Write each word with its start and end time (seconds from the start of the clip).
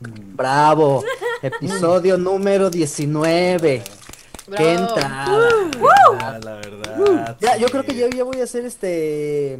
Bravo. 0.00 1.04
Episodio 1.42 2.16
número 2.18 2.70
19. 2.70 3.82
Qué 3.82 4.50
Bravo. 4.50 4.68
entrada. 4.68 5.38
Ah, 6.20 6.38
la 6.42 6.54
verdad. 6.54 7.36
Ya, 7.40 7.56
yo 7.56 7.68
creo 7.68 7.84
que 7.84 7.94
yo 7.94 8.08
ya 8.08 8.24
voy 8.24 8.40
a 8.40 8.46
ser 8.46 8.64
este. 8.64 9.58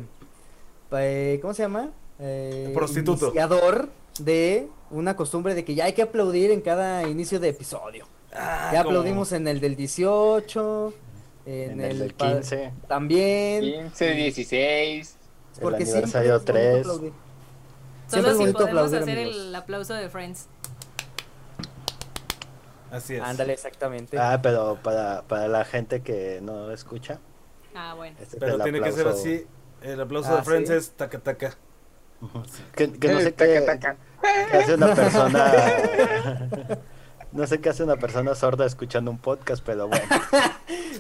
eh, 0.93 1.39
¿Cómo 1.43 1.55
se 1.55 1.63
llama? 1.63 1.91
Eh, 2.21 2.71
Prostituto. 2.75 3.27
Iniciador 3.27 3.89
de 4.19 4.69
una 4.91 5.15
costumbre 5.17 5.55
de 5.55 5.65
que 5.65 5.75
ya 5.75 5.85
hay 5.85 5.93
que 5.93 6.03
aplaudir 6.03 6.51
en 6.51 6.61
cada 6.61 7.07
inicio 7.09 7.39
de 7.39 7.49
episodio. 7.51 8.07
Ah, 8.33 8.71
Ya 8.73 8.83
como- 8.85 8.99
aplaudimos 8.99 9.33
en 9.33 9.47
el 9.49 9.61
del 9.61 9.77
18. 9.77 10.93
En, 11.47 11.71
En 11.73 11.81
el, 11.81 11.91
el 11.93 11.99
del 12.01 12.15
pa- 12.15 12.33
15. 12.35 12.73
También. 12.89 13.63
15, 13.91 14.11
16. 14.15 15.17
El 15.57 15.61
Porque 15.63 15.85
siempre 15.87 16.19
aniversario 16.19 16.37
es 16.37 16.87
bonito 16.87 17.13
3. 17.13 17.13
Siempre 18.09 18.33
Solo 18.33 18.43
es 18.45 18.49
si 18.49 18.53
podemos 18.53 18.63
aplaudir, 18.93 19.03
hacer 19.03 19.19
amigos. 19.19 19.37
el 19.37 19.55
aplauso 19.55 19.95
de 19.95 20.09
Friends. 20.09 20.47
Así 22.91 23.15
es. 23.17 23.23
Ándale, 23.23 23.53
exactamente. 23.53 24.19
Ah, 24.19 24.41
pero 24.43 24.79
para, 24.83 25.23
para 25.23 25.47
la 25.49 25.65
gente 25.65 26.01
que 26.03 26.41
no 26.43 26.71
escucha. 26.73 27.19
Ah, 27.75 27.95
bueno. 27.95 28.17
este 28.21 28.37
es 28.37 28.41
Pero 28.41 28.59
tiene 28.61 28.81
que 28.81 28.93
ser 28.93 29.01
aplauso. 29.03 29.21
así. 29.21 29.47
El 29.83 30.01
aplauso 30.01 30.33
Ah, 30.33 30.37
de 30.37 30.43
Friends 30.43 30.71
¿sí? 30.71 30.75
es 30.77 30.91
taca 30.93 31.19
taca. 31.19 31.55
Que, 32.75 32.91
que 32.93 33.09
no 33.13 33.21
sé 33.21 33.31
Taca, 33.31 33.53
qué, 33.53 33.61
taca. 33.61 33.97
qué 34.51 34.57
hace 34.57 34.75
una 34.75 34.95
persona. 34.95 35.53
no 37.33 37.47
sé 37.47 37.61
qué 37.61 37.69
hace 37.69 37.85
una 37.85 37.97
persona 37.97 38.35
sorda 38.35 38.67
escuchando 38.67 39.11
un 39.11 39.19
podcast, 39.19 39.63
pero 39.65 39.89
bueno. 39.89 40.05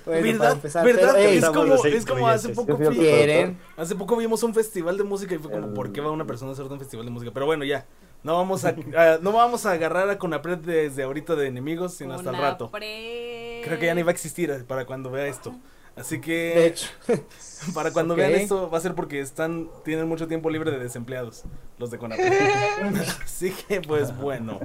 Bueno, 0.04 0.20
para 0.22 0.32
¿Verdad? 0.32 0.52
empezar, 0.52 0.86
¿Verdad? 0.86 1.10
pero, 1.16 1.28
es, 1.28 1.44
como, 1.44 1.64
los 1.64 1.84
es 1.84 2.06
como 2.06 2.28
hace 2.28 3.94
poco 3.96 4.16
vimos 4.16 4.42
un 4.42 4.54
festival 4.54 4.96
de 4.96 5.04
música 5.04 5.34
y 5.34 5.38
fue 5.38 5.50
como, 5.50 5.74
¿por 5.74 5.92
qué 5.92 6.00
va 6.00 6.10
una 6.10 6.24
persona 6.26 6.54
sorda 6.54 6.70
a 6.70 6.74
un 6.74 6.78
festival 6.78 7.04
de 7.04 7.10
música? 7.12 7.30
Pero 7.34 7.46
bueno, 7.46 7.64
ya. 7.64 7.84
No 8.22 8.34
vamos 8.36 8.64
a, 8.64 8.68
a- 8.96 9.18
no 9.20 9.32
vamos 9.32 9.66
a 9.66 9.72
agarrar 9.72 10.08
a 10.08 10.16
Conapred 10.18 10.58
desde 10.58 11.02
ahorita 11.02 11.36
de 11.36 11.46
enemigos, 11.48 11.94
sino 11.94 12.14
hasta 12.14 12.30
el 12.30 12.36
rato. 12.38 12.70
Creo 12.70 13.78
que 13.78 13.86
ya 13.86 13.94
ni 13.94 14.02
va 14.02 14.10
a 14.10 14.14
existir 14.14 14.50
eh, 14.50 14.64
para 14.66 14.86
cuando 14.86 15.10
vea 15.10 15.26
esto. 15.26 15.54
Así 15.96 16.20
que 16.20 16.32
de 16.54 16.66
hecho, 16.68 16.88
para 17.74 17.92
cuando 17.92 18.14
Ok. 18.14 18.18
vean 18.18 18.32
esto 18.32 18.70
va 18.70 18.78
a 18.78 18.80
ser 18.80 18.94
porque 18.94 19.20
están 19.20 19.68
tienen 19.84 20.06
mucho 20.08 20.28
tiempo 20.28 20.48
libre 20.48 20.70
de 20.70 20.78
desempleados 20.78 21.42
los 21.78 21.90
de 21.90 21.98
Conapred. 21.98 22.32
Así 23.24 23.52
que 23.52 23.80
pues 23.82 24.16
bueno. 24.16 24.60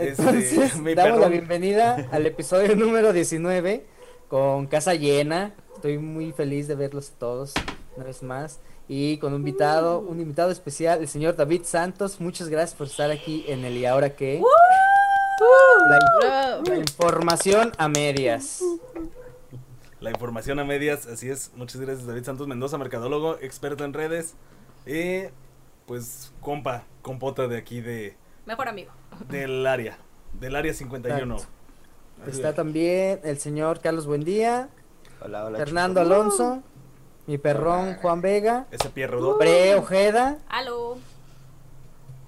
Este, 0.00 0.22
entonces 0.22 0.76
mi 0.76 0.94
damos 0.94 1.20
la 1.20 1.28
bienvenida 1.28 2.08
al 2.10 2.24
episodio 2.24 2.74
número 2.74 3.12
19 3.12 3.84
con 4.28 4.66
casa 4.66 4.94
llena. 4.94 5.54
Estoy 5.74 5.98
muy 5.98 6.32
feliz 6.32 6.66
de 6.68 6.74
verlos 6.74 7.12
todos 7.18 7.52
una 7.96 8.06
vez 8.06 8.22
más 8.22 8.60
y 8.88 9.18
con 9.18 9.34
un 9.34 9.40
invitado, 9.40 9.98
un 9.98 10.18
invitado 10.18 10.50
especial, 10.50 11.00
el 11.00 11.08
señor 11.08 11.36
David 11.36 11.64
Santos. 11.64 12.18
Muchas 12.18 12.48
gracias 12.48 12.74
por 12.78 12.86
estar 12.86 13.10
aquí 13.10 13.44
en 13.46 13.62
el 13.66 13.76
y 13.76 13.84
ahora 13.84 14.08
qué. 14.16 14.42
La 16.66 16.76
información 16.76 17.72
a 17.76 17.88
medias. 17.88 18.62
La 20.00 20.10
información 20.10 20.60
a 20.60 20.64
medias, 20.64 21.06
así 21.08 21.28
es. 21.28 21.50
Muchas 21.56 21.78
gracias 21.78 22.06
David 22.06 22.24
Santos 22.24 22.48
Mendoza, 22.48 22.78
mercadólogo, 22.78 23.36
experto 23.42 23.84
en 23.84 23.92
redes. 23.92 24.34
Y 24.86 25.24
pues 25.86 26.32
compa, 26.40 26.84
compota 27.02 27.48
de 27.48 27.58
aquí 27.58 27.82
de 27.82 28.16
Mejor 28.46 28.68
amigo. 28.68 28.90
del 29.28 29.66
área, 29.66 29.98
del 30.32 30.56
área 30.56 30.72
51. 30.74 31.34
Exacto. 31.34 32.30
Está 32.30 32.54
también 32.54 33.20
el 33.24 33.38
señor 33.38 33.80
Carlos 33.80 34.06
Buendía, 34.06 34.68
Hola, 35.22 35.44
hola. 35.46 35.58
Fernando 35.58 36.00
Alonso, 36.00 36.62
mi 37.26 37.38
perrón 37.38 37.94
Juan 37.96 38.20
Vega, 38.20 38.66
Ese 38.70 38.90
Pierro 38.90 39.36
Bre 39.38 39.74
Ojeda 39.76 40.38
Aló. 40.48 40.98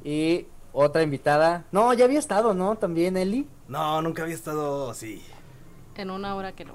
y 0.05 0.47
otra 0.73 1.03
invitada. 1.03 1.65
No, 1.73 1.93
ya 1.93 2.05
había 2.07 2.19
estado, 2.19 2.55
¿no? 2.55 2.77
También 2.77 3.17
Eli. 3.17 3.49
No, 3.69 4.01
nunca 4.03 4.23
había 4.23 4.35
estado 4.35 4.91
así. 4.91 5.23
En 5.97 6.11
una 6.11 6.35
hora 6.37 6.53
que 6.53 6.65
no. 6.65 6.75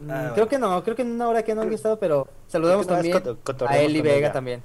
Mm, 0.00 0.10
Ah, 0.10 0.14
creo 0.32 0.46
bueno. 0.46 0.48
que 0.48 0.58
no, 0.58 0.82
creo 0.84 0.96
que 0.96 1.02
en 1.02 1.10
una 1.12 1.28
hora 1.28 1.42
que 1.42 1.54
no 1.54 1.60
había 1.62 1.74
estado, 1.74 1.98
pero 1.98 2.26
saludamos 2.46 2.86
también 2.86 3.22
a 3.68 3.78
Eli 3.78 4.00
Vega 4.00 4.32
también. 4.32 4.62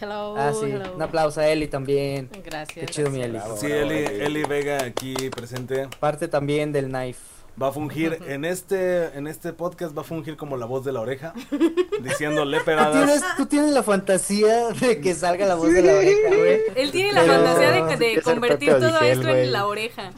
Hello. 0.00 0.34
Ah, 0.36 0.52
sí, 0.52 0.66
hello. 0.70 0.94
un 0.94 1.02
aplauso 1.02 1.40
a 1.40 1.48
Eli 1.48 1.68
también. 1.68 2.28
Gracias. 2.44 2.86
Qué 2.86 2.86
chido 2.86 3.10
mi 3.10 3.18
gracias. 3.18 3.30
Eli. 3.30 3.38
Bravo, 3.38 3.56
Sí, 3.56 3.66
bravo, 3.66 3.82
Eli, 3.82 4.04
Eli. 4.04 4.24
Eli 4.24 4.44
Vega 4.44 4.84
aquí 4.84 5.14
presente. 5.30 5.88
Parte 6.00 6.28
también 6.28 6.72
del 6.72 6.86
Knife. 6.86 7.20
Va 7.60 7.68
a 7.68 7.72
fungir 7.72 8.18
en 8.28 8.44
este 8.44 9.16
en 9.16 9.26
este 9.26 9.54
podcast 9.54 9.96
va 9.96 10.02
a 10.02 10.04
fungir 10.04 10.36
como 10.36 10.58
la 10.58 10.66
voz 10.66 10.84
de 10.84 10.92
la 10.92 11.00
oreja, 11.00 11.32
diciendo 12.02 12.42
¿Tú 12.42 12.48
tienes, 12.50 12.58
leperadas. 12.66 13.24
tú 13.38 13.46
tienes 13.46 13.70
la 13.72 13.82
fantasía 13.82 14.68
de 14.78 15.00
que 15.00 15.14
salga 15.14 15.46
la 15.46 15.54
voz 15.54 15.72
de 15.72 15.80
la 15.80 15.94
oreja, 15.94 16.28
güey. 16.36 16.60
Él 16.74 16.90
tiene 16.92 17.14
la 17.14 17.22
Pero- 17.22 17.32
fantasía 17.32 17.70
de, 17.70 17.96
Sí, 18.10 18.14
de 18.16 18.22
convertir 18.22 18.72
todo 18.74 19.00
esto 19.00 19.22
güey. 19.28 19.44
en 19.44 19.52
la 19.52 19.66
oreja. 19.66 20.10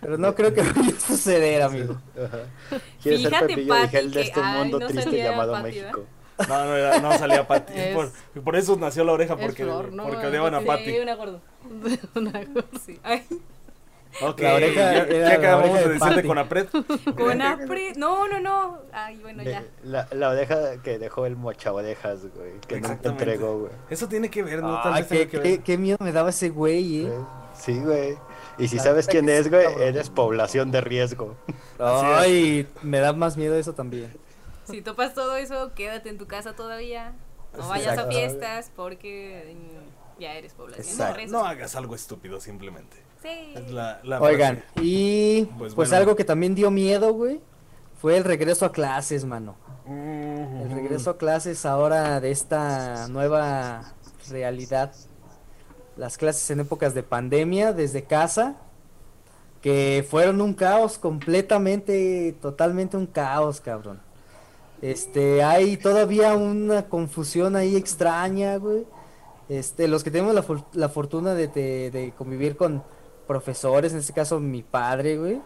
Pero 0.00 0.18
no 0.18 0.32
creo 0.36 0.54
que 0.54 0.62
vaya 0.62 0.96
a 0.96 1.00
suceder, 1.00 1.62
amigo. 1.62 2.00
Ajá. 2.16 2.78
¿Quieres 3.02 3.22
ser 3.22 3.30
Fíjate, 3.32 3.66
Pati, 3.66 4.08
de 4.10 4.20
este 4.20 4.40
ay, 4.40 4.58
mundo 4.60 4.78
no 4.78 4.86
triste 4.86 5.16
llamado 5.16 5.52
Pati, 5.54 5.64
México? 5.64 6.04
No, 6.46 6.64
no, 6.66 6.76
era- 6.76 6.98
no 7.00 7.18
salía 7.18 7.46
Pati. 7.46 7.72
Es- 7.76 7.94
Por, 7.94 8.10
por 8.44 8.56
eso 8.56 8.76
nació 8.76 9.04
la 9.04 9.12
oreja 9.12 9.36
porque 9.36 9.64
flor, 9.64 9.92
¿no? 9.92 10.04
porque 10.04 10.26
odiaban 10.26 10.54
a 10.54 10.60
Sí, 10.60 10.64
gordo. 11.16 11.40
Una 12.14 12.44
gordo, 12.44 12.64
sí. 12.84 13.00
Ay, 13.02 13.24
Ok, 14.22 14.40
La 14.40 14.54
oreja 14.54 14.80
ya, 14.94 15.06
ya 15.06 15.18
la 15.18 15.34
acabamos 15.34 15.64
oreja 15.70 15.78
de 15.80 15.84
de 15.88 15.94
decir 15.94 16.08
de 16.08 16.14
Pati. 16.16 16.26
Conapred. 16.28 16.66
con 17.16 17.42
apre. 17.42 17.92
No, 17.96 18.26
no, 18.26 18.40
no. 18.40 18.78
Ay, 18.90 19.18
bueno, 19.22 19.42
ya. 19.42 19.62
La, 19.84 20.08
la 20.12 20.30
oreja 20.30 20.80
que 20.82 20.98
dejó 20.98 21.26
el 21.26 21.36
mocha 21.36 21.72
orejas, 21.72 22.20
güey. 22.34 22.52
Que 22.66 22.76
nunca 22.76 22.92
Exactamente. 22.94 23.08
entregó, 23.08 23.58
güey. 23.60 23.72
Eso 23.90 24.08
tiene 24.08 24.30
que 24.30 24.42
ver, 24.42 24.62
¿no? 24.62 24.80
Tal 24.82 24.94
Ay, 24.94 25.02
vez 25.02 25.08
qué, 25.10 25.18
que 25.28 25.40
qué- 25.42 25.50
ver. 25.50 25.60
qué 25.60 25.76
miedo 25.78 25.98
me 26.00 26.12
daba 26.12 26.30
ese 26.30 26.48
güey, 26.48 27.04
eh. 27.04 27.12
Sí, 27.54 27.78
güey. 27.80 28.16
Y 28.56 28.68
si 28.68 28.76
La 28.76 28.84
sabes 28.84 29.06
quién 29.06 29.28
es, 29.28 29.44
sí, 29.44 29.50
güey, 29.50 29.66
eres 29.82 30.08
población 30.10 30.70
de 30.72 30.80
riesgo. 30.80 31.36
Ay, 31.78 32.66
me 32.82 33.00
da 33.00 33.12
más 33.12 33.36
miedo 33.36 33.56
eso 33.56 33.74
también. 33.74 34.10
Si 34.70 34.82
topas 34.82 35.14
todo 35.14 35.36
eso, 35.36 35.72
quédate 35.74 36.08
en 36.08 36.18
tu 36.18 36.26
casa 36.26 36.54
todavía. 36.54 37.14
No 37.56 37.68
vayas 37.68 37.98
a 37.98 38.06
fiestas 38.06 38.70
porque 38.76 39.54
mm, 39.56 40.20
ya 40.20 40.34
eres 40.34 40.52
población. 40.52 41.30
No 41.30 41.44
hagas 41.44 41.74
algo 41.76 41.94
estúpido 41.94 42.40
simplemente. 42.40 42.96
Sí. 43.22 43.54
Es 43.54 43.70
la, 43.70 44.00
la 44.04 44.20
Oigan, 44.20 44.62
y 44.76 45.44
Pues 45.44 45.74
pues, 45.74 45.88
bueno. 45.90 45.96
algo 45.96 46.16
que 46.16 46.24
también 46.24 46.54
dio 46.54 46.70
miedo, 46.70 47.12
güey, 47.12 47.40
fue 48.00 48.16
el 48.16 48.24
regreso 48.24 48.64
a 48.64 48.72
clases, 48.72 49.24
mano. 49.24 49.56
El 49.86 50.70
regreso 50.70 51.10
a 51.10 51.18
clases 51.18 51.64
ahora 51.64 52.20
de 52.20 52.30
esta 52.30 53.08
nueva 53.08 53.94
realidad. 54.28 54.92
Las 55.96 56.18
clases 56.18 56.48
en 56.50 56.60
épocas 56.60 56.94
de 56.94 57.02
pandemia 57.02 57.72
desde 57.72 58.04
casa, 58.04 58.56
que 59.62 60.06
fueron 60.08 60.42
un 60.42 60.52
caos 60.54 60.98
completamente, 60.98 62.36
totalmente 62.40 62.96
un 62.96 63.06
caos, 63.06 63.60
cabrón. 63.60 64.00
Este, 64.82 65.42
hay 65.42 65.76
todavía 65.76 66.34
una 66.34 66.88
confusión 66.88 67.56
ahí 67.56 67.74
extraña, 67.76 68.56
güey. 68.56 68.86
Este, 69.48 69.88
los 69.88 70.04
que 70.04 70.10
tenemos 70.10 70.34
la, 70.34 70.42
for- 70.42 70.64
la 70.72 70.88
fortuna 70.88 71.34
de, 71.34 71.48
de- 71.48 71.90
de 71.90 72.12
convivir 72.16 72.56
con 72.56 72.82
profesores, 73.26 73.92
en 73.92 73.98
este 73.98 74.12
caso 74.12 74.38
mi 74.40 74.62
padre, 74.62 75.18
güey. 75.18 75.40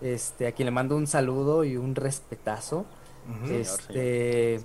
Este, 0.00 0.46
a 0.46 0.52
quien 0.52 0.66
le 0.66 0.70
mando 0.72 0.96
un 0.96 1.06
saludo 1.06 1.64
y 1.64 1.76
un 1.76 1.94
respetazo. 1.94 2.84
Ujú. 3.44 3.52
Este, 3.54 4.60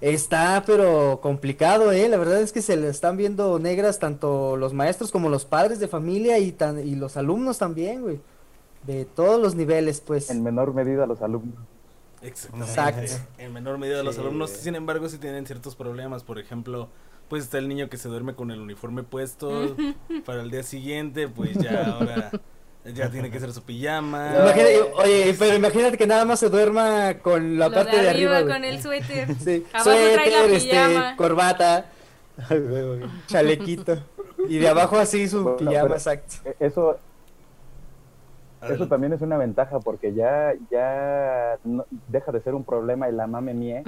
está 0.00 0.62
pero 0.66 1.20
complicado, 1.20 1.90
eh. 1.92 2.08
La 2.08 2.16
verdad 2.16 2.40
es 2.40 2.52
que 2.52 2.62
se 2.62 2.76
le 2.76 2.88
están 2.88 3.16
viendo 3.16 3.58
negras 3.58 3.98
tanto 3.98 4.56
los 4.56 4.72
maestros 4.72 5.10
como 5.10 5.28
los 5.28 5.44
padres 5.44 5.80
de 5.80 5.88
familia 5.88 6.38
y 6.38 6.52
tan, 6.52 6.78
y 6.86 6.94
los 6.96 7.16
alumnos 7.16 7.58
también, 7.58 8.02
güey. 8.02 8.20
De 8.86 9.04
todos 9.04 9.40
los 9.40 9.54
niveles, 9.54 10.00
pues. 10.00 10.30
En 10.30 10.42
menor 10.42 10.72
medida 10.74 11.06
los 11.06 11.20
alumnos. 11.22 11.54
Exactamente. 12.22 12.70
Exacto. 12.72 13.28
En 13.38 13.52
menor 13.52 13.78
medida 13.78 14.02
los 14.02 14.14
Sí. 14.16 14.20
alumnos, 14.20 14.50
sin 14.50 14.74
embargo, 14.74 15.08
sí 15.08 15.18
tienen 15.18 15.46
ciertos 15.46 15.76
problemas. 15.76 16.22
Por 16.24 16.38
ejemplo, 16.38 16.88
pues 17.28 17.44
está 17.44 17.58
el 17.58 17.68
niño 17.68 17.88
que 17.88 17.96
se 17.96 18.08
duerme 18.08 18.34
con 18.34 18.50
el 18.50 18.60
uniforme 18.60 19.02
puesto 19.02 19.76
para 20.26 20.42
el 20.42 20.50
día 20.50 20.62
siguiente, 20.62 21.28
pues 21.28 21.56
ya 21.58 21.84
ahora 21.94 22.30
ya 22.94 23.10
tiene 23.10 23.30
que 23.30 23.36
hacer 23.36 23.52
su 23.52 23.62
pijama. 23.62 24.32
Imagínate- 24.34 24.92
oye, 24.96 25.36
pero 25.38 25.54
imagínate 25.56 25.98
que 25.98 26.06
nada 26.06 26.24
más 26.24 26.40
se 26.40 26.48
duerma 26.48 27.14
con 27.22 27.58
la 27.58 27.68
Lo 27.68 27.74
parte 27.74 28.00
de 28.00 28.08
arriba, 28.10 28.40
güey. 28.40 28.52
con 28.54 28.64
el 28.64 28.80
suéter. 28.82 29.28
Sí, 29.44 29.64
Abajo 29.72 29.90
trae 29.90 30.30
la 30.30 30.38
suéter, 30.48 30.52
este, 30.52 31.16
corbata, 31.16 31.86
chalequito. 33.26 33.98
Y 34.48 34.58
de 34.58 34.68
abajo 34.68 34.96
así 34.98 35.28
su 35.28 35.42
Bueno, 35.42 35.56
pijama, 35.58 35.94
exacto. 35.96 36.36
E- 36.44 36.56
Eso, 38.62 38.88
también 38.88 39.12
es 39.12 39.20
una 39.20 39.36
ventaja 39.36 39.78
porque 39.80 40.12
ya, 40.14 40.52
ya 40.70 41.56
no- 41.64 41.86
deja 42.08 42.32
de 42.32 42.40
ser 42.40 42.54
un 42.54 42.64
problema 42.64 43.08
el 43.08 43.18
amame 43.20 43.54
mie. 43.54 43.84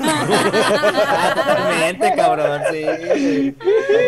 Ah, 0.00 1.32
totalmente, 1.34 2.12
cabrón, 2.16 2.60
sí. 2.70 2.84
Hay 2.84 3.54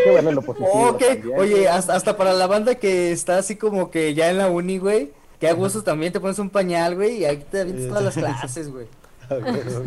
que 0.05 0.11
verle 0.12 0.33
lo 0.33 0.43
positivo. 0.43 0.88
Ok, 0.91 0.99
también. 1.00 1.38
oye, 1.38 1.69
hasta, 1.69 1.94
hasta 1.94 2.17
para 2.17 2.33
la 2.33 2.47
banda 2.47 2.75
que 2.75 3.12
está 3.12 3.38
así 3.38 3.56
como 3.56 3.91
que 3.91 4.15
ya 4.15 4.31
en 4.31 4.38
la 4.38 4.49
uni, 4.50 4.79
güey, 4.79 5.12
que 5.38 5.49
a 5.49 5.53
gusto 5.55 5.83
también 5.83 6.12
te 6.12 6.21
pones 6.21 6.39
un 6.39 6.50
pañal, 6.50 6.94
güey, 6.97 7.19
y 7.19 7.25
ahí 7.25 7.37
te 7.50 7.61
avientas 7.61 7.89
todas 7.89 8.05
las 8.05 8.15
clases, 8.15 8.71
güey. 8.73 8.87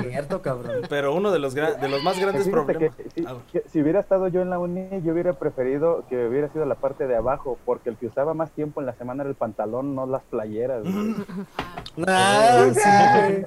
Cierto, 0.09 0.41
cabrón. 0.41 0.81
Pero 0.89 1.13
uno 1.13 1.31
de 1.31 1.39
los, 1.39 1.53
de 1.53 1.89
los 1.89 2.03
más 2.03 2.19
grandes 2.19 2.45
fíjate 2.45 2.51
problemas. 2.51 2.95
que 2.95 3.09
si, 3.11 3.25
Ah, 3.25 3.35
que 3.51 3.63
si 3.71 3.81
hubiera 3.81 3.99
estado 3.99 4.27
yo 4.27 4.41
en 4.41 4.49
la 4.49 4.59
uni, 4.59 4.87
yo 5.03 5.13
hubiera 5.13 5.33
preferido 5.33 6.03
que 6.09 6.27
hubiera 6.27 6.49
sido 6.49 6.65
la 6.65 6.75
parte 6.75 7.07
de 7.07 7.15
abajo, 7.15 7.57
porque 7.65 7.89
el 7.89 7.97
que 7.97 8.07
usaba 8.07 8.33
más 8.33 8.51
tiempo 8.51 8.79
en 8.81 8.85
la 8.87 8.93
semana 8.93 9.23
era 9.23 9.29
el 9.29 9.35
pantalón, 9.35 9.95
no 9.95 10.05
las 10.05 10.23
playeras. 10.23 10.83
güey. 10.83 11.15
Ah, 12.07 12.67
sí, 12.73 13.29
güey. 13.33 13.45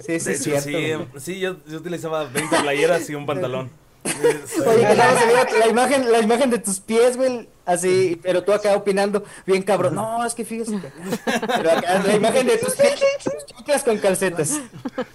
Sí, 0.00 0.20
sí, 0.20 0.34
cierto. 0.34 0.62
sí, 0.62 0.72
güey. 0.72 0.90
em, 0.92 1.06
sí, 1.16 1.40
yo, 1.40 1.56
yo 1.66 1.78
utilizaba 1.78 2.24
20 2.24 2.56
playeras 2.60 3.08
y 3.10 3.14
un 3.14 3.26
pantalón. 3.26 3.70
Oye, 4.04 4.86
que 4.86 4.94
nada 4.94 5.18
se 5.18 5.26
vea 5.26 5.46
la 5.58 5.66
imagen, 5.66 6.12
la 6.12 6.18
imagen 6.20 6.50
de 6.50 6.58
tus 6.58 6.80
pies, 6.80 7.16
güey, 7.16 7.48
así, 7.64 8.20
pero 8.22 8.44
tú 8.44 8.52
acá 8.52 8.76
opinando, 8.76 9.24
bien 9.46 9.62
cabrón. 9.62 9.94
No, 9.94 10.24
es 10.24 10.34
que 10.34 10.44
fíjese. 10.44 10.78
Pero 11.24 11.70
acá 11.70 12.02
la 12.06 12.14
imagen 12.14 12.46
de 12.46 12.58
tus 12.58 12.74
pies, 12.74 13.02
chicas 13.46 13.82
con 13.82 13.96
calcetas. 13.98 14.60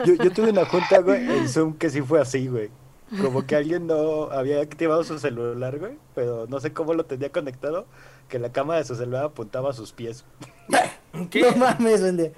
Yo, 0.06 0.16
yo 0.16 0.32
tuve 0.32 0.50
una 0.50 0.66
junta, 0.66 1.00
güey, 1.00 1.24
en 1.30 1.48
Zoom 1.48 1.78
que 1.78 1.90
sí 1.90 2.02
fue 2.02 2.20
así, 2.20 2.48
güey. 2.48 2.72
Como 3.22 3.46
que 3.46 3.56
alguien 3.56 3.88
no 3.88 4.32
había 4.32 4.62
activado 4.62 5.04
su 5.04 5.18
celular, 5.20 5.80
güey, 5.80 5.98
pero 6.14 6.46
no 6.48 6.60
sé 6.60 6.74
cómo 6.74 6.94
lo 6.94 7.06
tenía 7.06 7.32
conectado, 7.32 7.86
que 8.28 8.38
la 8.40 8.52
cámara 8.52 8.80
de 8.80 8.86
su 8.86 8.96
celular 8.96 9.26
apuntaba 9.26 9.72
a 9.72 9.74
sus 9.74 9.92
pies. 9.92 10.26
¿Qué? 11.30 11.42
No 11.52 11.56
mames, 11.58 12.02
güey. 12.02 12.32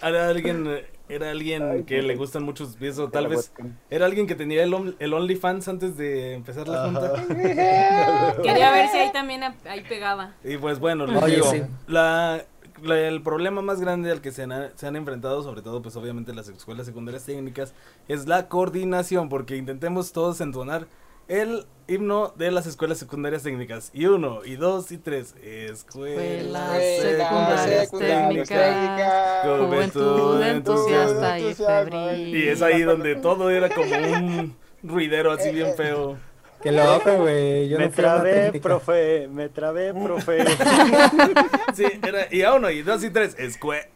Alguien, 0.00 0.66
eh, 0.68 0.86
era 1.08 1.30
alguien 1.30 1.62
Ay, 1.62 1.82
que 1.84 2.02
le 2.02 2.16
gustan 2.16 2.42
muchos 2.42 2.76
pies, 2.76 2.98
o 2.98 3.08
tal 3.08 3.28
vez 3.28 3.52
webcam. 3.56 3.76
era 3.90 4.06
alguien 4.06 4.26
que 4.26 4.34
tenía 4.34 4.62
el, 4.64 4.74
on- 4.74 4.96
el 4.98 5.14
OnlyFans 5.14 5.68
antes 5.68 5.96
de 5.96 6.34
empezar 6.34 6.66
la 6.68 6.84
junta. 6.84 7.12
Quería 8.42 8.70
ver 8.72 8.88
si 8.88 8.98
ahí 8.98 9.12
también 9.12 9.42
ahí 9.68 9.82
pegaba. 9.88 10.32
Y 10.44 10.56
pues 10.56 10.78
bueno, 10.78 11.06
les 11.06 11.22
Oye, 11.22 11.34
digo, 11.36 11.50
sí. 11.50 11.62
la, 11.86 12.44
la- 12.82 12.98
el 13.08 13.22
problema 13.22 13.62
más 13.62 13.80
grande 13.80 14.10
al 14.10 14.20
que 14.20 14.32
se 14.32 14.42
han, 14.42 14.70
se 14.76 14.86
han 14.86 14.96
enfrentado, 14.96 15.42
sobre 15.42 15.62
todo 15.62 15.82
pues 15.82 15.96
obviamente 15.96 16.34
las 16.34 16.48
escuelas 16.48 16.86
secundarias 16.86 17.24
técnicas, 17.24 17.72
es 18.08 18.26
la 18.26 18.48
coordinación, 18.48 19.28
porque 19.28 19.56
intentemos 19.56 20.12
todos 20.12 20.40
entonar 20.40 20.86
el 21.28 21.66
himno 21.88 22.32
de 22.36 22.50
las 22.50 22.66
escuelas 22.66 22.98
secundarias 22.98 23.42
técnicas. 23.42 23.90
Y 23.92 24.06
uno, 24.06 24.44
y 24.44 24.56
dos, 24.56 24.90
y 24.92 24.98
tres. 24.98 25.34
Escuelas 25.42 26.82
secundarias 27.00 27.88
secundarias 27.88 28.48
técnicas. 28.48 29.46
Juventud 29.58 30.42
entusiasta 30.42 31.38
y 31.38 31.54
febril. 31.54 32.36
Y 32.36 32.48
es 32.48 32.62
ahí 32.62 32.82
donde 32.82 33.16
todo 33.16 33.50
era 33.50 33.68
como 33.68 33.96
un 33.96 34.56
ruidero 34.82 35.32
así 35.32 35.50
bien 35.50 35.74
feo. 35.76 36.16
Qué 36.62 36.72
loco, 36.72 37.12
güey. 37.18 37.68
Yo 37.68 37.78
me 37.78 37.86
no 37.86 37.92
trabé, 37.92 38.52
profe, 38.60 39.28
me 39.28 39.48
trabé, 39.48 39.92
profe. 39.92 40.44
Sí, 41.74 41.84
era, 42.02 42.26
y 42.32 42.42
a 42.42 42.54
uno, 42.54 42.70
y 42.70 42.82
dos, 42.82 43.04
y 43.04 43.10
tres. 43.10 43.36
Escue. 43.38 43.88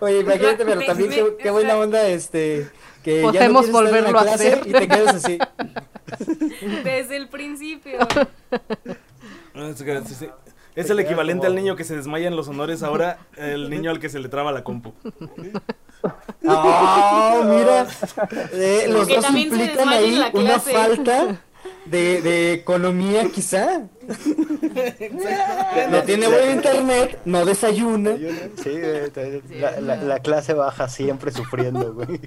Oye, 0.00 0.20
imagínate, 0.20 0.64
pero 0.64 0.80
también 0.86 1.10
qué, 1.10 1.36
qué 1.40 1.50
buena 1.50 1.76
onda, 1.76 2.06
este, 2.08 2.68
que 3.02 3.22
ya 3.22 3.26
Podemos 3.30 3.68
no 3.68 3.78
en 3.78 3.84
la 3.84 3.90
volverlo 3.90 4.18
a 4.18 4.22
hacer. 4.34 4.62
Y 4.66 4.72
te 4.72 4.88
quedas 4.88 5.14
así. 5.16 5.38
Desde 6.84 7.16
el 7.16 7.28
principio. 7.28 7.98
Ah, 9.54 9.72
sí, 9.74 9.84
sí, 10.06 10.14
sí. 10.14 10.26
Es 10.74 10.88
el 10.90 11.00
equivalente 11.00 11.46
al 11.46 11.54
niño 11.56 11.74
que 11.74 11.82
se 11.84 11.96
desmaya 11.96 12.28
en 12.28 12.36
los 12.36 12.46
honores, 12.48 12.82
ahora 12.84 13.18
el 13.36 13.68
niño 13.68 13.90
al 13.90 13.98
que 13.98 14.08
se 14.08 14.20
le 14.20 14.28
traba 14.28 14.52
la 14.52 14.62
compu. 14.62 14.92
¡Oh, 16.46 17.42
mira! 17.44 17.86
Eh, 18.52 18.86
los 18.88 19.08
Que 19.08 19.16
dos 19.16 19.30
implican 19.34 19.88
ahí 19.88 20.22
una 20.34 20.60
falta 20.60 21.40
de, 21.86 22.22
de 22.22 22.52
economía, 22.52 23.28
quizá. 23.28 23.82
No 25.90 26.02
tiene 26.04 26.28
buen 26.28 26.50
internet, 26.52 27.18
no 27.24 27.44
desayuna. 27.44 28.16
Sí, 28.62 28.70
te- 29.12 29.42
la, 29.58 29.80
la- 29.80 29.96
la 29.96 30.20
clase 30.20 30.54
baja 30.54 30.88
siempre 30.88 31.32
sufriendo, 31.32 31.92
güey. 31.94 32.20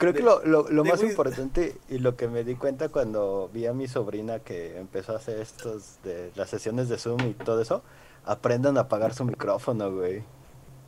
Creo 0.00 0.14
que 0.14 0.22
lo, 0.22 0.40
lo, 0.42 0.84
más 0.84 1.02
importante 1.02 1.76
y 1.90 1.98
lo 1.98 2.16
que 2.16 2.26
me 2.26 2.42
di 2.42 2.54
cuenta 2.54 2.88
cuando 2.88 3.50
vi 3.52 3.66
a 3.66 3.74
mi 3.74 3.86
sobrina 3.86 4.38
que 4.38 4.78
empezó 4.78 5.12
a 5.12 5.16
hacer 5.16 5.38
estos 5.40 5.98
de 6.02 6.32
las 6.36 6.48
sesiones 6.48 6.88
de 6.88 6.96
Zoom 6.96 7.20
y 7.28 7.34
todo 7.34 7.60
eso, 7.60 7.82
aprendan 8.24 8.78
a 8.78 8.82
apagar 8.82 9.12
su 9.12 9.26
micrófono, 9.26 9.92
güey. 9.92 10.22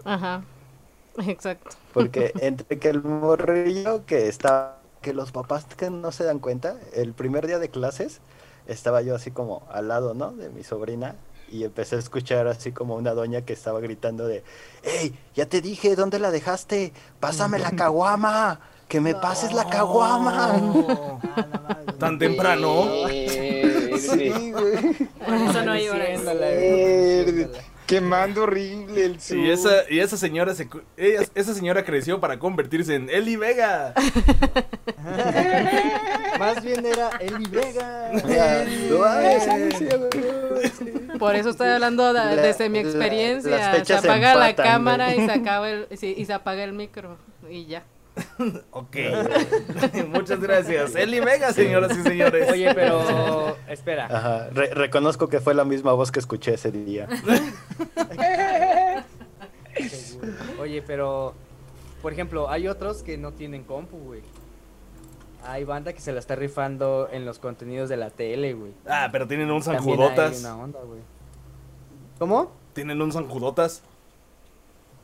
Ajá. 0.04 0.44
Exacto. 1.26 1.76
Porque 1.92 2.32
entre 2.40 2.78
que 2.78 2.88
el 2.88 3.02
morrillo 3.02 4.06
que 4.06 4.28
está, 4.28 4.78
que 5.02 5.12
los 5.12 5.30
papás 5.30 5.66
que 5.66 5.90
no 5.90 6.10
se 6.10 6.24
dan 6.24 6.38
cuenta, 6.38 6.78
el 6.94 7.12
primer 7.12 7.46
día 7.46 7.58
de 7.58 7.68
clases 7.68 8.22
estaba 8.66 9.02
yo 9.02 9.14
así 9.14 9.30
como 9.30 9.62
al 9.70 9.88
lado, 9.88 10.14
¿no? 10.14 10.32
De 10.32 10.48
mi 10.48 10.64
sobrina 10.64 11.16
y 11.50 11.64
empecé 11.64 11.96
a 11.96 11.98
escuchar 11.98 12.46
así 12.46 12.72
como 12.72 12.96
una 12.96 13.12
doña 13.12 13.42
que 13.42 13.52
estaba 13.52 13.78
gritando 13.80 14.26
de, 14.26 14.42
¡Ey, 14.82 15.14
ya 15.34 15.44
te 15.44 15.60
dije, 15.60 15.96
¿dónde 15.96 16.18
la 16.18 16.30
dejaste? 16.30 16.94
Pásame 17.20 17.58
la 17.58 17.70
caguama, 17.76 18.60
que 18.92 19.00
me 19.00 19.14
pases 19.14 19.54
la 19.54 19.66
caguama. 19.70 21.18
Tan 21.98 22.18
temprano. 22.18 22.84
Sí. 23.08 24.52
Por 24.52 25.34
eso 25.34 25.64
no. 25.64 25.72
Verde. 26.34 27.48
Quemando 27.86 28.42
horrible 28.42 29.04
el 29.06 29.18
Y 29.30 29.50
esa, 29.50 29.70
y 29.88 30.00
esa 30.00 30.18
señora 30.18 30.54
se, 30.54 30.68
cu- 30.68 30.82
ella- 30.98 31.24
esa 31.34 31.54
señora 31.54 31.84
creció 31.86 32.20
para 32.20 32.38
convertirse 32.38 32.94
en 32.94 33.08
Eli 33.08 33.36
Vega. 33.36 33.94
Más 36.38 36.62
bien 36.62 36.84
era 36.84 37.08
Eli 37.18 37.46
Vega. 37.48 38.10
Ay, 38.12 39.40
sí, 39.40 39.70
sí, 39.78 39.86
güey. 39.86 41.18
Por 41.18 41.34
eso 41.34 41.48
estoy 41.50 41.68
hablando 41.68 42.08
de- 42.12 42.36
La- 42.36 42.36
desde 42.36 42.68
mi 42.68 42.78
experiencia. 42.78 43.82
se 43.86 43.94
apaga 43.94 44.34
la 44.34 44.50
empatan, 44.50 44.70
cámara 44.72 45.06
güey. 45.14 45.24
y 45.24 45.26
se, 45.26 45.32
acaba 45.32 45.70
el, 45.70 45.86
sí, 45.96 46.14
y 46.16 46.26
se 46.26 46.32
apaga 46.34 46.62
el 46.64 46.74
micro. 46.74 47.16
Y 47.48 47.64
ya. 47.66 47.84
Ok. 48.72 48.96
Muchas 50.08 50.40
gracias. 50.40 50.94
Eli 50.94 51.20
Vega, 51.20 51.52
señoras 51.52 51.96
y 51.96 52.02
señores. 52.02 52.50
Oye, 52.50 52.74
pero 52.74 53.56
espera. 53.68 54.06
Ajá, 54.06 54.48
re- 54.50 54.74
reconozco 54.74 55.28
que 55.28 55.40
fue 55.40 55.54
la 55.54 55.64
misma 55.64 55.92
voz 55.92 56.10
que 56.12 56.18
escuché 56.20 56.54
ese 56.54 56.70
día. 56.72 57.08
Oye, 60.60 60.82
pero 60.82 61.34
por 62.02 62.12
ejemplo, 62.12 62.48
hay 62.50 62.68
otros 62.68 63.02
que 63.02 63.16
no 63.16 63.32
tienen 63.32 63.64
compu, 63.64 63.96
güey. 63.96 64.22
Hay 65.44 65.64
banda 65.64 65.92
que 65.92 66.00
se 66.00 66.12
la 66.12 66.20
está 66.20 66.36
rifando 66.36 67.08
en 67.10 67.24
los 67.24 67.38
contenidos 67.38 67.88
de 67.88 67.96
la 67.96 68.10
tele, 68.10 68.52
güey. 68.54 68.72
Ah, 68.86 69.08
pero 69.10 69.26
tienen 69.26 69.50
un 69.50 69.60
También 69.62 69.80
hay 69.82 69.84
sanjudotas. 69.88 70.40
una 70.40 70.56
onda, 70.56 70.80
güey. 70.84 71.00
¿Cómo? 72.18 72.52
Tienen 72.74 73.02
un 73.02 73.10
sanjudotas. 73.10 73.82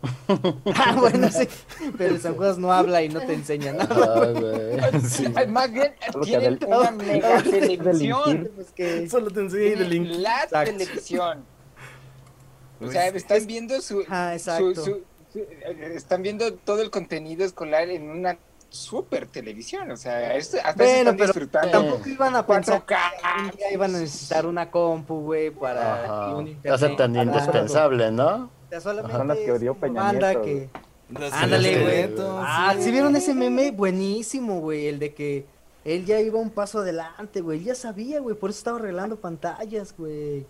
Ah, 0.76 0.94
bueno, 0.98 1.28
sí. 1.30 1.48
Pero 1.96 2.14
el 2.14 2.20
San 2.20 2.34
Judas 2.36 2.58
no 2.58 2.72
habla 2.72 3.02
y 3.02 3.08
no 3.08 3.20
te 3.20 3.34
enseña 3.34 3.72
nada. 3.72 4.22
Ay, 4.22 4.32
güey. 4.34 5.00
Sí. 5.08 5.26
Más 5.48 5.72
bien, 5.72 5.92
tienen 6.22 6.58
del- 6.58 6.68
una 6.68 6.90
mega 6.92 7.42
televisión. 7.42 8.20
delinquir. 8.24 8.50
Pues 8.54 8.70
que... 8.72 9.08
Solo 9.10 9.30
te 9.30 9.40
enseñé 9.40 9.76
de 9.76 9.84
link. 9.88 10.06
La 10.18 10.44
Exacto. 10.44 10.70
televisión. 10.72 11.38
O 11.38 12.78
Pues, 12.80 12.92
sea, 12.92 13.08
están 13.08 13.46
viendo 13.46 13.80
su, 13.80 14.04
Ah, 14.08 14.28
su- 14.30 14.34
exacto. 14.34 14.74
su- 14.84 15.02
su- 15.32 15.46
están 15.94 16.22
viendo 16.22 16.54
todo 16.54 16.80
el 16.80 16.90
contenido 16.90 17.44
escolar 17.44 17.88
en 17.90 18.08
una 18.08 18.38
super 18.70 19.26
televisión. 19.26 19.90
O 19.90 19.96
sea, 19.96 20.34
esto, 20.36 20.58
hasta 20.58 20.74
Bueno, 20.74 20.98
están 20.98 21.16
pero 21.16 21.26
disfrutando. 21.32 21.70
tampoco 21.72 22.08
iban 22.08 22.36
a 22.36 22.46
pensar 22.46 22.84
4K. 22.86 23.50
que 23.56 23.74
iban 23.74 23.94
a 23.96 23.98
necesitar 23.98 24.46
una 24.46 24.70
compu, 24.70 25.22
güey, 25.22 25.50
para 25.50 26.28
y 26.30 26.34
un 26.34 26.48
internet. 26.48 26.72
a 26.72 26.78
ser 26.78 26.96
tan 26.96 27.16
indispensable, 27.16 28.12
¿no? 28.12 28.50
Sea, 28.68 28.80
solamente 28.80 29.16
Son 29.16 29.28
las 29.28 29.38
que 29.38 29.58
como 29.66 29.74
Peña 29.80 30.02
banda 30.02 30.28
Nieto, 30.34 30.42
que... 30.42 30.70
Las 31.10 31.32
Ándale, 31.32 31.82
güey. 31.82 32.14
Ah, 32.20 32.74
sí. 32.76 32.82
¿sí 32.84 32.90
vieron 32.90 33.16
ese 33.16 33.34
meme? 33.34 33.70
Buenísimo, 33.70 34.60
güey. 34.60 34.88
El 34.88 34.98
de 34.98 35.14
que 35.14 35.46
él 35.84 36.04
ya 36.04 36.20
iba 36.20 36.38
un 36.38 36.50
paso 36.50 36.80
adelante, 36.80 37.40
güey. 37.40 37.58
Él 37.60 37.64
ya 37.64 37.74
sabía, 37.74 38.20
güey. 38.20 38.36
Por 38.36 38.50
eso 38.50 38.58
estaba 38.58 38.78
arreglando 38.78 39.16
pantallas, 39.16 39.94
güey. 39.96 40.44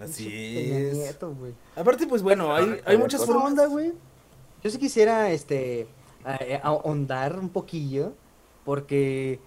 Así 0.00 0.28
es. 0.32 0.94
Nieto, 0.94 1.34
güey. 1.34 1.52
Aparte, 1.76 2.06
pues 2.06 2.22
bueno, 2.22 2.54
hay, 2.54 2.80
hay 2.86 2.96
muchas 2.96 3.20
¿Qué 3.20 3.26
formas. 3.26 3.48
onda, 3.50 3.66
güey? 3.66 3.92
Yo 4.64 4.70
sí 4.70 4.78
quisiera, 4.78 5.30
este, 5.30 5.86
eh, 6.40 6.60
ahondar 6.62 7.38
un 7.38 7.50
poquillo, 7.50 8.14
porque 8.64 9.40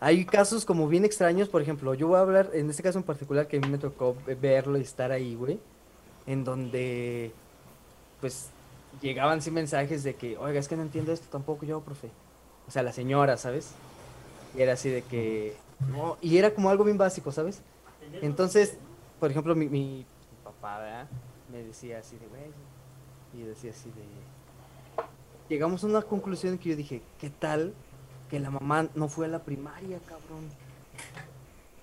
hay 0.00 0.24
casos 0.24 0.64
como 0.64 0.88
bien 0.88 1.04
extraños, 1.04 1.48
por 1.48 1.62
ejemplo, 1.62 1.94
yo 1.94 2.08
voy 2.08 2.16
a 2.16 2.20
hablar, 2.20 2.50
en 2.52 2.68
este 2.68 2.82
caso 2.82 2.98
en 2.98 3.04
particular, 3.04 3.46
que 3.46 3.58
a 3.58 3.60
mí 3.60 3.68
me 3.68 3.78
tocó 3.78 4.16
ve- 4.26 4.34
verlo 4.34 4.76
y 4.76 4.80
estar 4.82 5.12
ahí, 5.12 5.34
güey, 5.36 5.58
en 6.26 6.44
donde, 6.44 7.32
pues, 8.20 8.48
llegaban 9.00 9.42
sí 9.42 9.50
mensajes 9.50 10.02
de 10.02 10.14
que, 10.14 10.36
oiga, 10.38 10.58
es 10.58 10.68
que 10.68 10.76
no 10.76 10.82
entiendo 10.82 11.12
esto 11.12 11.26
tampoco 11.30 11.66
yo, 11.66 11.80
profe. 11.80 12.10
O 12.66 12.70
sea, 12.70 12.82
la 12.82 12.92
señora, 12.92 13.36
¿sabes? 13.36 13.72
Y 14.56 14.62
era 14.62 14.74
así 14.74 14.88
de 14.88 15.02
que, 15.02 15.56
no, 15.90 16.16
y 16.20 16.38
era 16.38 16.54
como 16.54 16.70
algo 16.70 16.84
bien 16.84 16.98
básico, 16.98 17.32
¿sabes? 17.32 17.60
Entonces, 18.22 18.76
por 19.20 19.30
ejemplo, 19.30 19.54
mi, 19.54 19.68
mi 19.68 20.06
papá. 20.42 21.06
Me 21.50 21.62
decía 21.62 21.98
así 21.98 22.16
de, 22.16 22.26
güey, 22.26 22.42
y 23.34 23.46
decía 23.46 23.70
así 23.70 23.90
de... 23.90 24.04
Llegamos 25.48 25.84
a 25.84 25.86
una 25.86 26.02
conclusión 26.02 26.58
que 26.58 26.70
yo 26.70 26.76
dije, 26.76 27.02
¿qué 27.20 27.30
tal 27.30 27.74
que 28.30 28.40
la 28.40 28.50
mamá 28.50 28.88
no 28.94 29.08
fue 29.08 29.26
a 29.26 29.28
la 29.28 29.40
primaria, 29.40 29.98
cabrón? 30.08 30.48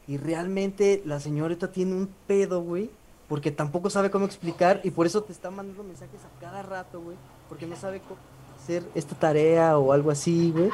Y 0.07 0.17
realmente 0.17 1.01
la 1.05 1.19
señorita 1.19 1.71
tiene 1.71 1.93
un 1.93 2.09
pedo, 2.27 2.61
güey, 2.61 2.89
porque 3.31 3.49
tampoco 3.49 3.89
sabe 3.89 4.11
cómo 4.11 4.25
explicar 4.25 4.81
y 4.83 4.91
por 4.91 5.05
eso 5.05 5.23
te 5.23 5.31
está 5.31 5.49
mandando 5.49 5.85
mensajes 5.85 6.19
a 6.25 6.39
cada 6.41 6.63
rato, 6.63 6.99
güey, 6.99 7.15
porque 7.47 7.65
no 7.65 7.77
sabe 7.77 8.01
cómo 8.01 8.19
hacer 8.61 8.83
esta 8.93 9.15
tarea 9.15 9.77
o 9.77 9.93
algo 9.93 10.11
así, 10.11 10.51
güey. 10.51 10.69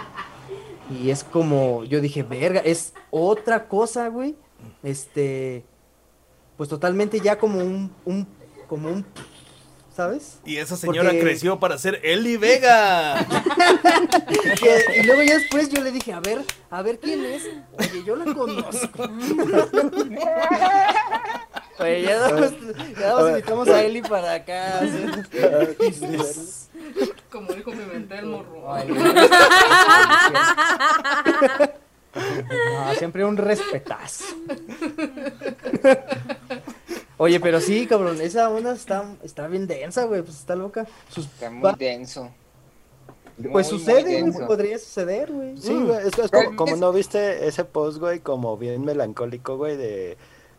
Y 0.89 1.11
es 1.11 1.23
como, 1.23 1.83
yo 1.83 2.01
dije, 2.01 2.23
verga, 2.23 2.59
es 2.61 2.95
otra 3.11 3.67
cosa, 3.67 4.07
güey. 4.07 4.35
Este, 4.81 5.65
pues 6.57 6.67
totalmente 6.67 7.19
ya 7.19 7.37
como 7.37 7.59
un, 7.59 7.93
un 8.05 8.27
como 8.67 8.89
un, 8.89 9.05
¿sabes? 9.95 10.39
Y 10.43 10.57
esa 10.57 10.77
señora 10.77 11.09
Porque- 11.09 11.21
creció 11.21 11.59
para 11.59 11.77
ser 11.77 12.01
Eli 12.03 12.37
Vega. 12.37 13.23
Y 14.97 15.03
luego 15.05 15.21
ya 15.21 15.37
después 15.37 15.69
yo 15.69 15.83
le 15.83 15.91
dije, 15.91 16.11
a 16.11 16.19
ver, 16.19 16.43
a 16.71 16.81
ver 16.81 16.99
quién 16.99 17.23
es. 17.23 17.43
Oye, 17.77 18.03
yo 18.03 18.15
la 18.15 18.33
conozco. 18.33 19.07
Oye, 21.79 22.01
ya 22.03 22.17
damos 22.19 22.53
invitamos 23.29 23.67
a 23.69 23.83
Eli 23.83 24.01
para 24.01 24.33
acá. 24.33 24.81
Como 27.31 27.53
dijo 27.53 27.71
mi 27.71 27.85
mente 27.85 28.17
el 28.17 28.25
morro. 28.27 28.73
Ay, 28.73 28.87
No, 32.15 32.95
siempre 32.95 33.23
un 33.25 33.37
respetazo. 33.37 34.25
Oye, 37.17 37.39
pero 37.39 37.61
sí, 37.61 37.85
cabrón, 37.85 38.19
esa 38.21 38.49
onda 38.49 38.73
está, 38.73 39.05
está 39.23 39.47
bien 39.47 39.67
densa, 39.67 40.05
güey, 40.05 40.23
pues 40.23 40.37
está 40.37 40.55
loca. 40.55 40.87
Sus- 41.09 41.25
Está 41.25 41.49
muy 41.51 41.71
denso. 41.77 42.31
pues 43.51 43.71
Muy, 43.71 43.79
sucede, 43.79 44.01
güey, 44.01 44.13
denso. 44.23 44.47
podría 44.47 44.79
suceder, 44.79 45.31
güey. 45.31 45.55
Sí, 45.57 45.73
güey, 45.75 46.07
es, 46.07 46.17
es 46.17 46.31
como, 46.31 46.55
como 46.55 46.75
no 46.75 46.91
viste 46.91 47.47
ese 47.47 47.63
post, 47.65 47.99
güey, 47.99 48.19
como 48.19 48.57
bien 48.57 48.83
melancólico, 48.83 49.57
güey, 49.57 49.77
de 49.77 50.17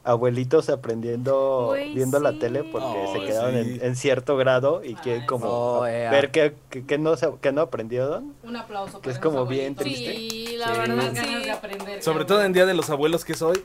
abuelitos 0.09 0.69
aprendiendo, 0.71 1.75
viendo 1.95 2.19
la 2.21 2.39
tele 2.39 2.65
porque 2.65 2.87
Oh, 3.07 3.13
se 3.13 3.21
quedaron 3.27 3.53
sí. 3.65 3.79
en, 3.81 3.85
en 3.87 3.97
cierto 3.97 4.37
grado 4.37 4.83
y 4.85 4.95
quieren 4.95 5.23
Ay, 5.23 5.27
como 5.27 5.47
Oh, 5.49 5.87
yeah. 5.87 6.11
ver 6.11 6.31
que, 6.31 6.55
que, 6.71 6.85
que 6.87 6.99
no, 6.99 7.15
que 7.41 7.53
no 7.53 7.61
aprendieron. 7.63 8.33
Un 8.43 8.57
aplauso. 8.57 9.01
Que 9.01 9.11
es 9.11 9.19
como 9.19 9.47
bien 9.47 9.75
triste. 9.75 10.15
Sí, 10.15 10.57
la 10.59 10.67
Sí. 10.75 10.81
verdad 10.81 10.95
Más 10.97 11.15
ganas 11.15 11.43
de 11.45 11.51
aprender. 11.51 12.03
Sobre 12.03 12.25
todo 12.25 12.43
en 12.43 12.53
Día 12.53 12.67
de 12.67 12.75
los 12.75 12.89
Abuelos 12.91 13.25
que 13.25 13.35
soy. 13.35 13.63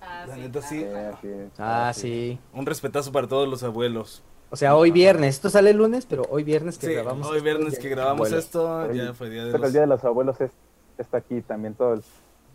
Ah, 0.00 0.24
La 0.28 0.34
sí. 0.34 0.40
neta 0.40 0.62
sí. 0.62 0.82
Es. 0.84 1.50
Ah, 1.58 1.92
sí. 1.94 2.38
Un 2.52 2.66
respetazo 2.66 3.12
para 3.12 3.26
todos 3.28 3.48
los 3.48 3.62
abuelos. 3.62 4.22
O 4.50 4.56
sea, 4.56 4.76
hoy 4.76 4.90
viernes, 4.90 5.34
esto 5.36 5.50
sale 5.50 5.70
el 5.70 5.78
lunes, 5.78 6.06
pero 6.06 6.24
hoy 6.30 6.44
viernes 6.44 6.78
que 6.78 6.86
Sí, 6.88 6.92
grabamos. 6.92 7.26
hoy 7.28 7.40
viernes 7.40 7.78
que 7.78 7.88
grabamos 7.88 8.28
Abuelos. 8.28 8.44
esto, 8.44 8.92
ya 8.92 9.12
fue 9.14 9.30
Día 9.30 9.44
de 9.44 9.50
Pero 9.52 9.58
los 9.58 9.66
el 9.68 9.72
Día 9.72 9.80
de 9.80 9.86
los 9.88 10.04
Abuelos 10.04 10.40
es, 10.40 10.50
está 10.98 11.16
aquí 11.18 11.40
también 11.40 11.74
todo 11.74 11.94
el, 11.94 12.02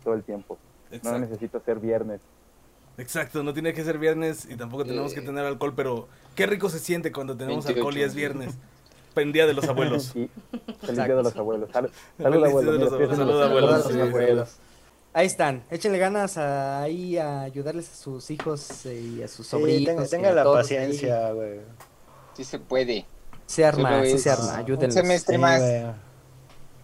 todo 0.04 0.14
el 0.14 0.22
tiempo. 0.22 0.56
No 1.02 1.18
necesito 1.18 1.60
ser 1.60 1.78
viernes. 1.78 2.20
Exacto, 3.00 3.42
no 3.42 3.52
tiene 3.54 3.72
que 3.72 3.82
ser 3.84 3.98
viernes 3.98 4.46
y 4.50 4.56
tampoco 4.56 4.84
tenemos 4.84 5.14
que 5.14 5.20
tener 5.22 5.44
alcohol, 5.44 5.72
pero 5.74 6.08
qué 6.34 6.46
rico 6.46 6.68
se 6.68 6.78
siente 6.78 7.12
cuando 7.12 7.36
tenemos 7.36 7.64
28. 7.64 7.78
alcohol 7.80 7.96
y 7.98 8.02
es 8.02 8.14
viernes. 8.14 8.54
En 9.16 9.32
Día 9.32 9.46
de 9.46 9.54
los 9.54 9.66
Abuelos. 9.68 10.12
Feliz 10.12 10.30
Día 10.94 11.16
de 11.16 11.22
los 11.22 11.36
Abuelos. 11.36 11.68
Sal- 11.72 11.90
Feliz 12.16 12.22
Salud, 12.22 12.36
Mira, 12.36 12.48
abuelos, 12.48 12.90
salud, 12.90 13.18
los- 13.26 13.42
abuelos, 13.46 13.70
los 13.70 13.86
sí, 13.86 13.92
sí. 13.94 14.00
abuelos. 14.00 14.56
Ahí 15.12 15.26
están, 15.26 15.64
échenle 15.70 15.98
ganas 15.98 16.38
a, 16.38 16.82
ahí 16.82 17.18
a 17.18 17.40
ayudarles 17.40 17.90
a 17.90 17.94
sus 17.96 18.30
hijos 18.30 18.86
eh, 18.86 19.00
y 19.18 19.22
a 19.22 19.28
sus 19.28 19.44
Sí, 19.46 19.50
sobrinos. 19.50 19.84
tenga, 19.86 20.04
y 20.04 20.08
tenga 20.08 20.28
a 20.28 20.32
la 20.32 20.44
paciencia, 20.44 21.32
güey. 21.32 21.60
Sí 22.36 22.44
se 22.44 22.60
puede. 22.60 23.04
Se 23.46 23.64
arma, 23.64 24.04
sí 24.04 24.18
se 24.18 24.30
arma, 24.30 24.52
un 24.52 24.58
ayúdenlos. 24.60 24.94
semestre 24.94 25.34
Sí, 25.34 25.40
más. 25.40 25.60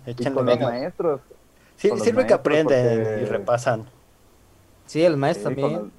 Échenle 0.06 0.32
con 0.34 0.46
los 0.46 0.60
maestros. 0.60 1.20
Sí, 1.76 1.88
con 1.88 1.98
los 1.98 2.06
sirve 2.06 2.26
que 2.26 2.34
aprenden 2.34 3.02
porque- 3.04 3.22
y 3.22 3.24
repasan. 3.26 3.84
Sí, 4.86 5.04
el 5.04 5.16
maestro 5.16 5.50
Sí, 5.50 5.54
con 5.60 5.70
también. 5.72 5.92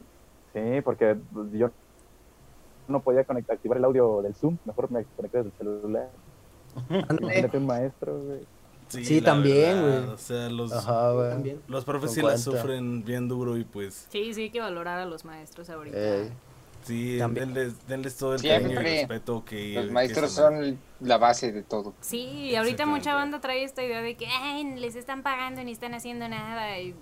Sí, 0.75 0.81
porque 0.81 1.15
yo 1.53 1.69
no 2.87 3.01
podía 3.01 3.23
conectar, 3.23 3.55
activar 3.55 3.77
el 3.77 3.85
audio 3.85 4.21
del 4.21 4.33
Zoom. 4.35 4.57
Mejor 4.65 4.91
me 4.91 5.03
conecté 5.15 5.37
desde 5.43 5.49
el 5.49 5.57
celular. 5.57 6.09
Imagínate 7.21 7.57
un 7.57 7.65
maestro, 7.65 8.19
güey. 8.23 8.39
Sí, 8.89 9.19
también, 9.21 9.81
verdad, 9.83 10.03
güey. 10.03 10.13
O 10.13 10.17
sea, 10.17 10.49
los, 10.49 10.71
Ajá, 10.71 11.11
güey. 11.11 11.29
también. 11.31 11.61
los 11.67 11.83
profes 11.83 12.11
sí 12.13 12.21
la 12.21 12.37
sufren 12.37 13.03
bien 13.03 13.27
duro 13.27 13.57
y 13.57 13.65
pues 13.65 14.07
Sí, 14.09 14.33
sí, 14.33 14.43
hay 14.43 14.49
que 14.49 14.61
valorar 14.61 14.99
a 14.99 15.05
los 15.05 15.25
maestros 15.25 15.69
ahorita. 15.69 15.97
Ey. 15.97 16.29
sí, 16.85 17.17
También. 17.19 17.53
denles, 17.53 17.87
denles 17.87 18.15
todo 18.15 18.33
el 18.35 18.39
Siempre. 18.39 18.75
cariño 18.75 18.89
y 18.89 18.99
respeto 19.01 19.43
que 19.43 19.73
Los 19.73 19.91
maestros 19.91 20.37
merecen. 20.39 20.65
son 20.75 20.79
la 20.99 21.17
base 21.17 21.51
de 21.51 21.61
todo. 21.63 21.93
Sí, 22.01 22.55
ahorita 22.55 22.85
mucha 22.87 23.13
banda 23.13 23.39
trae 23.39 23.63
esta 23.63 23.83
idea 23.83 24.01
de 24.01 24.15
que 24.17 24.25
Ay, 24.27 24.63
les 24.77 24.95
están 24.95 25.21
pagando 25.21 25.61
y 25.61 25.65
ni 25.65 25.71
están 25.71 25.93
haciendo 25.93 26.27
nada. 26.27 26.79
Y, 26.79 26.95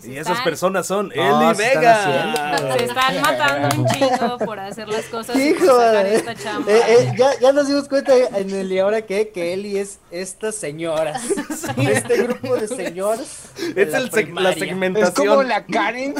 se 0.00 0.12
Y 0.12 0.16
están- 0.16 0.32
esas 0.34 0.40
personas 0.44 0.86
son 0.86 1.08
No, 1.08 1.12
Eli 1.48 1.56
se 1.56 1.64
están 1.66 1.80
Vega. 1.82 2.76
Se 2.78 2.84
están 2.84 3.20
matando 3.20 3.82
un 3.82 3.86
chingo 3.88 4.38
por 4.38 4.60
hacer 4.60 4.88
las 4.88 5.04
cosas 5.06 5.34
y 5.36 5.52
por 5.54 5.64
Hijo 5.64 5.76
sacar 5.76 6.04
de- 6.04 6.14
esta 6.14 6.34
chamba. 6.36 6.70
Eh, 6.70 6.80
eh, 6.88 7.12
ya, 7.18 7.30
ya 7.40 7.52
nos 7.52 7.66
dimos 7.66 7.88
cuenta 7.88 8.12
en 8.16 8.50
el 8.50 8.70
y 8.70 8.78
ahora 8.78 9.02
qué, 9.02 9.30
que 9.30 9.52
Eli 9.54 9.78
es 9.78 9.98
estas 10.10 10.54
señoras. 10.54 11.20
Este 11.76 12.22
grupo 12.22 12.56
de 12.56 12.68
señoras. 12.68 13.50
de 13.74 13.82
Es 13.82 13.94
el 13.94 14.04
seg- 14.10 14.14
la 14.14 14.22
primaria. 14.22 14.50
Es 14.50 14.58
segmentación. 14.58 15.26
como 15.26 15.42
la 15.42 15.64
Karen, 15.64 16.14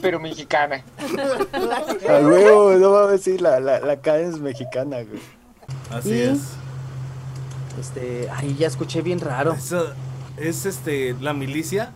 pero 0.00 0.20
mexicana. 0.20 0.84
A 2.08 2.18
huevo, 2.20 2.72
no 2.72 2.90
mames, 2.92 3.22
sí, 3.22 3.38
la, 3.38 3.58
la, 3.60 3.80
la 3.80 4.00
Karen 4.00 4.30
es 4.30 4.38
mexicana, 4.38 4.98
güey. 5.02 5.20
Así 5.90 6.10
Y- 6.10 6.20
es. 6.22 6.38
Este, 7.80 8.28
ay, 8.34 8.56
ya 8.58 8.66
escuché 8.66 9.02
bien 9.02 9.20
raro. 9.20 9.52
Esa- 9.54 9.94
es 10.36 10.66
este 10.66 11.14
la 11.20 11.32
milicia. 11.32 11.92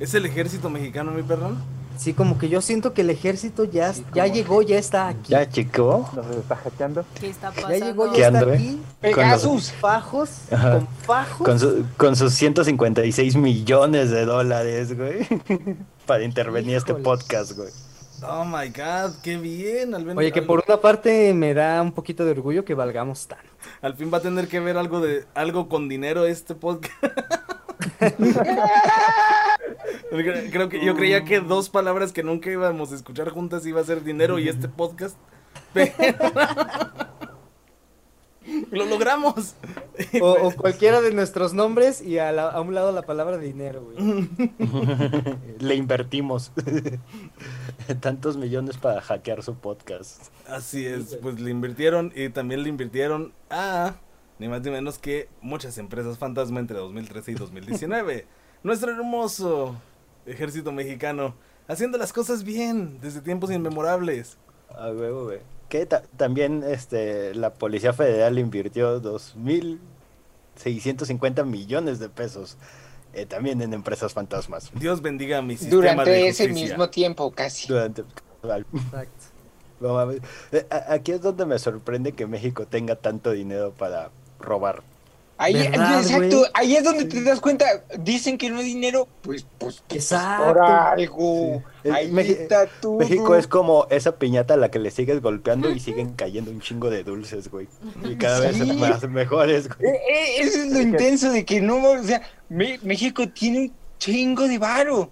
Es 0.00 0.14
el 0.14 0.26
ejército 0.26 0.70
mexicano, 0.70 1.10
mi 1.12 1.22
perdón. 1.22 1.58
Sí, 1.96 2.12
como 2.14 2.38
que 2.38 2.48
yo 2.48 2.60
siento 2.60 2.94
que 2.94 3.00
el 3.00 3.10
ejército 3.10 3.64
ya, 3.64 3.92
Sí, 3.92 4.04
ya 4.14 4.26
llegó, 4.28 4.62
ya 4.62 4.78
está 4.78 5.08
aquí. 5.08 5.30
Ya, 5.32 5.48
chico. 5.48 6.08
Nos 6.14 6.26
está 6.36 6.54
hackeando. 6.54 7.04
¿Qué 7.18 7.28
está 7.30 7.48
Ya 7.52 7.62
pasando? 7.62 7.86
llegó, 7.86 8.12
¿Qué 8.12 8.20
ya 8.20 8.26
está 8.28 8.38
aquí. 8.52 8.80
Pegasus. 9.00 9.72
Fajos, 9.72 10.30
Ajá. 10.52 10.72
con 10.74 10.88
fajos. 11.04 11.44
Con, 11.44 11.58
su- 11.58 11.84
con 11.96 12.14
sus 12.14 12.32
156 12.34 13.34
millones 13.34 14.10
de 14.10 14.24
dólares, 14.26 14.96
güey. 14.96 15.26
Para 16.06 16.22
intervenir 16.22 16.76
a 16.76 16.78
este 16.78 16.92
Híjoles. 16.92 17.04
podcast, 17.04 17.52
güey. 17.56 17.70
Oh 18.22 18.44
my 18.44 18.68
god, 18.68 19.20
qué 19.22 19.36
bien. 19.36 19.94
Al, 19.94 20.16
Oye, 20.16 20.32
que 20.32 20.42
por 20.42 20.62
una 20.66 20.80
parte 20.80 21.32
me 21.34 21.54
da 21.54 21.80
un 21.82 21.92
poquito 21.92 22.24
de 22.24 22.32
orgullo 22.32 22.64
que 22.64 22.74
valgamos 22.74 23.26
tanto. 23.28 23.44
al 23.80 23.94
fin 23.94 24.10
va 24.12 24.18
a 24.18 24.22
tener 24.22 24.48
que 24.48 24.60
ver 24.60 24.76
algo 24.76 25.00
de 25.00 25.24
algo 25.34 25.68
con 25.68 25.88
dinero 25.88 26.26
este 26.26 26.54
podcast. 26.54 26.92
Creo 30.10 30.10
creo 30.50 30.68
que 30.68 30.84
yo 30.84 30.96
creía 30.96 31.24
que 31.24 31.40
dos 31.40 31.68
palabras 31.68 32.12
que 32.12 32.22
nunca 32.22 32.50
íbamos 32.50 32.92
a 32.92 32.96
escuchar 32.96 33.30
juntas 33.30 33.66
iba 33.66 33.80
a 33.80 33.84
ser 33.84 34.02
dinero 34.02 34.38
y 34.38 34.48
este 34.48 34.68
podcast. 34.68 35.16
Pero 35.72 35.92
lo 38.72 38.86
logramos. 38.86 39.54
O, 40.22 40.30
o 40.30 40.50
cualquiera 40.52 41.00
de 41.00 41.12
nuestros 41.12 41.54
nombres 41.54 42.00
y 42.00 42.18
a, 42.18 42.30
la- 42.32 42.50
a 42.50 42.60
un 42.60 42.74
lado 42.74 42.92
la 42.92 43.02
palabra 43.02 43.36
dinero, 43.38 43.82
güey. 43.84 44.28
Le 45.58 45.74
invertimos 45.74 46.52
tantos 48.00 48.36
millones 48.36 48.76
para 48.76 49.00
hackear 49.00 49.42
su 49.42 49.54
podcast. 49.56 50.26
Así 50.48 50.86
es, 50.86 51.16
pues 51.20 51.40
le 51.40 51.50
invirtieron 51.50 52.12
y 52.14 52.28
también 52.28 52.62
le 52.62 52.68
invirtieron 52.68 53.32
a 53.50 53.96
ni 54.38 54.46
más 54.48 54.62
ni 54.62 54.70
menos 54.70 54.98
que 54.98 55.28
muchas 55.40 55.78
empresas 55.78 56.16
fantasma 56.16 56.60
entre 56.60 56.76
2013 56.78 57.32
y 57.32 57.34
2019. 57.34 58.26
Nuestro 58.62 58.92
hermoso 58.92 59.76
ejército 60.26 60.70
mexicano 60.72 61.34
haciendo 61.66 61.98
las 61.98 62.12
cosas 62.12 62.44
bien 62.44 63.00
desde 63.00 63.20
tiempos 63.20 63.50
inmemorables. 63.50 64.38
A 64.70 64.90
huevo, 64.90 65.24
güey. 65.24 65.40
Que 65.68 65.84
ta- 65.86 66.02
también 66.16 66.62
este, 66.66 67.34
la 67.34 67.52
Policía 67.52 67.92
Federal 67.92 68.38
invirtió 68.38 69.02
2.650 69.02 71.44
millones 71.44 71.98
de 71.98 72.08
pesos 72.08 72.56
eh, 73.14 73.26
también 73.26 73.62
en 73.62 73.72
empresas 73.74 74.12
fantasmas. 74.12 74.70
Dios 74.74 75.02
bendiga 75.02 75.38
a 75.38 75.42
mi 75.42 75.56
sistema 75.56 75.80
de 75.80 75.86
Durante 75.88 76.28
ese 76.28 76.48
mismo 76.48 76.88
tiempo, 76.90 77.30
casi. 77.30 77.68
Durante... 77.68 78.02
Exacto. 78.42 79.24
No 79.80 79.94
mames. 79.94 80.20
Eh, 80.52 80.66
Aquí 80.88 81.12
es 81.12 81.22
donde 81.22 81.46
me 81.46 81.58
sorprende 81.58 82.12
que 82.12 82.26
México 82.26 82.66
tenga 82.66 82.96
tanto 82.96 83.30
dinero 83.30 83.72
para 83.76 84.10
robar. 84.40 84.82
Ahí, 85.40 85.52
¿Verdad, 85.54 86.00
exacto, 86.02 86.38
güey? 86.38 86.50
ahí 86.54 86.74
es 86.76 86.82
donde 86.82 87.04
te 87.04 87.22
das 87.22 87.40
cuenta. 87.40 87.64
Dicen 88.00 88.36
que 88.38 88.50
no 88.50 88.58
hay 88.58 88.64
dinero, 88.64 89.06
pues, 89.22 89.46
pues, 89.58 89.82
pues, 89.86 90.02
Exacto. 90.02 90.44
por 90.46 90.58
algo. 90.64 91.62
Sí. 91.84 91.90
Ahí 91.90 92.12
está 92.30 92.66
todo. 92.80 92.98
México 92.98 93.36
es 93.36 93.46
como 93.46 93.86
esa 93.90 94.16
piñata 94.16 94.54
a 94.54 94.56
la 94.56 94.70
que 94.70 94.80
le 94.80 94.90
sigues 94.90 95.22
golpeando 95.22 95.70
y 95.70 95.78
siguen 95.78 96.14
cayendo 96.14 96.50
un 96.50 96.60
chingo 96.60 96.90
de 96.90 97.04
dulces, 97.04 97.48
güey. 97.50 97.68
Y 98.04 98.16
cada 98.16 98.40
vez 98.40 98.56
Sí. 98.56 98.72
más 98.72 99.08
mejores, 99.08 99.68
güey. 99.68 99.90
Eh, 99.90 99.94
eh, 100.10 100.34
eso 100.40 100.58
es 100.58 100.72
lo 100.72 100.80
intenso 100.80 101.30
de 101.30 101.44
que 101.44 101.60
no, 101.60 101.76
o 101.88 102.02
sea, 102.02 102.20
México 102.48 103.28
tiene 103.28 103.58
un 103.60 103.72
chingo 103.98 104.48
de 104.48 104.58
varo. 104.58 105.10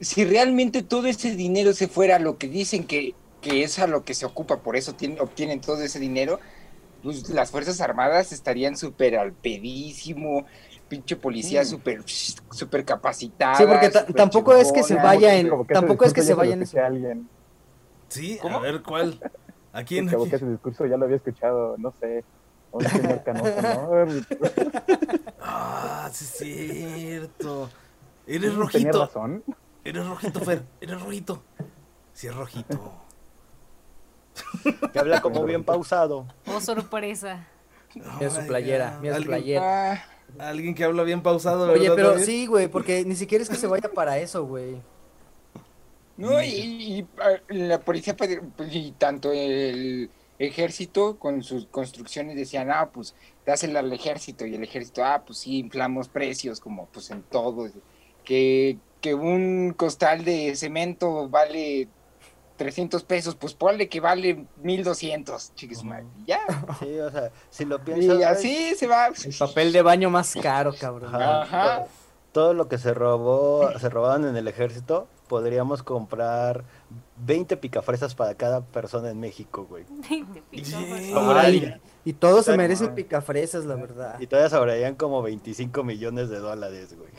Si 0.00 0.24
realmente 0.24 0.82
todo 0.82 1.06
ese 1.06 1.34
dinero 1.36 1.72
se 1.74 1.86
fuera 1.86 2.16
a 2.16 2.18
lo 2.18 2.38
que 2.38 2.48
dicen 2.48 2.84
que, 2.84 3.14
que 3.40 3.62
es 3.62 3.78
a 3.78 3.86
lo 3.86 4.04
que 4.04 4.14
se 4.14 4.26
ocupa, 4.26 4.58
por 4.60 4.76
eso 4.76 4.94
tienen- 4.94 5.20
obtienen 5.20 5.60
todo 5.60 5.80
ese 5.82 6.00
dinero, 6.00 6.40
pues 7.04 7.28
las 7.28 7.50
Fuerzas 7.52 7.80
Armadas 7.80 8.32
estarían 8.32 8.76
súper 8.76 9.16
al 9.16 9.32
pedísimo, 9.32 10.44
pinche 10.88 11.14
policía 11.14 11.62
Mm. 11.62 11.66
súper 11.66 12.02
súper 12.50 12.84
capacitada. 12.84 13.54
Sí, 13.56 13.64
porque 13.66 13.90
tampoco 14.14 14.54
es 14.54 14.72
que 14.72 14.82
se 14.82 14.88
chingona. 14.88 15.04
vaya 15.04 15.34
en- 15.36 15.50
tampoco 15.68 16.04
es 16.04 16.12
que 16.12 16.22
se 16.22 16.28
ya 16.30 16.34
vaya 16.34 16.54
en 16.54 16.62
eso. 16.62 16.80
alguien. 16.82 17.28
Sí, 18.08 18.38
¿Cómo? 18.42 18.56
a 18.58 18.60
ver 18.60 18.82
cuál. 18.82 19.20
¿A 19.72 19.82
quién? 19.84 20.08
Como 20.08 20.22
¿A 20.22 20.24
que 20.24 20.30
quién? 20.30 20.42
ese 20.42 20.50
discurso 20.52 20.86
ya 20.86 20.96
lo 20.96 21.04
había 21.04 21.16
escuchado, 21.16 21.76
no 21.78 21.92
sé. 22.00 22.24
Un 22.72 22.84
señor 22.84 23.22
canoso, 23.22 23.62
¿no? 23.62 23.90
Ah, 25.40 26.08
sí 26.12 26.24
es 26.24 26.98
cierto. 26.98 27.70
Eres 28.26 28.40
Tenía 28.50 28.56
rojito. 28.58 29.04
razón. 29.06 29.44
Eres 29.84 30.06
rojito, 30.06 30.40
Fer. 30.40 30.62
Eres 30.80 31.00
rojito. 31.00 31.42
Sí, 32.14 32.26
es 32.28 32.34
rojito. 32.34 33.03
Que 34.92 34.98
habla 34.98 35.20
como 35.20 35.44
bien 35.44 35.64
pausado. 35.64 36.26
Oh, 36.46 36.60
sorpresa. 36.60 37.46
Mira 37.94 38.30
su 38.30 38.40
Ay, 38.40 38.46
playera, 38.48 38.98
mira 39.00 39.16
su 39.18 39.24
playera. 39.24 39.92
Ah, 39.92 40.04
Alguien 40.38 40.74
que 40.74 40.82
habla 40.84 41.04
bien 41.04 41.22
pausado, 41.22 41.68
¿verdad? 41.68 41.80
Oye, 41.80 41.90
pero 41.94 42.10
David? 42.12 42.24
sí, 42.24 42.46
güey, 42.46 42.66
porque 42.68 43.04
ni 43.04 43.14
siquiera 43.14 43.42
es 43.44 43.48
que 43.48 43.56
se 43.56 43.68
vaya 43.68 43.88
para 43.92 44.18
eso, 44.18 44.44
güey. 44.46 44.82
no, 46.16 46.42
y, 46.42 46.48
y, 46.48 47.06
la 47.48 47.80
policía 47.80 48.16
pues, 48.16 48.40
y 48.70 48.92
tanto 48.92 49.32
el 49.32 50.10
ejército 50.38 51.18
con 51.18 51.42
sus 51.42 51.66
construcciones 51.66 52.36
decían, 52.36 52.70
ah, 52.70 52.90
pues 52.92 53.14
dásela 53.46 53.80
al 53.80 53.92
ejército 53.92 54.46
y 54.46 54.54
el 54.54 54.62
ejército, 54.64 55.04
ah, 55.04 55.22
pues 55.24 55.38
sí, 55.38 55.58
inflamos 55.58 56.08
precios 56.08 56.60
como 56.60 56.86
pues 56.86 57.10
en 57.10 57.22
todo, 57.22 57.68
que, 58.24 58.78
que 59.00 59.14
un 59.14 59.72
costal 59.76 60.24
de 60.24 60.56
cemento 60.56 61.28
vale 61.28 61.88
300 62.56 63.02
pesos, 63.04 63.34
pues 63.34 63.54
ponle 63.54 63.88
que 63.88 64.00
vale 64.00 64.46
1200, 64.62 65.54
chiquis 65.54 65.82
madre, 65.82 66.06
y 66.18 66.26
ya, 66.26 66.40
Sí, 66.80 66.98
o 66.98 67.10
sea, 67.10 67.30
si 67.50 67.64
lo 67.64 67.82
piensas. 67.82 68.18
y 68.18 68.22
así 68.22 68.74
se 68.76 68.86
va. 68.86 69.08
El 69.08 69.34
papel 69.38 69.72
de 69.72 69.82
baño 69.82 70.10
más 70.10 70.34
caro, 70.40 70.72
cabrón. 70.78 71.14
Ajá. 71.14 71.42
Ajá. 71.42 71.84
Todo 72.32 72.52
lo 72.54 72.68
que 72.68 72.78
se 72.78 72.94
robó, 72.94 73.70
se 73.78 73.88
robaban 73.88 74.24
en 74.24 74.36
el 74.36 74.48
ejército, 74.48 75.06
podríamos 75.28 75.82
comprar 75.84 76.64
20 77.24 77.56
picafresas 77.56 78.14
para 78.14 78.34
cada 78.34 78.60
persona 78.60 79.10
en 79.10 79.20
México, 79.20 79.66
güey. 79.68 79.84
Te 79.84 80.42
picó, 80.50 80.78
pues. 80.88 81.06
Yeah. 81.08 81.18
Órale. 81.18 81.80
Y 82.04 82.12
todos 82.14 82.44
se 82.44 82.56
merecen 82.56 82.94
picafresas, 82.94 83.64
la 83.64 83.76
verdad. 83.76 84.18
Y 84.20 84.26
todavía 84.26 84.50
sobrarían 84.50 84.96
como 84.96 85.22
25 85.22 85.84
millones 85.84 86.28
de 86.28 86.38
dólares, 86.40 86.96
güey. 86.96 87.10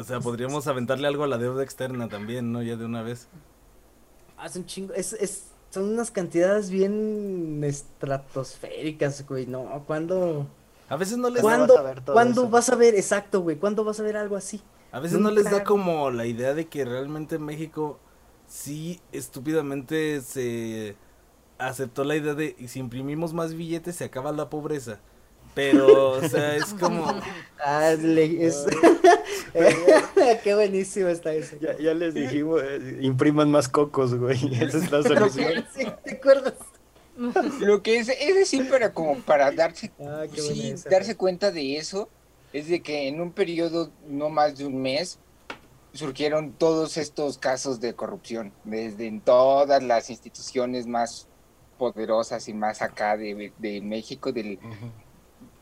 O 0.00 0.04
sea, 0.04 0.20
podríamos 0.20 0.66
aventarle 0.66 1.06
algo 1.06 1.24
a 1.24 1.26
la 1.28 1.38
deuda 1.38 1.62
externa 1.62 2.08
también, 2.08 2.52
¿no? 2.52 2.62
Ya 2.62 2.76
de 2.76 2.84
una 2.84 3.02
vez. 3.02 3.28
Hace 4.44 4.58
un 4.58 4.66
chingo. 4.66 4.92
Es, 4.92 5.14
es, 5.14 5.46
son 5.70 5.84
unas 5.84 6.10
cantidades 6.10 6.68
bien 6.68 7.62
estratosféricas, 7.64 9.26
güey. 9.26 9.46
No, 9.46 9.82
¿cuándo? 9.86 10.46
A 10.90 10.96
veces 10.96 11.16
no 11.16 11.30
les 11.30 11.40
¿Cuándo? 11.40 11.72
¿Cuándo, 11.72 11.74
vas 11.74 11.80
a 11.80 11.94
ver 11.94 12.04
todo 12.04 12.14
¿cuándo 12.14 12.42
eso? 12.42 12.50
vas 12.50 12.68
a 12.68 12.76
ver? 12.76 12.94
Exacto, 12.94 13.40
güey. 13.40 13.56
¿Cuándo 13.56 13.84
vas 13.84 13.98
a 14.00 14.02
ver 14.02 14.18
algo 14.18 14.36
así? 14.36 14.60
A 14.92 15.00
veces 15.00 15.18
no 15.18 15.30
les 15.30 15.44
da 15.44 15.64
como 15.64 16.10
la 16.10 16.26
idea 16.26 16.52
de 16.52 16.68
que 16.68 16.84
realmente 16.84 17.36
en 17.36 17.42
México 17.42 17.98
sí 18.46 19.00
estúpidamente 19.12 20.20
se 20.20 20.94
aceptó 21.56 22.04
la 22.04 22.16
idea 22.16 22.34
de 22.34 22.54
y 22.58 22.68
si 22.68 22.80
imprimimos 22.80 23.32
más 23.32 23.54
billetes 23.54 23.96
se 23.96 24.04
acaba 24.04 24.30
la 24.30 24.50
pobreza. 24.50 25.00
Pero, 25.54 26.10
o 26.12 26.28
sea, 26.28 26.56
es 26.56 26.74
como 26.74 27.06
Ah, 27.64 27.92
es... 27.92 28.66
Qué 30.42 30.54
buenísimo 30.54 31.08
está 31.08 31.32
eso. 31.32 31.56
Ya, 31.60 31.76
ya 31.78 31.94
les 31.94 32.12
dijimos, 32.14 32.60
eh, 32.62 32.98
impriman 33.00 33.50
más 33.50 33.68
cocos, 33.68 34.14
güey. 34.14 34.38
Esa 34.60 34.78
es 34.78 34.90
la 34.90 35.02
solución. 35.02 35.64
Sí, 35.74 35.86
¿Te 36.04 36.12
acuerdas? 36.12 36.54
Lo 37.60 37.82
que 37.82 37.98
es, 37.98 38.08
es 38.08 38.34
decir, 38.34 38.68
para 38.68 38.92
como 38.92 39.16
para 39.20 39.52
darse, 39.52 39.92
Ah, 40.00 40.24
sí, 40.34 40.70
esa. 40.70 40.90
darse 40.90 41.16
cuenta 41.16 41.52
de 41.52 41.76
eso, 41.76 42.08
es 42.52 42.68
de 42.68 42.82
que 42.82 43.06
en 43.06 43.20
un 43.20 43.30
periodo 43.32 43.90
no 44.08 44.30
más 44.30 44.58
de 44.58 44.66
un 44.66 44.82
mes 44.82 45.20
surgieron 45.92 46.52
todos 46.52 46.96
estos 46.96 47.38
casos 47.38 47.80
de 47.80 47.94
corrupción, 47.94 48.52
desde 48.64 49.06
en 49.06 49.20
todas 49.20 49.80
las 49.82 50.10
instituciones 50.10 50.88
más 50.88 51.28
poderosas 51.78 52.48
y 52.48 52.52
más 52.52 52.82
acá 52.82 53.16
de, 53.16 53.52
de 53.58 53.80
México, 53.80 54.32
del, 54.32 54.58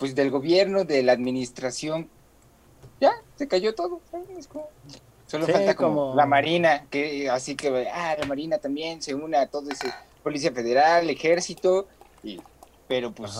pues 0.02 0.14
del 0.16 0.32
gobierno, 0.32 0.84
de 0.84 1.00
la 1.04 1.12
administración, 1.12 2.08
ya, 3.00 3.12
se 3.36 3.46
cayó 3.46 3.72
todo. 3.72 4.00
¿sabes? 4.10 4.26
Es 4.36 4.48
como- 4.48 4.68
Solo 5.28 5.46
Sí, 5.46 5.52
falta 5.52 5.76
como, 5.76 6.06
como- 6.06 6.16
la 6.16 6.26
Marina, 6.26 6.86
que 6.90 7.30
así 7.30 7.54
que, 7.54 7.88
ah, 7.88 8.16
la 8.18 8.26
Marina 8.26 8.58
también 8.58 9.00
se 9.00 9.14
une 9.14 9.36
a 9.36 9.46
todo 9.46 9.70
ese 9.70 9.92
Policía 10.24 10.50
Federal, 10.50 11.08
Ejército, 11.08 11.86
y, 12.24 12.40
pero 12.88 13.12
pues, 13.12 13.38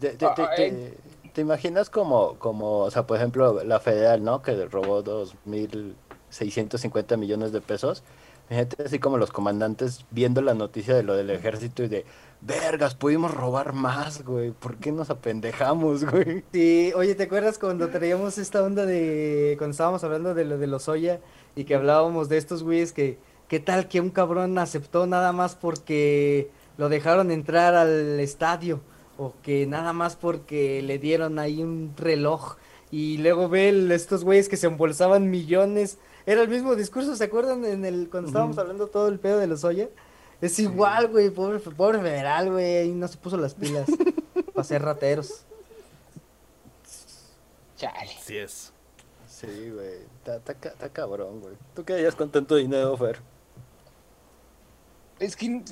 eh, 0.00 0.94
¿te 1.34 1.40
imaginas 1.42 1.90
como, 1.90 2.38
como, 2.38 2.78
o 2.78 2.90
sea, 2.90 3.06
por 3.06 3.18
ejemplo, 3.18 3.62
la 3.62 3.78
federal, 3.78 4.24
¿no? 4.24 4.40
Que 4.40 4.64
robó 4.64 5.02
2.650 5.02 7.18
millones 7.18 7.52
de 7.52 7.60
pesos. 7.60 8.02
Fíjate 8.52 8.82
así 8.82 8.98
como 8.98 9.16
los 9.16 9.32
comandantes 9.32 10.04
viendo 10.10 10.42
la 10.42 10.52
noticia 10.52 10.94
de 10.94 11.02
lo 11.02 11.14
del 11.14 11.30
ejército 11.30 11.84
y 11.84 11.88
de, 11.88 12.04
vergas, 12.42 12.94
pudimos 12.94 13.32
robar 13.32 13.72
más, 13.72 14.26
güey. 14.26 14.50
¿Por 14.50 14.76
qué 14.76 14.92
nos 14.92 15.08
apendejamos, 15.08 16.04
güey? 16.10 16.44
Sí, 16.52 16.92
oye, 16.94 17.14
¿te 17.14 17.22
acuerdas 17.22 17.58
cuando 17.58 17.88
traíamos 17.88 18.36
esta 18.36 18.62
onda 18.62 18.84
de 18.84 19.54
cuando 19.56 19.70
estábamos 19.70 20.04
hablando 20.04 20.34
de 20.34 20.44
lo 20.44 20.58
de 20.58 20.66
los 20.66 20.86
Oya 20.90 21.20
y 21.56 21.64
que 21.64 21.74
hablábamos 21.74 22.28
de 22.28 22.36
estos 22.36 22.62
güeyes 22.62 22.92
que 22.92 23.16
qué 23.48 23.58
tal 23.58 23.88
que 23.88 24.02
un 24.02 24.10
cabrón 24.10 24.58
aceptó 24.58 25.06
nada 25.06 25.32
más 25.32 25.54
porque 25.54 26.50
lo 26.76 26.90
dejaron 26.90 27.30
entrar 27.30 27.74
al 27.74 28.20
estadio 28.20 28.82
o 29.16 29.32
que 29.42 29.66
nada 29.66 29.94
más 29.94 30.14
porque 30.16 30.82
le 30.82 30.98
dieron 30.98 31.38
ahí 31.38 31.62
un 31.62 31.94
reloj 31.96 32.56
y 32.92 33.18
luego 33.18 33.48
ve 33.48 33.70
el- 33.70 33.90
estos 33.90 34.22
güeyes 34.22 34.48
que 34.48 34.56
se 34.56 34.68
embolsaban 34.68 35.28
millones. 35.30 35.98
Era 36.26 36.42
el 36.42 36.48
mismo 36.48 36.76
discurso, 36.76 37.16
¿se 37.16 37.24
acuerdan 37.24 37.64
en 37.64 37.84
el 37.84 38.08
cuando 38.08 38.28
estábamos 38.28 38.56
hablando 38.58 38.86
todo 38.86 39.08
el 39.08 39.18
pedo 39.18 39.38
de 39.40 39.48
los 39.48 39.64
Oya? 39.64 39.88
Es 40.40 40.58
igual, 40.60 41.08
güey, 41.08 41.30
pobre, 41.30 41.58
pobre 41.58 41.98
federal, 42.00 42.50
güey, 42.52 42.76
ahí 42.76 42.90
no 42.92 43.08
se 43.08 43.16
puso 43.16 43.36
las 43.36 43.54
pilas 43.54 43.88
para 44.54 44.64
ser 44.64 44.82
rateros. 44.82 45.44
chale. 47.76 48.12
Así 48.20 48.36
es. 48.36 48.72
Sí, 49.28 49.70
güey. 49.70 50.02
Está, 50.18 50.36
está 50.36 50.54
ca- 50.54 50.68
está 50.68 50.88
cabrón, 50.90 51.40
güey. 51.40 51.54
¿Tú 51.74 51.84
qué 51.84 51.94
harías 51.94 52.14
con 52.14 52.30
tanto 52.30 52.54
dinero, 52.56 52.96
Fer? 52.96 53.18
Es 55.18 55.34
que 55.36 55.62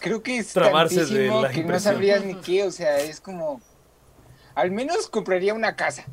creo 0.00 0.22
que 0.22 0.38
es 0.38 0.52
Trabarse 0.52 1.04
de 1.06 1.28
la 1.28 1.50
que 1.50 1.64
no 1.64 1.78
sabrías 1.80 2.24
ni 2.24 2.34
qué, 2.36 2.64
o 2.64 2.70
sea, 2.70 2.98
es 3.00 3.20
como 3.20 3.60
al 4.54 4.70
menos 4.70 5.08
compraría 5.08 5.54
una 5.54 5.76
casa. 5.76 6.04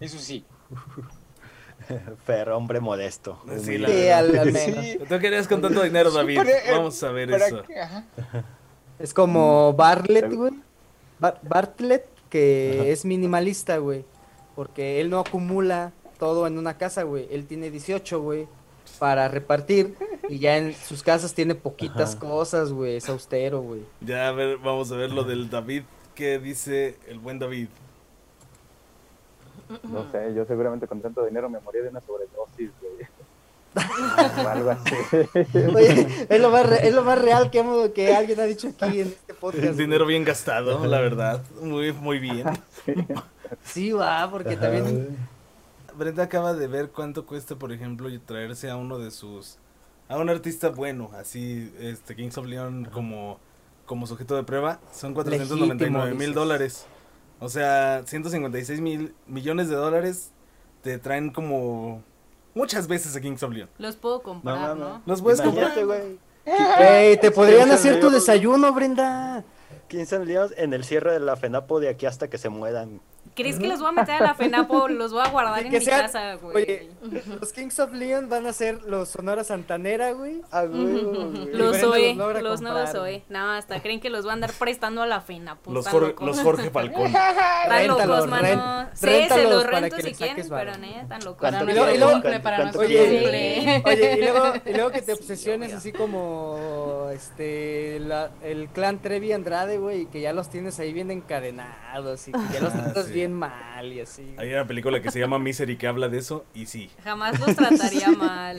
Eso 0.00 0.18
sí. 0.18 0.44
Fer, 2.24 2.48
hombre 2.50 2.80
modesto. 2.80 3.38
Sí, 3.62 3.78
la 3.78 4.18
al, 4.18 4.36
al 4.38 4.52
menos. 4.52 4.84
Sí. 4.84 4.98
¿Tú 5.08 5.18
querías 5.20 5.46
con 5.46 5.62
tanto 5.62 5.82
dinero, 5.82 6.10
David? 6.10 6.36
Para- 6.38 6.50
eh, 6.50 6.72
Vamos 6.72 7.00
a 7.02 7.10
ver 7.12 7.30
eso. 7.30 7.62
que-. 7.62 7.74
Es 8.98 9.12
como 9.12 9.74
Bartlett, 9.74 10.32
güey. 10.32 10.52
Bar- 11.18 11.38
Bartlett, 11.42 12.06
que 12.30 12.90
es 12.92 13.04
minimalista, 13.04 13.76
güey. 13.76 14.04
Porque 14.54 15.00
él 15.02 15.10
no 15.10 15.18
acumula 15.20 15.92
todo 16.18 16.46
en 16.46 16.56
una 16.56 16.78
casa, 16.78 17.02
güey. 17.02 17.28
Él 17.30 17.46
tiene 17.46 17.70
18, 17.70 18.20
güey, 18.22 18.48
para 18.98 19.28
repartir. 19.28 19.94
Y 20.30 20.38
ya 20.38 20.56
en 20.56 20.74
sus 20.74 21.02
casas 21.02 21.34
tiene 21.34 21.54
poquitas 21.54 22.12
Ajá. 22.16 22.20
cosas, 22.20 22.72
güey. 22.72 22.96
Es 22.96 23.08
austero, 23.10 23.60
güey. 23.60 23.82
Ya, 24.00 24.28
a 24.28 24.32
ver, 24.32 24.56
vamos 24.56 24.90
a 24.90 24.96
ver 24.96 25.10
lo 25.12 25.24
del 25.24 25.50
David. 25.50 25.82
¿Qué 26.14 26.38
dice 26.38 26.96
el 27.06 27.18
buen 27.18 27.38
David? 27.38 27.68
No 29.84 30.10
sé, 30.12 30.32
yo 30.34 30.44
seguramente 30.46 30.86
con 30.86 31.00
tanto 31.00 31.24
dinero 31.24 31.48
me 31.48 31.60
moría 31.60 31.82
de 31.82 31.88
una 31.88 32.00
sobredosis, 32.00 32.70
güey. 32.80 33.06
o 34.44 34.48
algo 34.48 34.70
así. 34.70 34.94
Oye, 35.74 36.26
es 36.28 36.40
lo 36.40 36.50
más, 36.50 36.66
re- 36.66 36.88
es 36.88 36.94
lo 36.94 37.02
más 37.02 37.20
real 37.20 37.50
que, 37.50 37.58
hemos- 37.58 37.90
que 37.90 38.14
alguien 38.14 38.40
ha 38.40 38.44
dicho 38.44 38.68
aquí 38.68 39.00
en 39.00 39.08
este 39.08 39.34
podcast. 39.34 39.64
El 39.64 39.74
güey. 39.74 39.84
dinero 39.86 40.06
bien 40.06 40.24
gastado, 40.24 40.86
la 40.86 41.00
verdad. 41.00 41.42
Muy, 41.60 41.92
muy 41.92 42.18
bien. 42.18 42.46
Sí, 43.64 43.92
va, 43.92 44.30
porque 44.30 44.56
también. 44.56 45.16
Brenda 45.94 46.24
acaba 46.24 46.52
de 46.54 46.66
ver 46.68 46.90
cuánto 46.90 47.26
cuesta, 47.26 47.56
por 47.56 47.72
ejemplo, 47.72 48.08
traerse 48.24 48.70
a 48.70 48.76
uno 48.76 48.98
de 48.98 49.10
sus... 49.10 49.58
A 50.08 50.18
un 50.18 50.28
artista 50.30 50.68
bueno, 50.68 51.10
así, 51.18 51.72
este, 51.80 52.14
Kings 52.14 52.38
of 52.38 52.46
Leon 52.46 52.84
como, 52.92 53.38
como 53.86 54.06
sujeto 54.06 54.36
de 54.36 54.44
prueba, 54.44 54.78
son 54.92 55.14
499 55.14 56.14
mil 56.14 56.32
dólares. 56.32 56.86
O 57.40 57.48
sea, 57.48 58.02
156 58.06 58.80
mil 58.80 59.14
millones 59.26 59.68
de 59.68 59.74
dólares 59.76 60.30
te 60.82 60.98
traen 60.98 61.30
como 61.30 62.02
muchas 62.54 62.88
veces 62.88 63.14
a 63.16 63.20
Kings 63.20 63.42
of 63.42 63.52
Leon. 63.52 63.68
Los 63.78 63.96
puedo 63.96 64.18
No, 64.18 64.22
comprar. 64.22 64.76
¿no? 64.76 65.02
Los 65.04 65.20
puedes 65.22 65.40
comprar. 65.40 65.76
Imagínate, 65.78 65.84
güey. 65.84 66.18
Ey, 66.78 67.16
te 67.18 67.30
podrían 67.30 67.70
hacer 67.70 68.00
tu 68.00 68.08
desayuno, 68.10 68.72
Brenda. 68.72 69.44
15 69.88 70.24
líos 70.24 70.54
en 70.56 70.72
el 70.72 70.84
cierre 70.84 71.12
de 71.12 71.20
la 71.20 71.36
FENAPO 71.36 71.80
de 71.80 71.88
aquí 71.88 72.06
hasta 72.06 72.28
que 72.28 72.38
se 72.38 72.48
mueran. 72.48 73.00
¿Crees 73.36 73.58
que 73.58 73.68
los 73.68 73.78
voy 73.80 73.90
a 73.90 73.92
meter 73.92 74.14
a 74.16 74.20
la 74.26 74.34
FENAPO? 74.34 74.88
Los 74.88 75.12
voy 75.12 75.22
a 75.24 75.28
guardar 75.28 75.60
Sí, 75.60 75.66
en 75.66 75.72
mi 75.78 75.84
casa, 75.84 76.34
güey. 76.36 76.56
Oye, 76.56 76.88
los 77.40 77.52
Kings 77.52 77.78
of 77.78 77.92
Leon 77.92 78.28
van 78.28 78.46
a 78.46 78.52
ser 78.52 78.82
los 78.84 79.10
Sonora 79.10 79.44
Santanera, 79.44 80.12
güey. 80.12 80.40
A 80.50 80.62
huevo, 80.62 81.30
güey. 81.30 81.52
Los 81.52 81.82
OE, 81.82 82.14
los 82.14 82.42
los 82.42 82.60
nuevos 82.62 82.94
OE. 82.94 83.22
No, 83.28 83.52
hasta 83.52 83.80
creen 83.82 84.00
que 84.00 84.10
los 84.10 84.24
van 84.24 84.30
a 84.30 84.34
andar 84.46 84.52
prestando 84.52 85.02
a 85.02 85.06
la 85.06 85.20
FENAPO. 85.20 85.72
Los, 85.72 85.86
están 85.86 86.00
Jor- 86.00 86.08
locos. 86.08 86.26
los 86.26 86.40
Jorge 86.40 86.70
Falcón. 86.70 87.06
Están 87.62 87.86
locos, 87.88 88.26
mano. 88.28 88.88
Sí, 88.94 89.06
se 89.28 89.42
los 89.44 89.64
para 89.64 89.80
rento 89.80 89.96
que 89.96 90.02
si 90.02 90.14
quieren, 90.14 90.46
pero 90.48 90.76
neta, 90.78 91.00
están 91.02 91.24
locos. 91.24 91.38
¿Cuánto 91.40 91.58
Para 91.60 91.72
Y 91.72 91.74
luego- 91.74 91.90
y 91.94 91.98
nuestro 91.98 92.12
cumple, 92.22 92.40
para 92.40 92.56
¿cuánto 92.56 92.78
nuestro 92.78 92.98
Oye, 92.98 93.20
cumple. 93.20 93.82
oye, 93.84 94.12
y 94.16 94.20
luego, 94.22 94.52
y 94.64 94.72
luego 94.72 94.90
que 94.90 95.02
te 95.02 95.12
obsesiones 95.14 95.74
así 95.74 95.92
como 95.92 97.08
este 97.12 98.00
la- 98.00 98.30
el 98.42 98.68
clan 98.68 98.98
Trevi 99.00 99.32
Andrade, 99.32 99.78
güey, 99.78 100.02
y 100.02 100.06
que 100.06 100.20
ya 100.20 100.32
los 100.32 100.48
tienes 100.48 100.78
ahí 100.78 100.92
bien 100.92 101.10
encadenados 101.10 102.28
y 102.28 102.32
que 102.32 102.38
ya 102.52 102.60
los 102.60 102.72
Ah, 102.74 102.82
tratas 102.84 103.06
sí. 103.06 103.12
Bien 103.26 103.38
mal 103.38 103.92
y 103.92 104.00
así. 104.00 104.34
Hay 104.38 104.52
una 104.52 104.66
película 104.66 105.00
que 105.02 105.10
se 105.10 105.18
llama 105.18 105.38
Misery 105.38 105.76
que 105.76 105.86
habla 105.86 106.08
de 106.08 106.18
eso 106.18 106.44
y 106.54 106.66
sí. 106.66 106.90
Jamás 107.04 107.38
los 107.40 107.54
trataría 107.56 108.08
mal. 108.10 108.58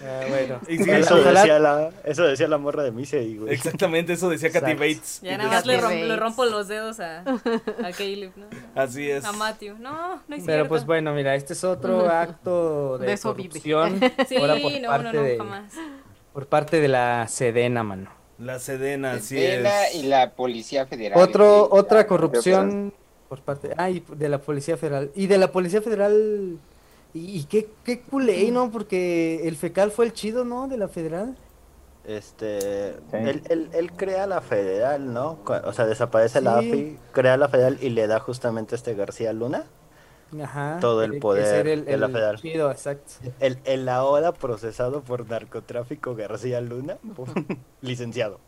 Ah, 0.00 0.20
bueno. 0.28 0.60
Y 0.68 0.78
sí, 0.78 0.90
Eso 0.90 1.16
Ojalá- 1.18 1.40
decía, 1.40 1.58
la, 1.58 1.90
eso 2.04 2.22
decía 2.24 2.46
la 2.48 2.58
morra 2.58 2.82
de 2.84 2.92
Misery, 2.92 3.36
güey. 3.38 3.52
Exactamente, 3.54 4.12
eso 4.12 4.30
decía 4.30 4.50
Katy 4.50 4.72
Exacto. 4.72 4.80
Bates. 4.82 5.20
Ya 5.22 5.38
nada 5.38 5.50
más 5.50 5.66
le, 5.66 6.16
rompo 6.16 6.44
los 6.44 6.68
dedos 6.68 7.00
a, 7.00 7.20
a 7.20 7.92
Caleb, 7.96 8.32
¿no? 8.36 8.46
Así 8.74 9.10
es. 9.10 9.24
A 9.24 9.32
Matthew. 9.32 9.76
No, 9.78 10.16
no 10.28 10.36
es 10.36 10.42
Pero 10.44 10.44
cierto. 10.44 10.68
pues 10.68 10.86
bueno, 10.86 11.12
mira, 11.14 11.34
este 11.34 11.52
es 11.54 11.64
otro 11.64 12.08
acto 12.08 12.98
de, 12.98 13.18
corrupción 13.18 14.00
Sí, 14.28 14.36
ahora 14.36 14.56
por 14.62 14.72
no, 14.72 14.78
no, 14.80 14.88
parte 14.88 15.12
no, 15.16 15.22
de 15.22 15.36
jamás. 15.38 15.72
por 16.32 16.46
parte 16.46 16.80
de 16.80 16.88
la 16.88 17.26
Sedena, 17.28 17.82
mano. 17.82 18.10
La 18.38 18.60
Sedena, 18.60 19.12
así 19.14 19.36
es. 19.36 19.66
y 19.96 20.04
la 20.04 20.30
Policía 20.30 20.86
Federal. 20.86 21.20
Otro 21.20 21.68
otra 21.72 21.98
la- 21.98 22.06
corrupción 22.06 22.94
por 23.28 23.40
parte 23.42 23.72
ay, 23.76 24.02
de 24.16 24.28
la 24.28 24.38
Policía 24.40 24.76
Federal 24.76 25.10
y 25.14 25.26
de 25.26 25.38
la 25.38 25.52
Policía 25.52 25.82
Federal 25.82 26.58
y, 27.14 27.38
y 27.40 27.44
qué 27.44 27.68
qué 27.84 28.00
culé, 28.00 28.50
¿no? 28.50 28.70
Porque 28.70 29.46
el 29.46 29.56
fecal 29.56 29.90
fue 29.90 30.06
el 30.06 30.12
chido, 30.12 30.44
¿no? 30.44 30.68
De 30.68 30.76
la 30.76 30.88
Federal. 30.88 31.36
Este, 32.04 32.92
Sí. 33.10 33.16
él, 33.16 33.42
él, 33.50 33.68
él 33.74 33.92
crea 33.92 34.26
la 34.26 34.40
federal, 34.40 35.12
¿no? 35.12 35.38
O 35.64 35.72
sea, 35.74 35.84
desaparece 35.84 36.40
la 36.40 36.60
Sí. 36.60 36.68
AFI, 36.70 36.98
crea 37.12 37.36
la 37.36 37.48
federal 37.48 37.76
y 37.82 37.90
le 37.90 38.06
da 38.06 38.18
justamente 38.18 38.74
a 38.74 38.76
este 38.76 38.94
García 38.94 39.32
Luna 39.34 39.64
Ajá. 40.42 40.76
Todo 40.80 41.04
el 41.04 41.12
que- 41.12 41.16
que 41.16 41.20
poder 41.22 41.66
el, 41.68 41.84
de 41.86 41.96
la 41.96 42.06
el 42.06 42.12
Federal. 42.12 42.36
chido, 42.38 42.70
exacto. 42.70 43.12
el, 43.40 43.58
el 43.64 43.88
ahora 43.88 44.32
procesado 44.32 45.00
por 45.02 45.26
narcotráfico 45.28 46.14
García 46.14 46.60
Luna, 46.60 46.96
licenciado. 47.82 48.38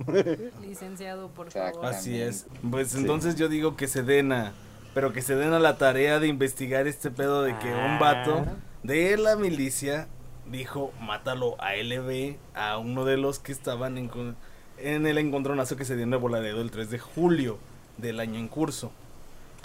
Licenciado, 0.60 1.28
por 1.28 1.50
favor. 1.50 1.84
Así 1.86 2.20
es. 2.20 2.46
Pues 2.70 2.90
Sí. 2.90 2.98
entonces 2.98 3.36
yo 3.36 3.48
digo 3.48 3.76
que 3.76 3.88
Sedena. 3.88 4.52
Pero 4.94 5.12
que 5.12 5.22
se 5.22 5.36
den 5.36 5.52
a 5.52 5.58
la 5.58 5.78
tarea 5.78 6.18
de 6.18 6.26
investigar 6.26 6.86
este 6.86 7.10
pedo 7.10 7.42
de 7.42 7.56
que 7.58 7.68
un 7.72 7.98
vato 7.98 8.44
Ah. 8.46 8.54
de 8.82 9.16
la 9.16 9.36
milicia 9.36 10.08
dijo, 10.50 10.92
mátalo 11.00 11.54
a 11.60 11.76
LB, 11.76 12.36
a 12.54 12.78
uno 12.78 13.04
de 13.04 13.16
los 13.16 13.38
que 13.38 13.52
estaban 13.52 13.96
en, 13.98 15.06
el 15.06 15.18
encontronazo 15.18 15.76
que 15.76 15.84
se 15.84 15.94
dio 15.94 16.02
en 16.04 16.12
el 16.12 16.18
Volaredo 16.18 16.60
el 16.60 16.70
3 16.72 16.90
de 16.90 16.98
julio 16.98 17.58
del 17.98 18.18
año 18.18 18.38
en 18.40 18.48
curso. 18.48 18.90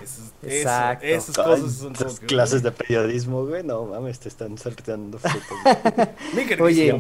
Eso- 0.03 0.21
Exacto. 0.43 1.05
esas 1.05 1.38
cosas 1.38 1.71
son 1.73 1.93
esas 1.93 2.05
como 2.07 2.19
que- 2.19 2.25
clases 2.25 2.61
de 2.61 2.71
periodismo, 2.73 3.45
güey, 3.45 3.63
no 3.63 3.85
mames, 3.85 4.19
te 4.19 4.27
están 4.27 4.57
saltando 4.57 5.17
queridísimo 6.35 6.65
Oye. 6.65 6.93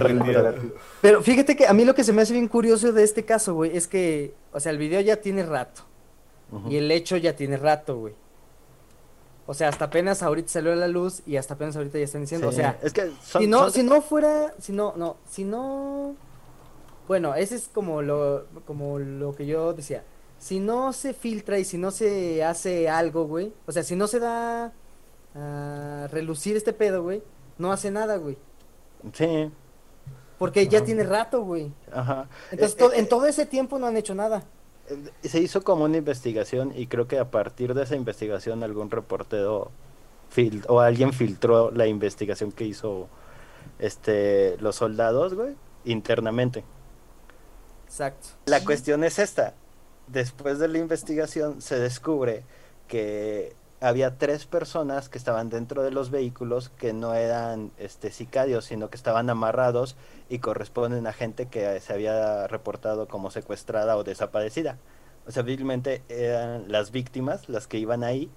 Pero 1.01 1.21
fíjate 1.21 1.55
que 1.57 1.67
a 1.67 1.73
mí 1.73 1.83
lo 1.85 1.93
que 1.93 2.03
se 2.05 2.13
me 2.13 2.21
hace 2.21 2.31
bien 2.33 2.47
curioso 2.47 2.91
de 2.93 3.03
este 3.03 3.25
caso, 3.25 3.53
güey, 3.53 3.75
es 3.75 3.87
que, 3.89 4.33
o 4.53 4.59
sea, 4.61 4.71
el 4.71 4.77
video 4.77 5.01
ya 5.01 5.17
tiene 5.17 5.43
rato. 5.45 5.81
Y 6.69 6.77
el 6.77 6.89
hecho 6.91 7.17
ya 7.17 7.35
tiene 7.35 7.57
rato, 7.57 7.97
güey. 7.97 8.13
O 9.47 9.53
sea, 9.53 9.69
hasta 9.69 9.85
apenas 9.85 10.23
ahorita 10.23 10.49
salió 10.49 10.71
a 10.71 10.75
la 10.75 10.87
luz 10.87 11.21
y 11.27 11.37
hasta 11.37 11.53
apenas 11.53 11.75
ahorita 11.75 11.97
ya 11.99 12.05
están 12.05 12.21
diciendo, 12.21 12.47
Sí, 12.51 12.55
o 12.55 12.57
sea, 12.57 12.79
es 12.81 12.93
que 12.93 13.11
son, 13.23 13.41
si 13.41 13.47
no, 13.47 13.59
son- 13.59 13.71
si 13.71 13.83
no 13.83 14.01
fuera, 14.01 14.53
si 14.59 14.71
no, 14.73 14.93
no, 14.95 15.17
si 15.27 15.43
no, 15.43 16.15
bueno, 17.07 17.35
ese 17.35 17.55
es 17.55 17.67
como 17.71 18.01
lo, 18.01 18.45
como 18.65 18.97
lo 18.99 19.35
que 19.35 19.45
yo 19.45 19.73
decía. 19.73 20.03
Si 20.39 20.59
no 20.59 20.93
se 20.93 21.13
filtra 21.13 21.59
y 21.59 21.65
si 21.65 21.77
no 21.77 21.91
se 21.91 22.43
hace 22.43 22.89
algo, 22.89 23.25
güey, 23.25 23.53
o 23.67 23.71
sea, 23.71 23.83
si 23.83 23.95
no 23.95 24.07
se 24.07 24.19
da 24.19 24.73
a 25.35 26.07
relucir 26.11 26.55
este 26.57 26.73
pedo, 26.73 27.03
güey, 27.03 27.21
no 27.57 27.71
hace 27.71 27.91
nada, 27.91 28.17
güey, 28.17 28.37
Sí, 29.13 29.51
porque 30.39 30.67
ya 30.67 30.83
tiene 30.83 31.03
rato, 31.03 31.43
güey. 31.43 31.71
ajá. 31.91 32.27
Entonces, 32.51 32.75
Eh, 32.75 32.79
to- 32.79 32.93
eh, 32.93 32.99
en 32.99 33.07
todo 33.09 33.27
ese 33.27 33.45
tiempo 33.45 33.77
no 33.77 33.85
han 33.87 33.95
hecho 33.97 34.15
nada. 34.15 34.43
Eh, 34.89 35.27
Se 35.27 35.39
hizo 35.39 35.63
como 35.63 35.85
una 35.85 35.97
investigación 35.97 36.73
y 36.75 36.87
creo 36.87 37.07
que 37.07 37.19
a 37.19 37.31
partir 37.31 37.73
de 37.73 37.83
esa 37.83 37.95
investigación 37.95 38.63
algún 38.63 38.91
reportero 38.91 39.71
fil- 40.35 40.65
o 40.67 40.79
alguien 40.79 41.13
filtró 41.13 41.71
la 41.71 41.87
investigación 41.87 42.51
que 42.51 42.65
hizo 42.65 43.07
este 43.79 44.57
los 44.59 44.75
soldados, 44.75 45.33
güey, 45.33 45.55
internamente. 45.85 46.63
Exacto. 47.85 48.27
La 48.45 48.63
cuestión 48.63 49.03
es 49.03 49.19
esta. 49.19 49.53
Después 50.07 50.59
de 50.59 50.67
la 50.67 50.77
investigación 50.77 51.61
se 51.61 51.79
descubre 51.79 52.43
que 52.87 53.55
había 53.85 54.17
tres 54.17 54.47
personas 54.47 55.09
que 55.09 55.19
estaban 55.19 55.49
dentro 55.49 55.83
de 55.83 55.91
los 55.91 56.09
vehículos 56.09 56.69
que 56.69 56.91
no 56.91 57.13
eran 57.13 57.71
este 57.77 58.09
sicarios, 58.09 58.65
sino 58.65 58.89
que 58.89 58.97
estaban 58.97 59.29
amarrados 59.29 59.95
y 60.27 60.39
corresponden 60.39 61.05
a 61.05 61.13
gente 61.13 61.45
que 61.49 61.79
se 61.79 61.93
había 61.93 62.47
reportado 62.47 63.07
como 63.07 63.29
secuestrada 63.29 63.95
o 63.95 64.03
desaparecida. 64.03 64.79
O 65.27 65.31
sea, 65.31 65.43
vilmente 65.43 66.01
eran 66.09 66.71
las 66.71 66.89
víctimas 66.89 67.47
las 67.47 67.67
que 67.67 67.77
iban 67.77 68.03
ahí 68.03 68.31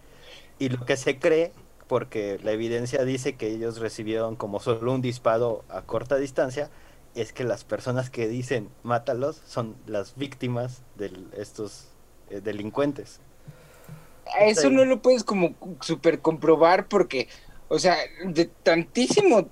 y 0.58 0.68
lo 0.68 0.84
que 0.84 0.98
se 0.98 1.18
cree, 1.18 1.52
porque 1.86 2.38
la 2.42 2.52
evidencia 2.52 3.04
dice 3.04 3.36
que 3.36 3.48
ellos 3.48 3.78
recibieron 3.78 4.36
como 4.36 4.60
solo 4.60 4.92
un 4.92 5.00
disparo 5.00 5.64
a 5.70 5.80
corta 5.80 6.16
distancia, 6.16 6.68
es 7.14 7.32
que 7.32 7.44
las 7.44 7.64
personas 7.64 8.10
que 8.10 8.28
dicen 8.28 8.68
mátalos 8.82 9.40
son 9.46 9.76
las 9.86 10.14
víctimas 10.14 10.82
de 10.96 11.10
estos 11.32 11.88
eh, 12.28 12.42
delincuentes. 12.42 13.22
Eso 14.40 14.70
no 14.70 14.84
lo 14.84 15.00
puedes 15.02 15.24
como 15.24 15.54
super 15.80 16.20
comprobar 16.20 16.86
porque, 16.88 17.28
o 17.68 17.78
sea, 17.78 17.96
de 18.24 18.46
tantísimo, 18.46 19.48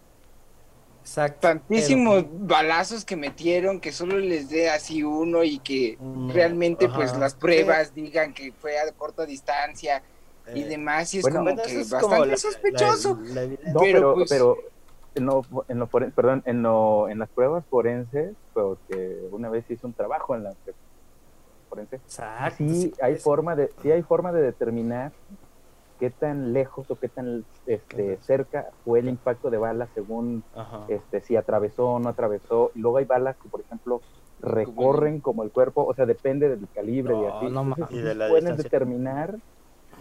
Exacto. 1.03 1.39
tantísimos 1.43 2.25
balazos 2.29 3.05
que 3.05 3.17
metieron 3.17 3.81
que 3.81 3.93
solo 3.93 4.19
les 4.19 4.49
dé 4.49 4.69
así 4.71 5.03
uno 5.03 5.45
y 5.45 5.59
que 5.61 5.97
Mm, 6.01 6.31
realmente 6.31 6.89
pues 6.89 7.17
las 7.17 7.35
pruebas 7.35 7.95
digan 7.95 8.35
que 8.35 8.53
fue 8.53 8.79
a 8.79 8.91
corta 8.93 9.25
distancia 9.25 10.03
y 10.55 10.63
Eh, 10.63 10.67
demás 10.67 11.13
y 11.15 11.19
es 11.19 11.23
bueno, 11.23 11.39
como 11.41 11.57
que 11.57 11.63
es 11.81 11.91
bastante 11.91 12.07
como 12.17 12.25
la- 12.25 12.37
sospechoso. 12.37 13.19
la- 13.23 13.35
la 13.35 13.43
evidencia. 13.45 13.73
No, 13.73 13.81
Pero, 13.81 13.93
pero, 14.01 14.15
pues- 14.15 14.31
pero 14.31 14.57
en 15.15 15.27
lo, 15.27 15.43
en 15.69 15.79
lo 15.79 15.87
foren- 15.89 16.13
perdón, 16.13 16.43
en 16.45 16.63
lo, 16.63 17.09
en 17.09 17.19
las 17.21 17.29
pruebas 17.31 17.65
forenses, 17.71 18.35
porque 18.53 19.19
una 19.31 19.49
vez 19.49 19.65
hice 19.71 19.87
un 19.87 19.95
trabajo 19.95 20.35
en 20.35 20.45
la 20.45 20.51
forense, 21.77 21.97
Exacto. 21.97 22.57
sí 22.59 22.93
hay 23.03 23.15
es- 23.15 23.23
forma 23.23 23.55
de, 23.57 23.71
sí 23.83 23.91
hay 23.91 24.03
forma 24.03 24.33
de 24.33 24.43
determinar 24.43 25.13
qué 26.01 26.11
tan 26.11 26.53
lejos 26.53 26.91
o 26.91 26.97
qué 26.97 27.09
tan 27.09 27.45
este, 27.67 28.19
cerca 28.23 28.67
fue 28.85 28.99
el 29.01 29.09
impacto 29.09 29.51
de 29.51 29.59
bala 29.59 29.89
según 29.95 30.43
Ajá. 30.55 30.85
este, 30.89 31.21
si 31.23 31.37
atravesó 31.37 31.89
o 31.95 31.99
no 31.99 32.09
atravesó. 32.11 32.71
Y 32.75 32.81
luego 32.81 32.99
hay 32.99 33.07
balas 33.07 33.37
que, 33.43 33.49
por 33.49 33.61
ejemplo, 33.63 34.01
recorren 34.43 35.21
como 35.21 35.43
el 35.43 35.51
cuerpo, 35.51 35.85
o 35.87 35.95
sea, 35.95 36.05
depende 36.05 36.49
del 36.51 36.69
calibre 36.75 37.15
y 37.15 37.25
así. 37.25 37.47
no 37.51 37.63
Entonces. 37.63 37.97
Y 37.97 38.01
de 38.03 38.15
la 38.15 38.29
pueden 38.29 38.45
distancia. 38.45 38.63
determinar, 38.65 39.37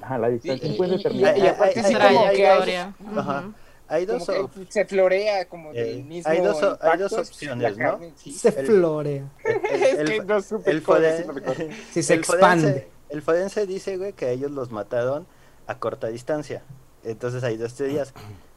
ajá, 0.02 0.18
la 0.18 0.28
distancia, 0.30 0.68
Y- 0.70 0.76
pueden 0.78 0.94
y- 0.94 0.96
y- 0.96 0.98
determinar. 0.98 1.38
y 1.38 1.48
aparte 1.48 1.80
Hay- 1.80 1.86
sí 1.86 1.94
hay- 1.96 2.14
como 2.16 2.26
hay- 2.28 2.36
que 2.36 2.48
hay-. 2.48 2.76
Ajá. 3.16 3.44
Hay 3.88 4.06
como 4.06 4.18
dos, 4.20 4.28
que 4.28 4.40
op- 4.40 4.70
se 4.70 4.86
florea 4.86 5.48
como 5.48 5.72
Eh, 5.72 5.84
del 5.84 6.04
mismo 6.06 6.32
hay 6.32 6.40
dos- 6.42 6.62
hay 6.64 6.70
impacto, 6.72 6.98
dos 7.04 7.12
la 7.12 7.20
opciones, 7.22 7.78
¿no? 7.78 7.84
carne, 7.92 8.14
sí. 8.16 8.32
Se 8.32 8.50
el- 8.50 8.66
florea. 8.66 9.32
el- 9.44 9.56
Es 9.84 10.00
el- 10.00 10.08
que 10.10 10.20
no 10.24 10.42
supe 10.42 10.72
el. 10.72 10.84
Sí, 11.94 12.02
se 12.04 12.14
el 12.16 12.20
expande. 12.20 12.62
forense, 12.68 12.88
el 13.10 13.22
forense 13.22 13.66
dice, 13.68 13.98
güey, 13.98 14.14
que 14.14 14.32
ellos 14.32 14.52
los 14.52 14.72
mataron 14.72 15.28
a 15.68 15.78
corta 15.80 16.08
distancia. 16.08 16.64
Entonces 17.04 17.44
hay 17.44 17.58
dos 17.58 17.76
teorías. 17.76 18.14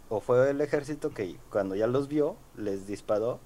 O 0.09 0.21
fue 0.21 0.49
el 0.49 0.61
ejército 0.63 1.11
que 1.11 1.37
cuando 1.51 1.75
ya 1.75 1.87
los 1.87 2.09
vio, 2.09 2.37
les 2.57 2.87
disparó, 2.87 3.41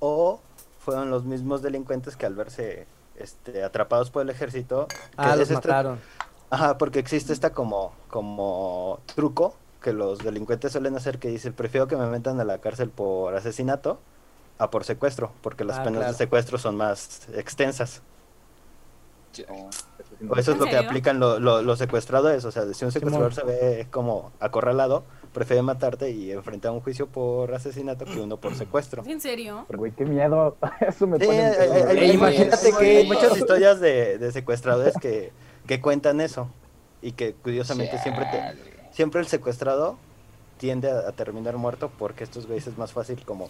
o 0.00 0.40
fueron 0.80 1.10
los 1.10 1.24
mismos 1.24 1.62
delincuentes 1.62 2.16
que 2.16 2.26
al 2.26 2.34
verse 2.34 2.86
este, 3.16 3.62
atrapados 3.62 4.10
por 4.10 4.22
el 4.22 4.30
ejército... 4.30 4.88
que 4.88 4.96
Ah, 5.16 5.30
los 5.36 5.42
es 5.42 5.50
este- 5.52 5.54
mataron. 5.68 6.00
Ajá, 6.50 6.78
porque 6.78 6.98
existe 6.98 7.32
esta 7.32 7.50
como, 7.52 7.92
como 8.08 9.00
truco 9.14 9.54
que 9.82 9.92
los 9.92 10.18
delincuentes 10.18 10.72
suelen 10.72 10.96
hacer 10.96 11.18
que 11.18 11.28
dice, 11.28 11.52
prefiero 11.52 11.86
que 11.86 11.96
me 11.96 12.06
metan 12.06 12.40
a 12.40 12.44
la 12.44 12.58
cárcel 12.58 12.90
por 12.90 13.34
asesinato 13.34 14.00
a 14.58 14.70
por 14.70 14.84
secuestro, 14.84 15.30
porque 15.40 15.64
las 15.64 15.78
Ah, 15.78 15.84
penas 15.84 15.98
claro. 16.00 16.12
de 16.12 16.18
secuestro 16.18 16.58
son 16.58 16.76
más 16.76 17.28
extensas. 17.34 18.02
O 19.50 19.68
eso 20.36 20.50
es 20.52 20.56
¿En 20.56 20.58
lo 20.58 20.64
que 20.66 20.76
aplican 20.76 21.20
lo- 21.20 21.38
lo- 21.38 21.62
los 21.62 21.78
secuestradores. 21.78 22.44
O 22.44 22.50
sea, 22.50 22.64
si 22.74 22.84
un 22.84 22.90
secuestrador 22.90 23.34
se 23.34 23.44
ve 23.44 23.86
como 23.90 24.32
acorralado, 24.40 25.04
prefiere 25.32 25.62
matarte 25.62 26.10
y 26.10 26.32
enfrentar 26.32 26.72
un 26.72 26.80
juicio 26.80 27.06
por 27.06 27.54
asesinato 27.54 28.04
que 28.04 28.18
uno 28.20 28.36
por 28.38 28.54
secuestro. 28.56 29.04
¿En 29.06 29.20
serio? 29.20 29.64
Pero, 29.68 29.78
güey, 29.78 29.92
qué 29.92 30.04
miedo. 30.06 30.56
Eso 30.80 31.06
me 31.06 31.18
Sí, 31.20 31.26
pone 31.26 31.40
hay, 31.46 31.54
hay- 31.70 31.82
hay- 31.82 31.98
Ey, 31.98 32.10
imagínate 32.12 32.72
que- 32.76 32.96
hay 32.98 33.06
muchas 33.06 33.36
historias 33.36 33.78
de, 33.80 34.18
de 34.18 34.32
secuestradores 34.32 34.94
que, 35.00 35.30
que 35.66 35.80
cuentan 35.80 36.20
eso. 36.20 36.48
Y 37.00 37.12
que 37.12 37.34
curiosamente 37.34 37.96
siempre 37.98 38.24
te. 38.32 38.77
Siempre 38.92 39.20
el 39.20 39.26
secuestrado 39.26 39.96
tiende 40.58 40.90
a, 40.90 41.08
a 41.08 41.12
terminar 41.12 41.56
muerto 41.56 41.90
porque 41.98 42.24
estos 42.24 42.46
güeyes 42.46 42.66
es 42.66 42.78
más 42.78 42.92
fácil 42.92 43.24
como 43.24 43.48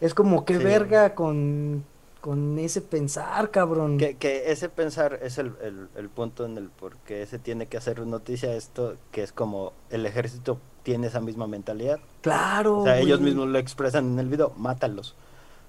Es 0.00 0.14
como 0.14 0.44
que 0.44 0.56
Sí. 0.58 0.64
verga 0.64 1.14
con, 1.14 1.84
con 2.20 2.58
ese 2.58 2.80
pensar, 2.80 3.50
cabrón. 3.50 3.98
que, 3.98 4.16
que 4.16 4.50
ese 4.52 4.68
pensar 4.68 5.18
es 5.22 5.38
el, 5.38 5.52
el, 5.62 5.88
el 5.96 6.08
punto 6.08 6.44
en 6.46 6.56
el 6.56 6.68
por 6.68 6.96
qué 6.98 7.26
se 7.26 7.38
tiene 7.38 7.66
que 7.66 7.76
hacer 7.76 8.00
noticia 8.06 8.54
esto 8.54 8.94
que 9.10 9.22
es 9.22 9.32
como 9.32 9.72
el 9.90 10.06
ejército 10.06 10.58
tiene 10.82 11.08
esa 11.08 11.20
misma 11.20 11.46
mentalidad 11.46 11.98
Claro. 12.22 12.78
o 12.78 12.84
sea 12.84 12.98
ellos 12.98 13.20
mismos 13.20 13.48
lo 13.48 13.58
expresan 13.58 14.12
en 14.12 14.18
el 14.18 14.28
video 14.28 14.52
mátalos 14.56 15.14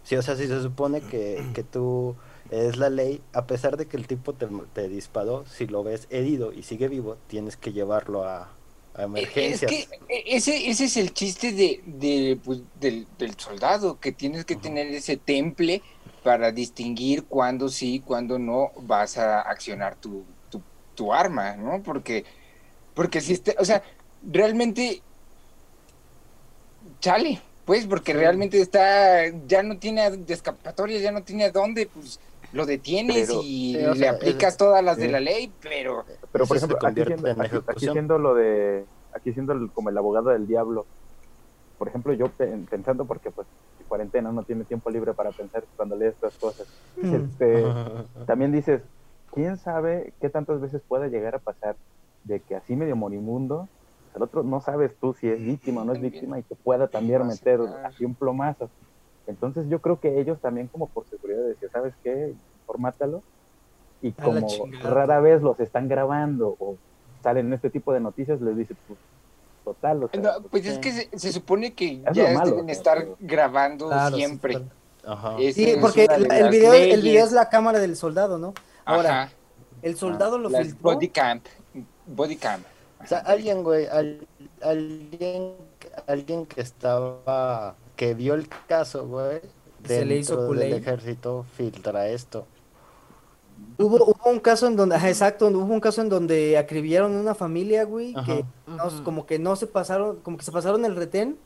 sí 0.03 0.15
o 0.15 0.21
sea 0.21 0.35
si 0.35 0.47
se 0.47 0.61
supone 0.61 1.01
que, 1.01 1.43
que 1.53 1.63
tú 1.63 2.15
es 2.49 2.77
la 2.77 2.89
ley 2.89 3.21
a 3.33 3.45
pesar 3.45 3.77
de 3.77 3.85
que 3.87 3.97
el 3.97 4.07
tipo 4.07 4.33
te, 4.33 4.47
te 4.73 4.87
disparó 4.89 5.45
si 5.47 5.67
lo 5.67 5.83
ves 5.83 6.07
herido 6.09 6.51
y 6.53 6.63
sigue 6.63 6.87
vivo 6.89 7.17
tienes 7.27 7.55
que 7.57 7.71
llevarlo 7.73 8.25
a, 8.25 8.49
a 8.93 9.03
Es 9.03 9.05
emergencias 9.05 9.71
que 9.71 9.87
eh, 10.09 10.23
ese, 10.27 10.69
ese 10.69 10.85
es 10.85 10.97
el 10.97 11.13
chiste 11.13 11.51
de, 11.51 11.81
de, 11.85 12.39
pues, 12.43 12.61
del, 12.79 13.07
del 13.17 13.35
soldado, 13.37 13.99
que 13.99 14.11
tienes 14.11 14.45
que 14.45 14.55
tener 14.55 14.87
ese 14.87 15.17
temple 15.17 15.81
para 16.23 16.51
distinguir 16.51 17.25
cuándo 17.25 17.69
sí, 17.69 18.01
cuándo 18.05 18.37
no 18.39 18.71
vas 18.81 19.17
a 19.17 19.41
accionar 19.41 19.95
tu, 19.95 20.23
tu, 20.49 20.61
tu 20.95 21.13
arma, 21.13 21.55
¿no? 21.55 21.81
Porque, 21.81 22.25
porque 22.93 23.21
si 23.21 23.33
este, 23.33 23.55
o 23.59 23.65
sea, 23.65 23.81
realmente, 24.23 25.01
chale, 26.99 27.41
pues, 27.65 27.85
porque 27.85 28.13
realmente 28.13 28.61
está, 28.61 29.27
ya 29.47 29.63
no 29.63 29.77
tiene 29.77 30.05
escapatoria, 30.27 30.99
ya 30.99 31.11
no 31.11 31.23
tiene 31.23 31.45
a 31.45 31.51
dónde, 31.51 31.87
pues 31.87 32.19
lo 32.53 32.65
detienes 32.65 33.27
Pero, 33.29 33.41
y 33.43 33.73
sí, 33.75 33.85
o 33.85 33.93
le 33.93 33.99
sea, 33.99 34.11
aplicas 34.11 34.53
es- 34.53 34.57
todas 34.57 34.83
las 34.83 34.97
de 34.97 35.07
la 35.09 35.19
ley, 35.19 35.51
pero 35.61 36.03
Pero 36.31 36.45
por 36.45 36.57
ejemplo, 36.57 36.77
aquí 36.81 37.03
siendo, 37.05 37.27
en 37.27 37.41
aquí- 37.41 37.57
siendo 37.79 38.17
lo 38.17 38.35
de, 38.35 38.85
aquí 39.13 39.33
siendo 39.33 39.53
el- 39.53 39.71
como 39.71 39.89
el 39.89 39.97
abogado 39.97 40.29
del 40.31 40.47
diablo, 40.47 40.85
por 41.77 41.87
ejemplo, 41.87 42.13
yo 42.13 42.27
pe- 42.29 42.65
pensando 42.69 43.05
porque 43.05 43.31
pues 43.31 43.47
en 43.79 43.85
cuarentena 43.87 44.31
no 44.31 44.43
tiene 44.43 44.65
tiempo 44.65 44.89
libre 44.89 45.13
para 45.13 45.31
pensar 45.31 45.63
cuando 45.75 45.95
lee 45.95 46.07
estas 46.07 46.37
cosas, 46.37 46.67
Mm. 46.97 47.15
este, 47.15 47.63
también 48.27 48.51
dices, 48.51 48.81
quién 49.33 49.57
sabe 49.57 50.13
qué 50.19 50.29
tantas 50.29 50.59
veces 50.61 50.81
pueda 50.87 51.07
llegar 51.07 51.35
a 51.35 51.39
pasar 51.39 51.75
de 52.23 52.41
que 52.41 52.55
así 52.55 52.75
medio 52.75 52.95
moribundo, 52.95 53.67
el 54.13 54.21
otro 54.21 54.43
no 54.43 54.59
sabes 54.61 54.95
tú 54.99 55.13
si 55.13 55.27
es 55.29 55.39
víctima 55.39 55.81
o 55.81 55.85
no 55.85 55.93
es 55.93 55.95
También. 55.95 56.11
víctima 56.11 56.37
y 56.39 56.43
te 56.43 56.55
pueda 56.55 56.87
también 56.89 57.25
meter 57.25 57.61
así 57.85 58.03
un 58.05 58.13
plomazo. 58.13 58.69
Entonces 59.27 59.65
yo 59.69 59.79
creo 59.79 59.99
que 59.99 60.19
ellos 60.19 60.39
también 60.39 60.67
como 60.67 60.87
por 60.87 61.05
seguridad 61.09 61.43
decían, 61.43 61.71
¿sabes 61.71 61.93
qué? 62.03 62.33
Mejor 62.61 62.79
mátalo. 62.79 63.23
Y 64.01 64.09
A 64.17 64.23
como 64.23 64.47
rara 64.81 65.19
vez 65.19 65.41
los 65.41 65.59
están 65.59 65.87
grabando 65.87 66.55
o 66.59 66.75
salen 67.21 67.47
en 67.47 67.53
este 67.53 67.69
tipo 67.69 67.93
de 67.93 67.99
noticias, 67.99 68.41
les 68.41 68.57
dice, 68.57 68.75
pues, 68.87 68.97
total, 69.63 70.03
o 70.03 70.09
sea, 70.09 70.19
No, 70.19 70.41
pues 70.49 70.65
es 70.65 70.79
que 70.79 70.91
se, 70.91 71.09
se 71.19 71.31
supone 71.31 71.73
que 71.73 72.01
Es 72.07 72.13
ya 72.15 72.29
lo 72.31 72.39
malo, 72.39 72.51
deben 72.51 72.69
estar 72.69 72.97
pero- 72.97 73.17
grabando 73.19 73.87
Claro, 73.89 74.15
siempre. 74.15 74.59
Ajá. 75.05 75.37
Sí, 75.53 75.75
porque 75.79 76.05
el, 76.05 76.49
video, 76.49 76.73
el 76.73 77.01
video 77.01 77.25
es 77.25 77.31
la 77.31 77.49
cámara 77.49 77.79
del 77.79 77.95
soldado, 77.95 78.37
¿no? 78.39 78.53
Ahora, 78.85 79.23
Ajá, 79.23 79.31
el 79.83 79.95
soldado 79.97 80.37
lo 80.39 80.49
filtró. 80.49 80.77
body 80.81 81.09
cam, 81.09 81.41
body 82.07 82.35
cam. 82.37 82.61
O 83.03 83.07
sea, 83.07 83.19
alguien, 83.19 83.63
güey, 83.63 83.85
al- 83.87 84.27
alguien, 84.63 85.53
alguien 86.07 86.45
que 86.45 86.61
estaba, 86.61 87.75
que 88.01 88.15
vio 88.15 88.33
el 88.33 88.47
caso, 88.67 89.07
güey, 89.07 89.41
Se 89.85 90.03
le 90.05 90.17
hizo 90.17 90.35
dentro 90.35 90.55
del 90.55 90.69
culé. 90.71 90.75
ejército 90.77 91.45
filtra 91.55 92.07
esto. 92.07 92.47
Hubo, 93.77 93.97
hubo 94.05 94.31
un 94.31 94.39
caso 94.39 94.65
en 94.65 94.75
donde, 94.75 94.95
ajá, 94.95 95.07
exacto, 95.07 95.45
hubo 95.49 95.71
un 95.71 95.79
caso 95.79 96.01
en 96.01 96.09
donde 96.09 96.57
acribillaron 96.57 97.15
a 97.15 97.19
una 97.19 97.35
familia, 97.35 97.83
güey, 97.83 98.13
Ajá. 98.15 98.25
que 98.37 98.45
no- 98.65 99.03
como 99.03 99.27
que 99.27 99.37
no 99.37 99.55
se 99.55 99.67
pasaron, 99.67 100.15
como 100.21 100.37
que 100.37 100.43
se 100.43 100.51
pasaron 100.51 100.83
el 100.83 100.95
retén 100.95 101.37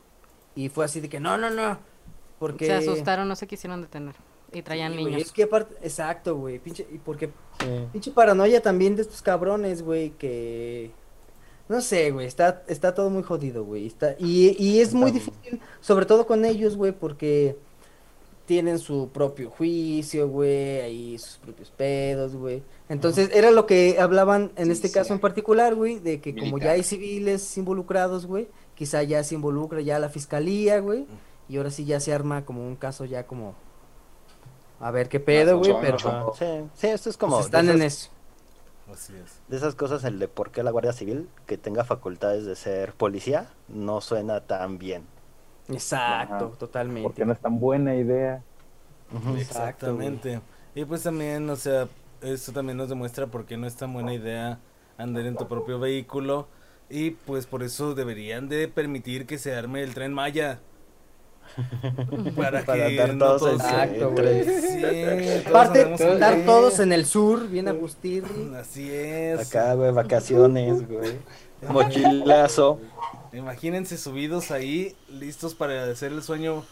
y 0.56 0.70
fue 0.70 0.86
así 0.86 1.02
de 1.02 1.10
que 1.10 1.20
no, 1.20 1.38
no, 1.38 1.50
no, 1.50 1.78
porque... 2.40 2.68
Se 2.68 2.74
asustaron, 2.76 3.28
no 3.28 3.36
se 3.36 3.48
quisieron 3.48 3.82
detener. 3.82 4.16
Y 4.54 4.62
traían 4.62 4.94
Sí, 4.94 5.00
güey, 5.00 5.12
niños. 5.16 5.28
es 5.28 5.34
que 5.34 5.44
aparte, 5.44 5.76
exacto, 5.82 6.38
güey, 6.38 6.60
pinche, 6.60 6.88
y 6.90 7.00
porque 7.00 7.32
Sí. 7.60 7.66
pinche 7.92 8.12
paranoia 8.12 8.62
también 8.62 8.96
de 8.96 9.02
estos 9.02 9.22
cabrones, 9.22 9.82
güey, 9.82 10.12
que... 10.12 10.92
No 11.68 11.82
sé, 11.82 12.12
güey, 12.12 12.28
está, 12.28 12.64
está 12.68 12.94
todo 12.94 13.10
muy 13.10 13.24
jodido, 13.24 13.64
güey, 13.64 13.88
está, 13.88 14.16
y, 14.20 14.56
y 14.64 14.82
es 14.82 14.94
muy 14.94 15.12
difícil, 15.12 15.60
sobre 15.82 16.06
todo 16.06 16.28
con 16.28 16.46
ellos, 16.46 16.78
güey, 16.78 16.92
porque 16.92 17.58
tienen 18.46 18.78
su 18.78 19.10
propio 19.12 19.50
juicio, 19.50 20.30
güey, 20.30 20.82
ahí 20.82 21.18
sus 21.18 21.38
propios 21.38 21.72
pedos, 21.72 22.36
güey. 22.36 22.62
Entonces, 22.90 23.32
era 23.34 23.50
lo 23.50 23.66
que 23.66 23.98
hablaban 24.00 24.52
en 24.56 24.68
Sí, 24.68 24.72
este 24.74 24.88
sí. 24.90 24.94
caso 24.94 25.14
en 25.14 25.20
particular, 25.20 25.74
güey, 25.74 25.98
de 25.98 26.22
que 26.22 26.36
como 26.36 26.60
ya 26.60 26.72
hay 26.72 26.84
civiles 26.84 27.58
involucrados, 27.58 28.28
güey, 28.28 28.48
quizá 28.76 29.02
ya 29.02 29.24
se 29.24 29.34
involucra 29.34 29.82
ya 29.82 29.98
la 29.98 30.10
fiscalía, 30.10 30.80
güey, 30.80 31.08
y 31.50 31.58
ahora 31.58 31.72
sí 31.72 31.86
ya 31.86 32.00
se 32.00 32.14
arma 32.14 32.46
como 32.46 32.68
un 32.68 32.76
caso 32.76 33.06
ya 33.06 33.26
como... 33.26 33.56
A 34.80 34.92
ver 34.92 35.10
qué 35.10 35.20
pedo, 35.22 35.58
güey, 35.58 35.74
pero. 35.82 36.34
Sí, 36.38 36.46
sí, 36.76 36.88
esto 36.88 37.10
es 37.10 37.18
como 37.18 37.38
pues, 37.38 37.46
están 37.46 37.70
en 37.70 37.82
eso. 37.82 38.10
Así 38.92 39.14
es. 39.16 39.42
de 39.48 39.58
esas 39.58 39.76
cosas, 39.76 40.04
el 40.04 40.20
de 40.20 40.28
por 40.28 40.52
qué 40.52 40.62
la 40.64 40.72
Guardia 40.72 40.94
Civil, 40.94 41.28
que 41.48 41.58
tenga 41.58 41.84
facultades 41.84 42.46
de 42.46 42.56
ser 42.56 42.94
policía, 42.94 43.50
no 43.68 44.00
suena 44.02 44.42
tan 44.42 44.78
bien. 44.78 45.06
Exacto, 45.70 46.46
Ajá. 46.48 46.58
totalmente. 46.60 47.04
porque 47.04 47.26
no 47.26 47.34
es 47.34 47.40
tan 47.40 47.60
buena 47.60 47.96
idea. 47.96 48.44
Güey. 49.12 49.42
Exactamente. 49.42 50.42
Y 50.76 50.86
pues 50.86 51.04
también, 51.04 51.50
o 51.50 51.56
sea, 51.56 51.88
esto 52.22 52.52
también 52.52 52.78
nos 52.78 52.90
demuestra 52.90 53.28
por 53.28 53.46
qué 53.46 53.58
no 53.58 53.66
es 53.68 53.76
tan 53.76 53.94
buena 53.94 54.14
idea 54.14 54.60
andar 54.98 55.26
en 55.26 55.36
tu 55.36 55.48
propio 55.48 55.80
vehículo. 55.80 56.48
Y 56.90 57.12
pues 57.12 57.48
por 57.48 57.64
eso 57.64 57.96
deberían 57.96 58.48
de 58.48 58.68
permitir 58.68 59.26
que 59.26 59.40
se 59.40 59.56
arme 59.56 59.82
el 59.82 59.94
tren 59.96 60.14
Maya. 60.14 60.60
Para, 62.36 62.64
Para 62.66 62.88
que 62.88 63.02
andar 63.02 63.14
no 63.16 63.26
todos 63.38 63.50
en- 63.50 63.56
Exacto, 63.56 64.10
entre- 64.10 64.44
güey. 64.44 64.62
Sí, 64.62 64.82
todos 65.44 65.48
Aparte, 65.48 65.80
andemos 65.80 66.02
en 66.02 66.10
estar 66.14 66.34
tren. 66.34 66.46
todos 66.46 66.80
en 66.80 66.94
el 66.94 67.06
sur, 67.06 67.48
bien 67.48 67.68
Agustín. 67.68 68.24
Así 68.60 68.90
es. 68.92 69.48
Acá, 69.48 69.74
güey, 69.76 69.92
vacaciones, 69.92 70.88
güey. 70.88 71.18
Mochilazo. 71.70 72.80
Imagínense 73.34 73.98
subidos 73.98 74.52
ahí, 74.52 74.96
listos 75.10 75.56
para 75.56 75.84
hacer 75.92 76.12
el 76.12 76.24
sueño 76.24 76.64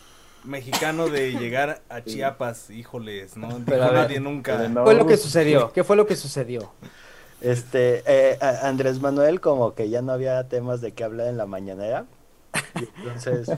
mexicano 0.44 1.08
de 1.10 1.32
llegar 1.34 1.82
a 1.90 2.02
Chiapas. 2.04 2.70
Híjoles, 2.70 3.36
no 3.38 3.50
Pero 3.66 3.84
a 3.84 3.88
ver, 3.88 3.96
nadie 4.04 4.20
nunca. 4.20 4.58
pero 4.58 4.70
no. 4.70 4.84
Fue 4.84 4.96
lo 4.96 5.06
que 5.06 5.18
sucedió. 5.18 5.72
¿Qué 5.74 5.84
fue 5.84 5.96
lo 5.96 6.06
que 6.06 6.16
sucedió? 6.16 6.72
Este, 7.42 8.04
eh, 8.06 8.38
Andrés 8.62 9.02
Manuel 9.02 9.42
como 9.42 9.74
que 9.74 9.90
ya 9.90 10.02
no 10.02 10.14
había 10.14 10.48
temas 10.48 10.80
de 10.80 10.94
qué 10.94 11.04
hablar 11.04 11.28
en 11.28 11.38
la 11.38 11.46
mañanera. 11.46 12.06
Y 12.76 12.84
entonces, 12.98 13.52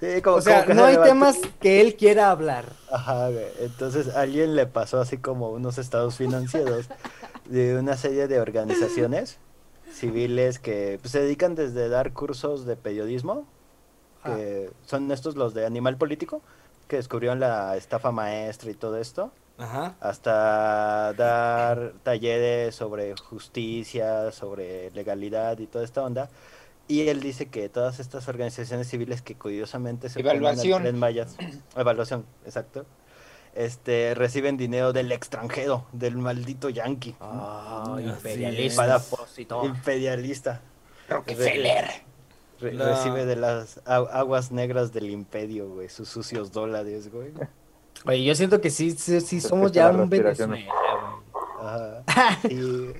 sí, 0.00 0.22
como, 0.22 0.36
O 0.36 0.40
sea, 0.40 0.64
como 0.64 0.74
no 0.74 0.84
hay 0.84 0.96
temas 0.96 1.38
que 1.60 1.80
él 1.80 1.96
quiera 1.96 2.30
hablar. 2.30 2.64
Ajá, 2.90 3.28
güey. 3.30 3.46
Entonces 3.60 4.08
alguien 4.14 4.56
le 4.56 4.66
pasó 4.66 5.00
así 5.00 5.18
como 5.18 5.50
unos 5.50 5.78
estados 5.78 6.16
financieros 6.16 6.86
de 7.46 7.76
una 7.78 7.96
serie 7.96 8.28
de 8.28 8.40
organizaciones 8.40 9.38
civiles 9.92 10.58
que 10.58 10.98
pues, 11.00 11.12
se 11.12 11.20
dedican 11.20 11.54
desde 11.54 11.88
dar 11.88 12.12
cursos 12.12 12.66
de 12.66 12.76
periodismo, 12.76 13.46
que 14.24 14.70
son 14.84 15.10
estos 15.10 15.36
los 15.36 15.54
de 15.54 15.64
Animal 15.64 15.96
Político, 15.96 16.42
que 16.86 16.96
descubrieron 16.96 17.40
la 17.40 17.76
estafa 17.76 18.12
maestra 18.12 18.70
y 18.70 18.74
todo 18.74 18.98
esto, 18.98 19.32
Ajá. 19.56 19.94
hasta 20.00 21.12
dar 21.14 21.94
talleres 22.02 22.74
sobre 22.74 23.14
justicia, 23.16 24.30
sobre 24.32 24.90
legalidad 24.90 25.58
y 25.58 25.66
toda 25.66 25.84
esta 25.84 26.02
onda. 26.02 26.28
Y 26.88 27.08
él 27.08 27.20
dice 27.20 27.46
que 27.46 27.68
todas 27.68 28.00
estas 28.00 28.28
organizaciones 28.28 28.88
civiles 28.88 29.20
que 29.22 29.34
curiosamente 29.34 30.08
se 30.08 30.20
Evaluación. 30.20 30.82
Tren 30.82 30.98
Maya- 30.98 31.26
evaluación, 31.76 32.24
exacto, 32.46 32.86
este, 33.54 34.14
reciben 34.14 34.56
dinero 34.56 34.92
del 34.94 35.12
extranjero, 35.12 35.84
del 35.92 36.16
maldito 36.16 36.70
yankee, 36.70 37.14
Ah, 37.20 37.98
imperialista. 38.00 39.02
Imperialista. 39.64 40.60
Rockefeller. 41.08 41.86
Re- 42.60 42.72
La- 42.72 42.96
Recibe 42.96 43.24
de 43.26 43.36
las 43.36 43.84
agu- 43.84 44.08
aguas 44.10 44.50
negras 44.50 44.92
del 44.92 45.10
imperio, 45.10 45.68
güey, 45.68 45.88
sus 45.88 46.08
sucios 46.08 46.50
dólares, 46.52 47.10
güey. 47.12 47.32
Oye, 48.06 48.24
yo 48.24 48.34
siento 48.34 48.60
que 48.60 48.70
sí, 48.70 48.92
sí, 48.92 49.20
sí 49.20 49.40
somos 49.40 49.72
ya 49.72 49.90
un 49.90 50.08
Venezuela, 50.08 50.56
Ajá. 51.60 52.38
Y... 52.50 52.92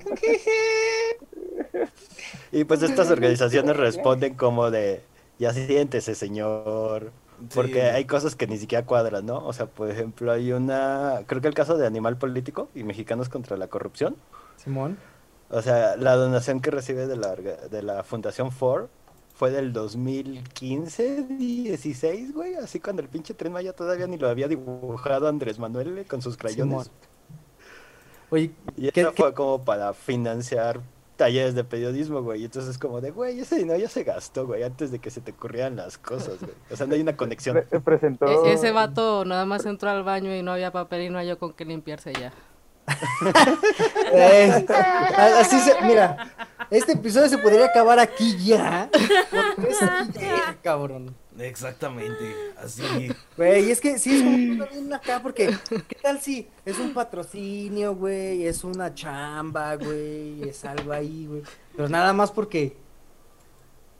y 2.51 2.63
pues 2.63 2.81
estas 2.83 3.09
organizaciones 3.11 3.75
responden 3.77 4.35
como 4.35 4.71
de, 4.71 5.01
ya 5.37 5.53
siéntese, 5.53 6.15
señor. 6.15 7.11
Porque 7.55 7.73
Sí. 7.75 7.79
hay 7.79 8.03
cosas 8.03 8.35
que 8.35 8.47
ni 8.47 8.57
siquiera 8.57 8.85
cuadran, 8.85 9.25
¿no? 9.25 9.37
O 9.45 9.53
sea, 9.53 9.65
por 9.65 9.89
ejemplo, 9.89 10.29
hay 10.31 10.51
una, 10.51 11.21
creo 11.25 11.41
que 11.41 11.47
el 11.47 11.53
caso 11.53 11.77
de 11.77 11.87
Animal 11.87 12.17
Político 12.17 12.67
y 12.75 12.83
Mexicanos 12.83 13.29
contra 13.29 13.55
la 13.55 13.67
Corrupción. 13.67 14.17
Simón. 14.57 14.97
O 15.49 15.61
sea, 15.61 15.95
la 15.95 16.15
donación 16.15 16.59
que 16.59 16.69
recibe 16.69 17.07
de 17.07 17.15
la, 17.15 17.35
de 17.35 17.81
la 17.81 18.03
Fundación 18.03 18.51
Ford 18.51 18.87
fue 19.33 19.51
del 19.51 19.71
2015, 19.71 21.23
16, 21.29 22.33
güey. 22.33 22.55
Así 22.55 22.81
cuando 22.81 23.01
el 23.01 23.07
pinche 23.07 23.33
Tren 23.33 23.53
Maya 23.53 23.71
todavía 23.71 24.05
ni 24.05 24.17
lo 24.17 24.27
había 24.27 24.49
dibujado 24.49 25.29
Andrés 25.29 25.59
Manuel 25.59 25.93
güey, 25.93 26.03
con 26.03 26.21
sus 26.21 26.35
crayones. 26.35 26.87
Simón. 26.87 26.87
Oye, 28.31 28.51
Y 28.75 28.91
¿qué- 28.91 29.01
eso 29.01 29.13
qué- 29.13 29.21
fue 29.23 29.33
como 29.33 29.63
para 29.63 29.93
financiar 29.93 30.81
talleres 31.19 31.53
de 31.53 31.63
periodismo, 31.65 32.23
güey. 32.23 32.41
Y 32.41 32.45
entonces 32.45 32.71
es 32.71 32.77
como 32.79 33.01
de, 33.01 33.11
güey, 33.11 33.39
ese 33.41 33.57
dinero 33.57 33.77
ya 33.77 33.89
se 33.89 34.03
gastó, 34.05 34.47
güey, 34.47 34.63
antes 34.63 34.89
de 34.89 34.99
que 34.99 35.11
se 35.11 35.19
te 35.21 35.31
ocurrieran 35.31 35.75
las 35.75 35.97
cosas, 35.97 36.39
güey. 36.39 36.53
O 36.71 36.75
sea, 36.77 36.87
no 36.87 36.95
hay 36.95 37.01
una 37.01 37.17
conexión. 37.17 37.61
Pre- 37.69 37.79
presentó. 37.81 38.25
E- 38.45 38.53
ese 38.53 38.71
vato 38.71 39.25
nada 39.25 39.45
más 39.45 39.65
entró 39.65 39.89
al 39.89 40.03
baño 40.03 40.33
y 40.33 40.41
no 40.41 40.53
había 40.53 40.71
papel 40.71 41.01
y 41.03 41.09
no 41.09 41.17
halló 41.19 41.37
con 41.37 41.51
qué 41.53 41.65
limpiarse 41.65 42.13
ya. 42.13 42.31
Eh, 44.13 44.65
a- 44.69 45.39
así 45.41 45.59
se, 45.59 45.79
mira, 45.83 46.31
este 46.71 46.93
episodio 46.93 47.29
se 47.29 47.37
podría 47.37 47.65
acabar 47.65 47.99
aquí 47.99 48.37
ya. 48.43 48.89
Porque 49.55 49.71
es 49.71 49.81
aquí 49.83 50.19
ya, 50.19 50.57
cabrón. 50.63 51.15
Exactamente, 51.39 52.35
así. 52.57 53.11
Güey, 53.37 53.71
es 53.71 53.79
que 53.79 53.97
sí 53.97 54.15
es 54.15 54.23
como 54.23 54.65
todo 54.65 54.73
bien 54.73 54.93
acá, 54.93 55.21
porque 55.21 55.55
¿qué 55.87 55.95
tal 56.01 56.19
si 56.19 56.47
es 56.65 56.77
un 56.79 56.93
patrocinio, 56.93 57.95
güey? 57.95 58.45
Es 58.45 58.63
una 58.63 58.93
chamba, 58.93 59.75
güey, 59.75 60.47
es 60.47 60.65
algo 60.65 60.91
ahí, 60.91 61.27
güey. 61.27 61.43
Pero 61.75 61.89
nada 61.89 62.13
más 62.13 62.31
porque 62.31 62.75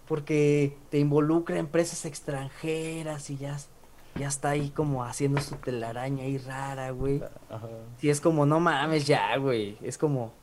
porque 0.09 0.75
te 0.89 0.97
involucra 0.97 1.59
empresas 1.59 2.03
extranjeras 2.03 3.29
y 3.29 3.37
ya, 3.37 3.55
ya 4.15 4.27
está 4.27 4.49
ahí 4.49 4.71
como 4.71 5.05
haciendo 5.05 5.39
su 5.39 5.55
telaraña 5.57 6.23
ahí 6.23 6.39
rara, 6.39 6.89
güey. 6.89 7.21
Ajá. 7.47 7.67
Sí, 8.01 8.09
es 8.09 8.19
como, 8.19 8.47
no 8.47 8.59
mames 8.59 9.05
ya, 9.05 9.37
güey. 9.37 9.77
Es 9.83 9.99
como, 9.99 10.33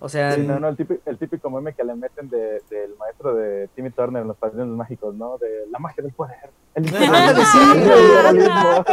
o 0.00 0.08
sea, 0.08 0.32
Sí, 0.34 0.42
no, 0.42 0.58
no, 0.60 0.68
el 0.68 0.76
típico, 0.76 1.00
el 1.06 1.18
típico 1.18 1.50
meme 1.50 1.74
que 1.74 1.84
le 1.84 1.94
meten 1.94 2.28
de- 2.30 2.62
del 2.70 2.94
maestro 2.98 3.34
de 3.34 3.68
Timmy 3.74 3.90
Turner 3.90 4.22
en 4.22 4.28
los 4.28 4.36
padrinos 4.36 4.68
mágicos, 4.68 5.14
¿no? 5.14 5.38
De 5.38 5.66
la 5.70 5.78
magia 5.78 6.02
del 6.02 6.12
poder. 6.12 6.50
El 6.74 6.88
güey. 6.90 7.00
liberalismo. 7.02 8.84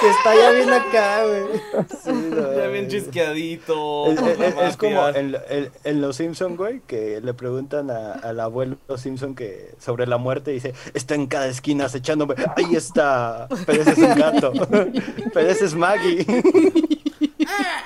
que 0.00 0.08
está 0.10 0.34
ya 0.34 0.50
bien 0.52 0.70
acá, 0.70 1.22
güey. 1.26 1.86
Sí, 2.02 2.30
no, 2.34 2.52
Ya 2.54 2.66
bien 2.68 2.88
chisqueadito. 2.88 4.06
Es, 4.12 4.20
es- 4.20 4.40
es- 4.40 4.54
es 4.62 4.76
como 4.76 4.96
mafias. 4.96 5.16
en, 5.16 5.36
en- 5.48 5.70
en 5.84 6.00
Los 6.02 6.16
Simpson, 6.16 6.56
güey, 6.56 6.80
que 6.86 7.20
le 7.20 7.34
preguntan 7.34 7.90
a- 7.90 8.12
al 8.12 8.40
abuelo 8.40 8.76
Simpson 8.96 9.34
que 9.34 9.74
sobre 9.78 10.06
la 10.06 10.18
muerte 10.18 10.50
y 10.50 10.54
dice, 10.54 10.74
está 10.94 11.14
en 11.14 11.26
cada 11.26 11.46
esquina 11.46 11.86
acechándome. 11.86 12.34
Ahí 12.56 12.74
está. 12.76 13.48
Pero 13.66 13.82
ese 13.82 13.92
es 13.92 13.98
un 13.98 14.14
gato. 14.14 14.52
Pero 15.34 15.48
ese 15.48 15.64
es 15.64 15.74
Maggie. 15.74 16.26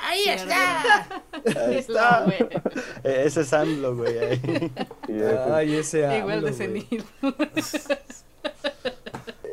Ahí 0.02 0.24
está. 0.28 1.06
Ahí 1.66 1.74
está. 1.78 2.26
Eh, 2.28 2.62
Ese 3.26 3.40
es 3.42 3.52
AMLO, 3.52 3.96
güey. 3.96 4.18
ahí. 4.18 4.72
Ay, 5.52 5.76
ese 5.76 6.18
Igual 6.18 6.40
de 6.42 6.50
güey. 6.50 6.54
senil. 6.54 7.04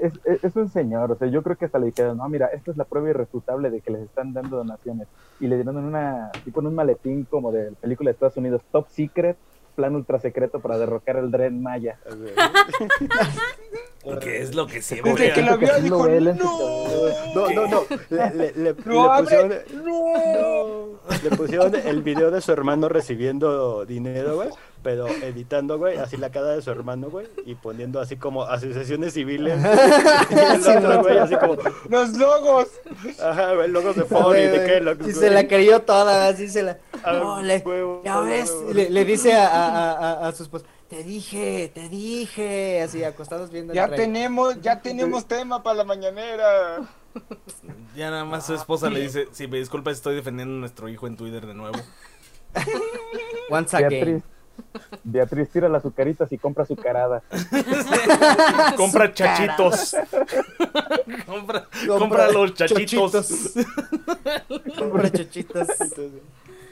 es, 0.02 0.12
es- 0.26 0.44
es 0.44 0.56
un 0.56 0.70
señor, 0.70 1.12
o 1.12 1.16
sea, 1.16 1.28
yo 1.28 1.44
creo 1.44 1.56
que 1.56 1.66
hasta 1.66 1.78
le 1.80 1.88
dijeron, 1.88 2.18
no, 2.18 2.28
mira, 2.28 2.48
esta 2.48 2.72
es 2.72 2.78
la 2.78 2.86
prueba 2.86 3.10
irrefutable 3.12 3.70
de 3.70 3.82
que 3.82 3.92
les 3.92 4.02
están 4.02 4.34
dando 4.34 4.58
donaciones. 4.58 5.08
Y 5.40 5.48
le 5.48 5.56
dieron 5.56 5.78
en 5.78 5.84
una, 5.86 6.32
tipo 6.44 6.60
en 6.62 6.68
un 6.68 6.76
maletín 6.76 7.26
como 7.26 7.52
de 7.52 7.72
película 7.74 8.10
de 8.10 8.14
Estados 8.14 8.38
Unidos, 8.38 8.62
Top 8.72 8.88
Secret, 8.90 9.38
plan 9.76 9.96
ultra 9.96 10.20
secreto 10.20 10.60
para 10.60 10.78
derrocar 10.78 11.18
el 11.18 11.30
Dren 11.32 11.62
Maya. 11.62 11.98
Porque 14.04 14.42
es 14.42 14.56
lo 14.56 14.66
que 14.68 14.82
siempre. 14.82 15.12
Desde 15.14 15.34
que 15.34 15.42
lo 15.44 15.58
vio, 15.58 15.80
dijo, 15.80 16.08
no. 16.08 16.34
No, 17.36 17.50
no, 17.52 17.68
no. 17.68 17.84
Le, 18.10 18.30
le- 18.34 18.52
le- 18.54 18.74
le 18.74 18.76
Lo 18.86 19.12
abre. 19.12 19.24
pusieron, 19.24 20.98
le 21.24 21.30
pusieron 21.38 21.76
el 21.76 22.02
video 22.02 22.32
de 22.32 22.42
su 22.42 22.52
hermano 22.52 22.90
recibiendo 22.90 23.86
dinero, 23.86 24.36
güey. 24.36 24.50
Pero 24.84 25.08
editando, 25.08 25.78
güey, 25.78 25.98
así 26.00 26.18
la 26.18 26.32
cara 26.32 26.48
de 26.56 26.62
su 26.64 26.72
hermano, 26.72 27.12
güey. 27.12 27.28
Y 27.46 27.54
poniendo 27.54 28.00
así 28.02 28.16
como 28.18 28.44
asociaciones 28.44 29.14
civiles. 29.14 29.60
y 30.32 30.34
el 30.34 30.78
otro, 30.78 31.02
güey, 31.04 31.18
así 31.20 31.36
como, 31.36 31.56
Los 31.90 32.18
logos. 32.18 32.68
ajá, 33.24 33.54
güey, 33.54 33.70
logos 33.70 33.96
de 33.96 34.06
Ford 34.06 34.36
y 34.38 34.48
de 34.48 34.66
Kellogg's, 34.66 35.02
Y 35.08 35.12
güey. 35.12 35.14
se 35.14 35.30
la 35.30 35.48
creyó 35.48 35.82
toda, 35.84 36.28
así 36.28 36.48
se 36.48 36.64
la. 36.64 36.80
Ah, 37.04 37.14
No, 37.14 37.42
le- 37.44 37.60
huevo, 37.60 38.02
ya 38.04 38.16
huevo, 38.20 38.26
ves, 38.28 38.50
huevo. 38.50 38.74
le, 38.74 38.90
le 38.90 39.06
dice 39.06 39.34
a, 39.34 39.48
a, 39.48 39.92
a, 39.92 40.28
a 40.28 40.32
su 40.32 40.42
esposa, 40.44 40.66
te 40.92 41.04
dije, 41.06 41.72
te 41.74 41.88
dije, 41.88 42.82
así 42.82 43.02
acostados 43.06 43.50
viendo 43.50 43.74
Ya 43.74 43.88
tenemos, 43.88 44.60
ya 44.60 44.82
tenemos 44.82 45.26
tema 45.26 45.64
para 45.64 45.78
la 45.78 45.84
mañanera. 45.86 46.82
Ya 47.96 48.10
nada 48.10 48.24
más 48.24 48.46
su 48.46 48.54
esposa 48.54 48.90
le 48.90 49.02
dice, 49.02 49.28
si 49.34 49.46
me 49.46 49.58
disculpas 49.58 49.98
estoy 49.98 50.16
defendiendo 50.16 50.56
a 50.56 50.60
nuestro 50.60 50.88
hijo 50.88 51.08
en 51.08 51.18
Twitter 51.18 51.46
de 51.46 51.54
nuevo. 51.54 51.78
Once 53.50 53.76
again. 53.76 53.90
Beatriz, 53.90 54.24
Beatriz 55.04 55.50
tira 55.50 55.68
las 55.68 55.82
azucaritas 55.82 56.32
y 56.32 56.38
compra 56.38 56.64
azucarada. 56.64 57.22
Compra 58.78 59.14
chachitos. 59.14 59.96
compra, 61.26 61.68
compra 61.86 62.32
los 62.32 62.54
chachitos. 62.54 63.54
Compra 64.78 65.12
chochitos. 65.12 65.68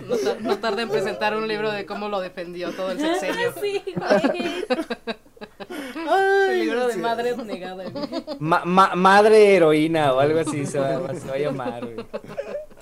No, 0.07 0.15
tar- 0.17 0.41
no 0.41 0.57
tarda 0.59 0.81
en 0.81 0.89
presentar 0.89 1.35
un 1.37 1.47
libro 1.47 1.71
de 1.71 1.85
cómo 1.85 2.09
lo 2.09 2.19
defendió 2.21 2.71
todo 2.73 2.91
el 2.91 2.99
sexenio. 2.99 3.53
Sí, 3.61 3.81
güey. 3.95 4.65
El 6.49 6.59
libro 6.59 6.87
de 6.87 6.97
madre 6.97 7.35
negada. 7.37 7.83
güey. 7.89 8.07
Ma- 8.39 8.63
ma- 8.65 8.95
madre 8.95 9.55
heroína 9.55 10.13
o 10.13 10.19
algo 10.19 10.39
así 10.39 10.65
se 10.65 10.79
va, 10.79 11.13
se 11.13 11.27
va 11.27 11.33
a 11.33 11.37
llamar, 11.37 11.85
güey. 11.85 12.05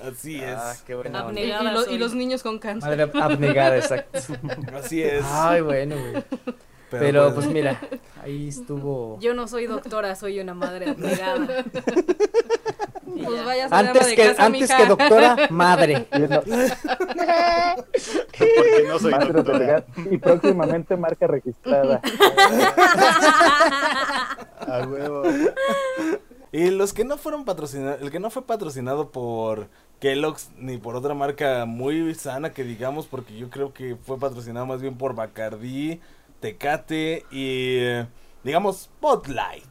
Así 0.04 0.38
es. 0.42 0.56
Ah, 0.56 0.76
qué 0.86 0.96
buena 0.96 1.26
onda. 1.26 1.42
Y, 1.42 1.46
y 1.46 1.64
lo- 1.74 1.92
y 1.92 1.98
los 1.98 2.14
niños 2.14 2.44
con 2.44 2.60
cáncer. 2.60 2.90
Madre 2.98 3.12
abnegada, 3.22 3.78
exacto. 3.78 4.20
Así 4.74 5.02
es. 5.02 5.24
Ay, 5.26 5.62
bueno, 5.62 5.96
güey. 5.98 6.24
Pero 6.90 7.34
pues 7.34 7.48
mira, 7.48 7.80
ahí 8.24 8.48
estuvo. 8.48 9.20
Yo 9.20 9.34
no 9.34 9.48
soy 9.48 9.68
doctora, 9.68 10.16
soy 10.16 10.40
una 10.40 10.54
madre 10.54 10.90
abnegada. 10.92 11.66
Pues 13.26 13.38
ya. 13.38 13.44
vaya 13.46 13.66
a 13.66 13.70
ser 13.70 13.78
ama 13.78 13.88
Antes 13.90 14.08
de 14.08 14.16
que, 14.16 14.24
casa, 14.28 14.46
antes 14.46 14.62
mija. 14.62 14.78
que 14.78 14.86
doctora, 14.86 15.36
madre. 15.50 16.08
Y, 16.14 16.20
no, 16.20 16.42
Porque 18.38 18.86
no 18.88 19.00
soy 19.00 19.12
madre 19.12 19.34
doctora. 19.34 19.86
y 20.12 20.18
próximamente 20.18 20.96
marca 20.98 21.28
registrada. 21.28 22.02
A 24.60 24.86
huevo. 24.88 25.24
Y 26.52 26.70
los 26.72 26.94
que 26.94 27.04
no 27.04 27.18
fueron 27.18 27.46
patrocinados, 27.46 28.02
el 28.02 28.12
que 28.12 28.20
no 28.20 28.30
fue 28.30 28.46
patrocinado 28.46 29.12
por 29.12 29.68
Kellogg's 30.00 30.50
ni 30.58 30.78
por 30.78 30.96
otra 30.96 31.14
marca 31.14 31.66
muy 31.66 32.14
sana 32.16 32.52
que 32.54 32.64
digamos, 32.64 33.06
porque 33.08 33.36
yo 33.38 33.50
creo 33.50 33.74
que 33.74 33.96
fue 33.96 34.18
patrocinado 34.18 34.66
más 34.66 34.82
bien 34.82 34.98
por 34.98 35.14
Bacardi, 35.14 36.00
Tecate 36.40 37.26
y 37.32 37.78
eh, 37.80 38.08
digamos 38.44 38.82
Spotlight. 38.84 39.66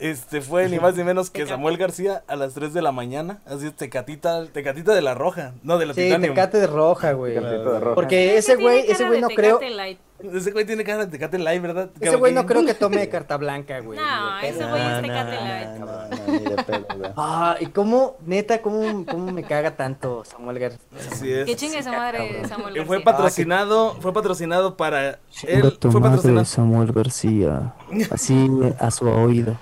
Este 0.00 0.40
fue 0.40 0.68
ni 0.68 0.78
más 0.80 0.96
ni 0.96 1.04
menos 1.04 1.30
que. 1.30 1.46
Samuel 1.46 1.76
García 1.76 2.24
a 2.26 2.34
las 2.36 2.54
3 2.54 2.72
de 2.74 2.82
la 2.82 2.90
mañana, 2.90 3.38
así 3.46 3.66
es 3.68 3.74
Tecatita, 3.76 4.44
Tecatita 4.46 4.92
de 4.92 5.00
la 5.02 5.14
Roja, 5.14 5.52
no 5.62 5.78
de 5.78 5.86
la 5.86 5.94
Sí, 5.94 6.02
Titanium. 6.02 6.34
tecate 6.34 6.58
de 6.58 6.66
roja, 6.66 7.12
güey. 7.12 7.34
Tecatito 7.34 7.72
de 7.74 7.80
roja. 7.80 7.94
Porque 7.94 8.36
ese 8.36 8.56
güey, 8.56 8.90
ese 8.90 9.06
güey 9.06 9.20
no 9.20 9.28
creo, 9.28 9.60
Light. 9.60 9.98
Ese 10.32 10.52
güey 10.52 10.64
tiene 10.64 10.84
cara 10.84 11.04
de 11.06 11.10
Tecate 11.12 11.38
Live, 11.38 11.58
¿verdad? 11.60 11.90
ese 12.00 12.16
güey 12.16 12.32
no 12.32 12.46
creo 12.46 12.64
que 12.64 12.72
tome 12.74 13.08
carta 13.08 13.36
blanca, 13.36 13.78
güey. 13.80 13.98
No, 13.98 14.38
ese 14.40 14.64
güey 14.64 14.80
es 14.82 14.88
No, 14.94 15.00
Tecate 15.02 15.34
no, 15.36 15.44
Light. 15.44 15.68
no, 15.78 15.86
no, 15.86 16.32
ni 16.32 16.38
de 16.38 16.94
güey. 16.96 17.10
Ah, 17.16 17.56
y 17.60 17.66
cómo, 17.66 18.16
neta, 18.24 18.62
cómo, 18.62 19.04
cómo 19.06 19.32
me 19.32 19.42
caga 19.44 19.76
tanto 19.76 20.24
Samuel 20.24 20.58
García. 20.58 20.80
Así 21.10 21.32
es. 21.32 21.44
Que 21.46 21.56
chingue 21.56 21.78
esa 21.78 21.92
madre 21.92 22.42
Samuel 22.48 22.74
fue 22.86 22.96
García. 22.96 23.04
patrocinado, 23.04 23.94
fue 24.00 24.12
patrocinado 24.12 24.76
para 24.76 25.08
él, 25.46 25.78
fue 25.80 26.00
patrocinado. 26.00 26.44
Samuel 26.44 26.92
García. 26.92 27.74
Así 28.10 28.48
a 28.78 28.90
su 28.90 29.06
oído. 29.08 29.56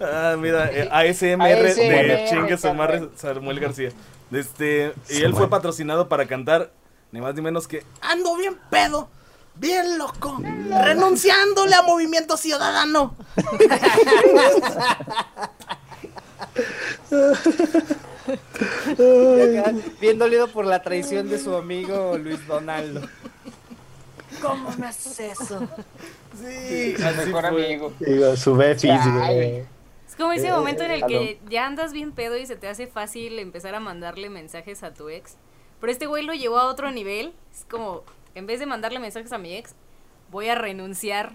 Ah, 0.00 0.36
mira, 0.38 0.70
eh, 0.72 0.88
ASMR 0.90 1.74
de 1.74 2.26
Chingue 2.28 2.58
carnal. 2.58 3.10
Samuel 3.16 3.60
García. 3.60 3.90
Este, 4.32 4.92
y 5.08 5.22
él 5.22 5.34
fue 5.34 5.48
patrocinado 5.48 6.08
para 6.08 6.26
cantar 6.26 6.70
ni 7.12 7.20
más 7.20 7.34
ni 7.34 7.42
menos 7.42 7.68
que 7.68 7.84
Ando 8.00 8.36
bien 8.36 8.58
pedo, 8.70 9.08
bien 9.54 9.98
loco, 9.98 10.40
renunciándole 10.82 11.74
a 11.74 11.82
Movimiento 11.82 12.36
Ciudadano. 12.36 13.14
Bien 20.00 20.18
dolido 20.18 20.48
por 20.48 20.66
la 20.66 20.82
traición 20.82 21.28
de 21.28 21.38
su 21.38 21.54
amigo 21.54 22.18
Luis 22.18 22.44
Donaldo. 22.46 23.02
¿Cómo 24.42 24.70
me 24.78 24.86
haces 24.86 25.18
eso? 25.20 25.60
Sí, 26.40 26.96
Su 26.96 27.04
así 27.06 27.26
mejor 27.26 27.48
fue. 27.48 27.66
amigo. 27.66 27.92
Digo, 28.00 28.36
su 28.36 28.54
Befis, 28.56 28.90
güey. 29.12 29.64
Es 30.08 30.14
como 30.16 30.32
ese 30.32 30.48
Eh, 30.48 30.52
momento 30.52 30.82
en 30.84 30.90
el 30.92 31.06
que 31.06 31.40
ya 31.48 31.66
andas 31.66 31.92
bien 31.92 32.12
pedo 32.12 32.36
y 32.36 32.46
se 32.46 32.56
te 32.56 32.68
hace 32.68 32.86
fácil 32.86 33.38
empezar 33.38 33.74
a 33.74 33.80
mandarle 33.80 34.30
mensajes 34.30 34.82
a 34.82 34.92
tu 34.94 35.08
ex. 35.08 35.36
Pero 35.80 35.92
este 35.92 36.06
güey 36.06 36.24
lo 36.24 36.32
llevó 36.34 36.58
a 36.58 36.66
otro 36.66 36.90
nivel. 36.90 37.32
Es 37.52 37.64
como, 37.68 38.02
en 38.34 38.46
vez 38.46 38.60
de 38.60 38.66
mandarle 38.66 38.98
mensajes 38.98 39.32
a 39.32 39.38
mi 39.38 39.54
ex, 39.56 39.74
voy 40.30 40.48
a 40.48 40.54
renunciar 40.54 41.32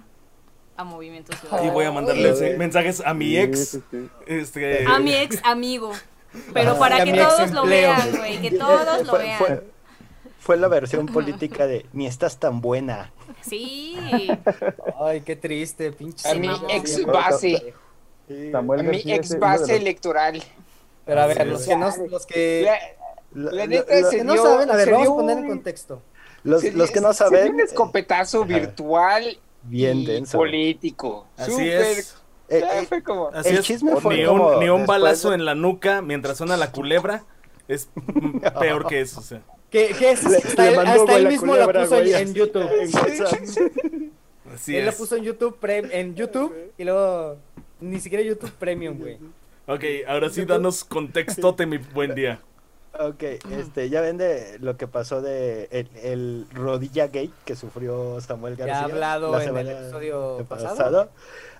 a 0.78 0.84
Movimiento 0.84 1.32
Y 1.34 1.36
Ciudadano. 1.36 1.72
voy 1.74 1.86
a 1.86 1.92
mandarle 1.92 2.58
mensajes 2.58 3.02
a 3.06 3.14
mi 3.14 3.26
Sí, 3.28 3.38
ex. 3.38 3.60
sí, 3.70 3.84
sí. 3.92 4.10
Este, 4.26 4.86
A 4.88 5.00
mi 5.00 5.14
ex 5.14 5.40
amigo. 5.44 5.92
Pero 6.54 6.72
Ah, 6.72 6.80
para 6.80 7.04
que 7.04 7.12
todos 7.14 7.52
lo 7.52 7.66
vean, 7.66 8.16
güey. 8.16 8.40
Que 8.42 8.52
todos 8.52 9.06
lo 9.06 9.14
vean. 9.18 9.38
fue- 9.38 9.48
Fue 9.48 9.64
la 10.58 10.68
versión 10.68 11.06
política 11.08 11.68
de 11.68 11.86
ni 11.94 12.08
estás 12.08 12.38
tan 12.40 12.62
buena. 12.62 13.12
Sí. 13.42 13.98
Ay, 15.00 15.22
qué 15.22 15.36
triste, 15.36 15.92
pinche. 15.92 16.28
A 16.30 16.34
mi 16.36 16.50
ex 16.70 17.06
base. 17.06 17.74
Sí. 18.28 18.52
Samuel 18.52 18.80
A 18.80 18.84
mi 18.84 19.02
ex 19.06 19.38
base 19.40 19.76
electoral. 19.76 20.42
Pero 21.06 21.22
a 21.22 21.26
ver, 21.28 21.48
los 21.48 21.66
que 21.66 21.76
no, 21.76 21.90
los 22.10 22.26
que, 22.26 22.62
La, 22.64 22.72
La- 23.34 23.52
la 23.52 23.58
la- 23.58 23.68
neta 23.68 23.96
la- 24.02 24.10
se 24.10 24.18
que 24.18 24.24
no 24.24 24.34
dio- 24.34 24.44
saben, 24.44 24.70
a 24.72 24.76
ver, 24.76 24.86
se 24.86 24.92
vamos 24.92 25.08
a 25.08 25.12
poner 25.16 25.38
en 25.40 25.48
contexto. 25.48 26.02
Los, 26.44 26.62
Se- 26.62 26.72
los 26.72 26.92
que 26.92 27.02
no 27.02 27.14
se 27.14 27.24
dio 27.24 27.30
saben, 27.38 27.54
un 27.56 27.62
escopetazo 27.62 28.46
virtual 28.46 29.38
bien 29.64 30.00
y 30.00 30.06
denso. 30.06 30.38
político. 30.38 31.28
Así 31.38 31.52
Súper- 31.52 31.82
es. 31.82 32.18
Eh, 32.50 32.62
eh, 32.82 32.86
fue 32.88 33.02
como... 33.02 33.30
Así 33.30 33.50
El 33.50 33.58
es. 33.60 33.66
chisme 33.66 33.96
fue 33.96 34.18
ni 34.18 34.26
como 34.26 34.50
un, 34.50 34.60
ni 34.60 34.70
un 34.70 34.86
balazo 34.86 35.30
de- 35.30 35.36
en 35.36 35.46
la 35.46 35.56
nuca 35.56 36.02
mientras 36.02 36.38
suena 36.38 36.58
la 36.58 36.72
culebra 36.72 37.24
es 37.68 37.90
peor 38.60 38.88
que 38.88 39.02
eso. 39.02 39.20
O 39.22 39.24
sea. 39.24 39.42
¿Qué, 39.72 39.96
qué 39.98 40.12
es? 40.12 40.24
Le- 40.30 40.38
Hasta, 40.38 40.64
le 40.64 40.74
él, 40.74 40.80
hasta 40.80 41.20
la 41.20 41.30
mismo 41.30 41.56
la 41.56 41.68
puso 41.72 42.00
en, 42.02 42.16
en 42.16 42.34
YouTube. 42.34 42.70
en. 42.80 44.12
Así 44.54 44.76
él 44.78 44.86
la 44.86 44.92
es. 44.92 44.98
puso 44.98 45.16
en 45.16 45.24
YouTube, 45.24 45.58
pre- 45.60 46.00
en 46.00 46.14
YouTube 46.16 46.54
y 46.78 46.84
luego 46.84 47.38
ni 47.80 48.00
siquiera 48.00 48.24
YouTube 48.24 48.52
Premium, 48.60 48.98
güey. 49.00 49.18
Ok, 49.68 49.84
ahora 50.08 50.30
sí, 50.30 50.46
danos 50.46 50.84
contextote, 50.84 51.66
mi 51.66 51.78
buen 51.78 52.14
día. 52.16 52.42
Ok, 53.00 53.24
este, 53.58 53.90
ya 53.90 54.02
ven 54.02 54.18
de 54.18 54.60
lo 54.60 54.76
que 54.76 54.86
pasó 54.86 55.22
de 55.22 55.70
el, 55.72 55.88
el 56.04 56.46
rodilla 56.54 57.08
gay 57.08 57.32
que 57.46 57.56
sufrió 57.56 58.20
Samuel 58.20 58.58
Ya 58.58 58.66
García. 58.66 58.82
ha 58.82 58.86
hablado 58.86 59.32
la 59.32 59.44
en 59.46 59.58
el 59.58 59.70
episodio 59.70 60.46
pasado. 60.50 61.10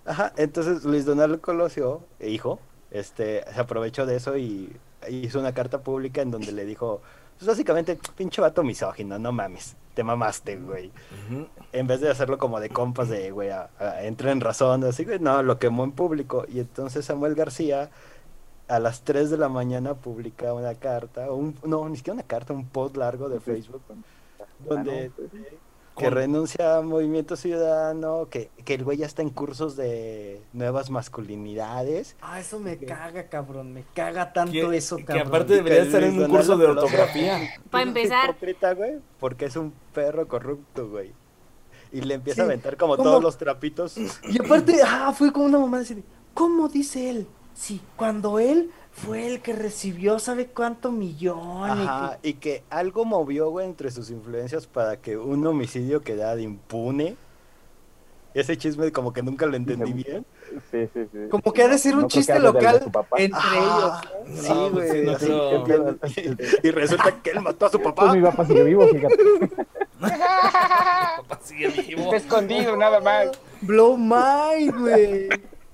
Ajá, 0.04 0.34
entonces 0.36 0.84
Luis 0.84 1.06
Donaldo 1.06 1.40
Colosio, 1.40 2.02
hijo, 2.20 2.60
este, 2.92 3.44
se 3.54 3.60
aprovechó 3.62 4.06
de 4.06 4.18
eso 4.18 4.36
y 4.38 4.76
hizo 5.10 5.40
una 5.40 5.54
carta 5.54 5.82
pública 5.82 6.22
en 6.22 6.32
donde 6.32 6.52
le 6.52 6.66
dijo, 6.66 7.02
pues 7.42 7.48
básicamente, 7.58 7.98
pinche 8.16 8.40
vato 8.40 8.64
misógino, 8.64 9.18
no 9.18 9.32
mames, 9.32 9.76
te 9.96 10.04
mamaste, 10.04 10.58
güey. 10.58 10.92
En 11.74 11.88
vez 11.88 12.00
de 12.00 12.10
hacerlo 12.12 12.38
como 12.38 12.60
de 12.60 12.70
compas 12.70 13.10
de, 13.10 13.32
güey, 13.32 13.50
a- 13.50 13.72
a- 13.80 14.04
entra 14.04 14.32
en 14.32 14.42
razón, 14.42 14.84
así, 14.84 15.06
güey, 15.06 15.18
no, 15.20 15.42
lo 15.42 15.58
quemó 15.58 15.84
en 15.84 15.92
público. 15.92 16.46
Y 16.48 16.60
entonces 16.60 17.04
Samuel 17.06 17.34
García 17.34 17.90
a 18.68 18.78
las 18.80 19.02
3 19.02 19.32
de 19.32 19.38
la 19.38 19.50
mañana 19.50 19.96
publica 19.96 20.54
una 20.54 20.76
carta, 20.76 21.32
un, 21.32 21.56
no, 21.66 21.90
ni 21.90 21.98
siquiera 21.98 22.14
una 22.14 22.24
carta, 22.28 22.54
un 22.54 22.68
post 22.68 22.96
largo 22.96 23.28
de 23.28 23.40
Facebook, 23.40 23.82
donde 24.70 25.12
que 25.98 26.10
renuncia 26.10 26.78
a 26.78 26.82
Movimiento 26.82 27.36
Ciudadano, 27.36 28.28
que, 28.30 28.50
que 28.66 28.74
el 28.76 28.84
güey 28.84 28.98
ya 28.98 29.06
está 29.06 29.22
en 29.22 29.30
cursos 29.30 29.76
de 29.76 30.42
nuevas 30.54 30.90
masculinidades. 30.90 32.16
Ah, 32.22 32.40
eso 32.40 32.60
me 32.60 32.78
caga, 32.78 33.28
cabrón. 33.30 33.74
Me 33.74 33.84
caga 33.94 34.34
tanto 34.34 34.52
Que- 34.52 34.78
eso, 34.78 34.98
que 34.98 35.06
cabrón. 35.06 35.28
aparte 35.28 35.54
debería 35.56 35.82
Que 35.82 35.86
estar 35.88 36.04
en 36.04 36.22
un 36.22 36.30
curso 36.30 36.58
de 36.58 36.66
ortografía. 36.66 37.40
Pa' 37.70 37.80
es 37.82 37.84
un 37.84 37.88
empezar. 37.90 38.30
hipócrita, 38.30 38.74
güey, 38.74 38.94
porque 39.20 39.46
es 39.46 39.56
un 39.56 39.74
perro 39.94 40.28
corrupto, 40.28 40.90
güey. 40.90 41.12
Y 41.92 42.02
le 42.02 42.14
empieza 42.16 42.36
Sí, 42.38 42.42
a 42.42 42.46
aventar 42.46 42.78
como 42.78 42.96
¿cómo? 42.96 43.10
todos 43.10 43.22
los 43.24 43.38
trapitos. 43.38 43.98
Y 43.98 44.40
aparte, 44.44 44.80
ah, 44.86 45.14
fue 45.16 45.32
como 45.34 45.46
una 45.46 45.60
mamá 45.60 45.80
decir, 45.80 46.04
¿cómo 46.34 46.70
dice 46.70 47.10
él? 47.10 47.28
Sí, 47.54 47.82
cuando 47.98 48.40
él 48.40 48.72
fue 48.94 49.26
el 49.28 49.42
que 49.42 49.54
recibió, 49.54 50.20
¿sabe 50.20 50.48
cuánto 50.48 50.92
millón? 50.92 51.68
y 51.80 51.84
Ajá, 51.84 52.20
y 52.24 52.34
que 52.34 52.64
algo 52.70 53.06
movió, 53.06 53.50
güey, 53.50 53.66
entre 53.66 53.90
sus 53.92 54.10
influencias 54.12 54.68
para 54.68 54.98
que 54.98 55.18
un 55.18 55.46
homicidio 55.48 56.02
quedara 56.02 56.40
impune. 56.42 57.16
Ese 58.34 58.58
chisme 58.58 58.94
como 58.94 59.12
que 59.12 59.22
nunca 59.22 59.46
lo 59.46 59.58
entendí 59.58 59.92
bien. 59.92 60.26
Sí, 60.72 60.88
sí, 60.94 61.02
sí. 61.12 61.18
como 61.30 61.52
que 61.52 61.64
ha 61.64 61.68
de 61.68 61.78
ser 61.78 61.96
un 61.96 62.04
No 62.04 62.08
chiste 62.08 62.38
local 62.40 62.82
entre 63.18 63.40
ellos. 63.58 63.94
Sí, 64.42 64.50
No, 64.54 64.70
pues 64.72 64.92
sí, 64.92 65.02
güey. 65.02 65.06
no 65.06 65.64
que- 65.98 66.60
y 66.64 66.72
resulta 66.72 67.22
que 67.22 67.32
él 67.32 67.42
mató 67.42 67.66
a 67.66 67.70
su 67.70 67.78
Pues 67.82 67.94
papá. 67.94 68.14
mi 68.14 68.22
papá 68.22 68.46
sigue 68.46 68.64
vivo, 68.64 68.88
fíjate. 68.88 69.18
Papá 70.02 71.40
sigue 71.44 71.68
vivo. 71.70 72.04
Está 72.04 72.18
escondido 72.18 72.76
nada 72.78 73.00
más. 73.02 73.30
Blow 73.62 73.98
mind, 73.98 74.80
güey. 74.80 75.30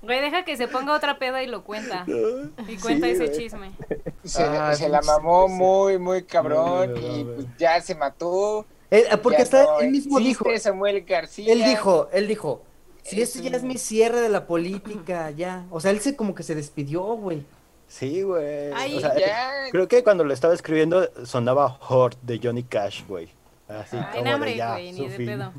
Güey, 0.08 0.20
deja 0.22 0.42
que 0.44 0.56
se 0.56 0.68
ponga 0.68 0.94
otra 0.96 1.18
peda 1.18 1.42
y 1.42 1.46
lo 1.46 1.62
cuenta. 1.64 2.04
Y 2.68 2.76
cuenta 2.78 3.06
Sí, 3.06 3.12
ese 3.12 3.26
güey. 3.26 3.38
chisme. 3.38 3.70
Se, 4.24 4.42
Ah, 4.42 4.74
se 4.74 4.88
la 4.88 5.00
sí, 5.02 5.06
mamó 5.06 5.46
sí. 5.48 5.54
muy, 5.54 5.98
muy 5.98 6.22
cabrón 6.24 6.94
No, 6.94 7.00
no, 7.00 7.08
no, 7.08 7.16
y 7.18 7.24
pues 7.24 7.46
ya 7.58 7.80
se 7.80 7.94
mató. 7.94 8.64
Eh, 8.90 9.04
porque 9.22 9.42
hasta 9.42 9.62
no 9.64 9.80
él 9.80 9.90
mismo 9.90 10.18
dijo, 10.18 10.44
Samuel 10.58 11.02
García. 11.02 11.52
él 11.52 11.62
dijo, 11.62 12.08
él 12.12 12.26
dijo, 12.26 12.62
si 13.02 13.20
Es 13.22 13.36
esto 13.36 13.46
ya 13.48 13.56
es 13.56 13.62
mi 13.62 13.76
cierre 13.78 14.20
de 14.20 14.28
la 14.30 14.46
política, 14.46 15.30
ya. 15.30 15.66
O 15.70 15.80
sea, 15.80 15.90
él 15.90 16.00
se 16.00 16.16
como 16.16 16.34
que 16.34 16.42
se 16.42 16.54
despidió, 16.54 17.02
güey. 17.02 17.44
Sí, 17.86 18.22
güey. 18.22 18.72
Ay, 18.74 18.96
O 18.96 19.00
sea, 19.00 19.18
ya. 19.18 19.50
creo 19.70 19.88
que 19.88 20.02
cuando 20.02 20.24
lo 20.24 20.32
estaba 20.34 20.52
escribiendo 20.54 21.08
sonaba 21.24 21.78
Hort 21.88 22.18
de 22.22 22.40
Johnny 22.42 22.62
Cash, 22.62 23.02
güey. 23.06 23.28
Así 23.68 23.96
Ay, 23.96 24.04
como 24.12 24.24
no, 24.24 24.28
de 24.30 24.34
hombre, 24.34 24.56
ya, 24.56 24.72
güey, 24.72 24.92
ni 24.92 25.08
de 25.08 25.16
pedo. 25.18 25.52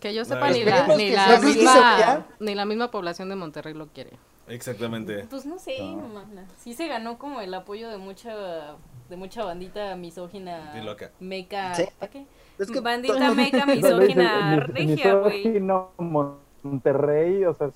Que 0.00 0.12
yo 0.14 0.22
No, 0.22 0.24
sepa, 0.24 0.50
ni 0.50 0.64
la, 0.64 0.86
ni, 0.96 1.10
la 1.10 1.38
¿No 1.38 1.42
misma, 1.46 2.26
ni 2.40 2.54
la 2.54 2.64
misma 2.64 2.90
población 2.90 3.28
de 3.28 3.36
Monterrey 3.36 3.74
lo 3.74 3.86
quiere. 3.88 4.10
Exactamente. 4.48 5.26
Pues 5.30 5.46
no 5.46 5.58
sé, 5.58 5.80
mana. 5.80 6.46
Sí 6.58 6.74
se 6.74 6.86
ganó 6.88 7.18
como 7.18 7.40
el 7.40 7.52
apoyo 7.54 7.88
de 7.88 7.96
mucha 7.98 8.76
de 9.08 9.16
mucha 9.16 9.44
bandita 9.44 9.94
misógina. 9.96 10.72
Acá. 10.90 11.10
Meca. 11.20 11.74
Sí. 11.74 11.84
¿Para 11.98 12.10
qué? 12.10 12.26
Es 12.58 12.70
que 12.70 12.80
bandita 12.80 13.32
meca 13.32 13.58
No, 13.58 13.66
no, 13.66 13.74
misógina 13.74 14.60
regia, 14.60 15.14
güey. 15.14 15.38
misógino, 15.38 15.90
Monterrey, 15.98 17.44
o 17.44 17.54
sea, 17.54 17.70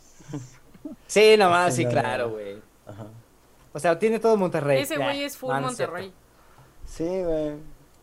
Sí, 1.07 1.37
nomás, 1.37 1.75
sí, 1.75 1.83
Sí, 1.83 1.85
no, 1.85 1.91
claro, 1.91 2.27
no. 2.27 2.33
güey. 2.33 2.57
Ajá. 2.87 3.07
O 3.73 3.79
sea, 3.79 3.99
tiene 3.99 4.19
todo 4.19 4.37
Monterrey. 4.37 4.81
Ese 4.83 4.97
güey 4.97 5.23
es 5.23 5.37
full 5.37 5.53
no. 5.55 5.61
Monterrey. 5.61 6.13
Sí, 6.85 7.05
güey. 7.05 7.55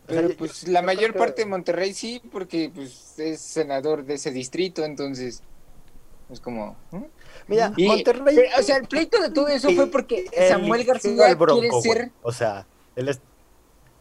O 0.08 0.12
sea, 0.12 0.22
Pero 0.22 0.36
pues 0.36 0.62
yo 0.62 0.72
la 0.72 0.82
mayor 0.82 1.12
que- 1.12 1.18
parte 1.18 1.42
de 1.42 1.46
Monterrey 1.46 1.92
sí, 1.92 2.22
porque 2.32 2.70
pues 2.74 3.18
es 3.18 3.40
senador 3.40 4.04
de 4.04 4.14
ese 4.14 4.30
distrito, 4.30 4.84
entonces 4.84 5.42
es 6.30 6.40
como... 6.40 6.76
¿hmm? 6.92 7.04
Mira, 7.46 7.72
Y- 7.76 7.86
Monterrey. 7.86 8.34
pero, 8.36 8.48
o 8.58 8.62
sea, 8.62 8.76
el 8.78 8.86
pleito 8.88 9.20
de 9.20 9.30
todo 9.30 9.48
eso 9.48 9.70
fue 9.72 9.86
porque 9.86 10.26
el- 10.32 10.48
Samuel 10.48 10.80
el 10.82 10.86
García 10.86 11.34
Bronco, 11.34 11.60
quiere 11.60 11.80
ser... 11.82 12.10
O 12.22 12.32
sea, 12.32 12.66
él 12.96 13.08
es 13.08 13.20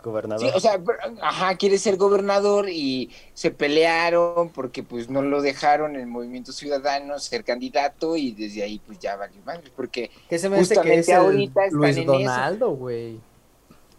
gobernador. 0.04 0.48
Sí, 0.50 0.52
o 0.56 0.60
sea, 0.62 0.80
pero- 0.80 1.00
ajá, 1.22 1.56
quiere 1.58 1.78
ser 1.78 1.98
gobernador 1.98 2.70
y 2.70 3.10
se 3.34 3.52
pelearon 3.52 4.50
porque 4.50 4.84
pues 4.84 5.10
no 5.10 5.22
lo 5.22 5.42
dejaron 5.42 5.96
en 5.96 6.02
el 6.02 6.08
Movimiento 6.08 6.52
Ciudadano 6.54 7.20
ser 7.20 7.44
candidato 7.44 8.16
y 8.16 8.32
desde 8.32 8.64
ahí 8.64 8.80
pues 8.86 9.00
ya 9.00 9.16
valió 9.18 9.42
madre, 9.46 9.70
porque 9.76 10.10
Que 10.30 10.40
se 10.40 10.48
me 10.50 10.58
hace 10.60 10.80
que 10.80 11.00
es 11.00 11.10
ahorita 11.10 11.68
Luis. 11.72 12.06
Donaldo, 12.06 12.70
güey. 12.72 13.20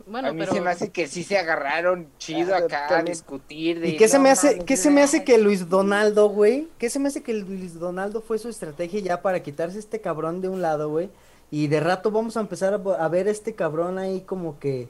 Bueno, 0.09 0.29
a 0.29 0.33
mí 0.33 0.39
pero 0.39 0.53
se 0.55 0.61
me 0.61 0.71
hace 0.71 0.91
que 0.91 1.07
sí 1.07 1.23
se 1.23 1.39
agarraron 1.39 2.09
chido 2.19 2.55
Ah, 2.55 2.59
acá 2.59 2.99
a 2.99 3.03
discutir 3.03 3.81
de... 3.81 3.89
¿Y 3.89 3.97
qué 3.97 4.09
se 4.09 4.19
me 4.19 4.31
hace, 4.31 4.59
qué 4.61 4.77
se 4.77 4.91
me 4.91 5.03
hace 5.03 5.25
que 5.25 5.39
Luis 5.39 5.69
Donaldo, 5.69 6.29
güey? 6.29 6.69
¿Qué 6.79 6.91
se 6.91 6.99
me 6.99 7.09
hace 7.09 7.23
que 7.23 7.35
Luis 7.35 7.79
Donaldo 7.79 8.21
fue 8.23 8.39
su 8.39 8.49
estrategia 8.49 9.01
ya 9.01 9.23
para 9.23 9.43
quitarse 9.43 9.79
este 9.79 10.01
cabrón 10.01 10.41
de 10.41 10.49
un 10.49 10.63
lado, 10.63 10.89
güey? 10.89 11.11
Y 11.51 11.69
de 11.69 11.81
rato 11.81 12.11
vamos 12.11 12.37
a 12.37 12.41
empezar 12.41 12.75
a, 12.75 13.05
a 13.05 13.09
ver 13.09 13.29
este 13.29 13.55
cabrón 13.55 13.99
ahí 13.99 14.23
como 14.23 14.59
que... 14.59 14.89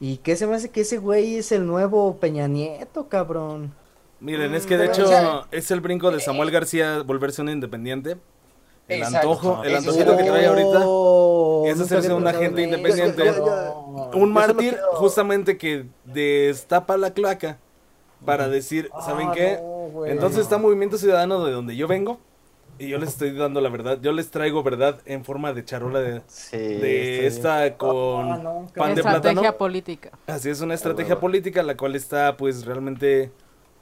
¿Y 0.00 0.18
qué 0.18 0.36
se 0.36 0.46
me 0.46 0.54
hace 0.54 0.70
que 0.70 0.82
ese 0.82 0.98
güey 0.98 1.36
es 1.36 1.52
el 1.52 1.66
nuevo 1.66 2.16
Peña 2.18 2.48
Nieto, 2.48 3.08
cabrón? 3.08 3.72
Miren, 4.20 4.54
es 4.54 4.66
que 4.66 4.76
de 4.76 4.88
Pero, 4.88 4.92
hecho 4.92 5.04
o 5.04 5.08
sea, 5.08 5.46
es 5.50 5.70
el 5.70 5.80
brinco 5.80 6.10
de 6.10 6.20
Samuel 6.20 6.50
García 6.50 7.02
volverse 7.02 7.42
un 7.42 7.50
independiente. 7.50 8.16
El 8.88 8.98
Exacto. 9.02 9.18
antojo, 9.32 9.62
el 9.64 9.68
Eso 9.74 9.78
antojito 9.78 10.12
es 10.12 10.18
que 10.18 10.30
trae 10.30 10.46
ahorita. 10.46 10.80
Oh, 10.84 11.64
es 11.66 11.76
nunca 11.76 11.84
hacerse 11.96 12.12
un 12.14 12.26
agente 12.26 12.62
en 12.62 12.70
eso. 12.72 12.78
independiente. 12.78 13.30
Un 14.14 14.32
mártir 14.32 14.78
justamente 14.92 15.58
que 15.58 15.86
destapa 16.04 16.96
la 16.96 17.12
cloaca 17.12 17.58
para 18.24 18.48
decir, 18.48 18.90
¿saben 19.04 19.28
Ah, 19.28 19.32
qué? 19.34 19.58
no, 19.60 19.68
güey. 19.90 20.12
Entonces 20.12 20.40
está 20.40 20.58
Movimiento 20.58 20.98
Ciudadano 20.98 21.44
de 21.44 21.52
donde 21.52 21.74
yo 21.76 21.88
vengo 21.88 22.18
y 22.78 22.88
yo 22.88 22.98
les 22.98 23.08
estoy 23.10 23.32
dando 23.32 23.60
la 23.60 23.68
verdad. 23.70 23.98
Yo 24.00 24.12
les 24.12 24.30
traigo 24.30 24.62
verdad 24.62 25.00
en 25.04 25.24
forma 25.24 25.52
de 25.52 25.64
charola 25.64 26.00
de, 26.00 26.22
Sí, 26.28 26.56
de 26.56 27.26
esta 27.26 27.76
con 27.76 28.30
Ah, 28.32 28.36
no, 28.38 28.66
pan 28.74 28.94
de 28.94 29.00
estrategia 29.00 29.32
plátano. 29.32 29.58
política. 29.58 30.10
Así 30.28 30.48
es 30.48 30.60
una 30.60 30.74
estrategia 30.74 31.18
política 31.18 31.62
la 31.64 31.76
cual 31.76 31.96
está 31.96 32.36
pues 32.36 32.64
realmente 32.64 33.32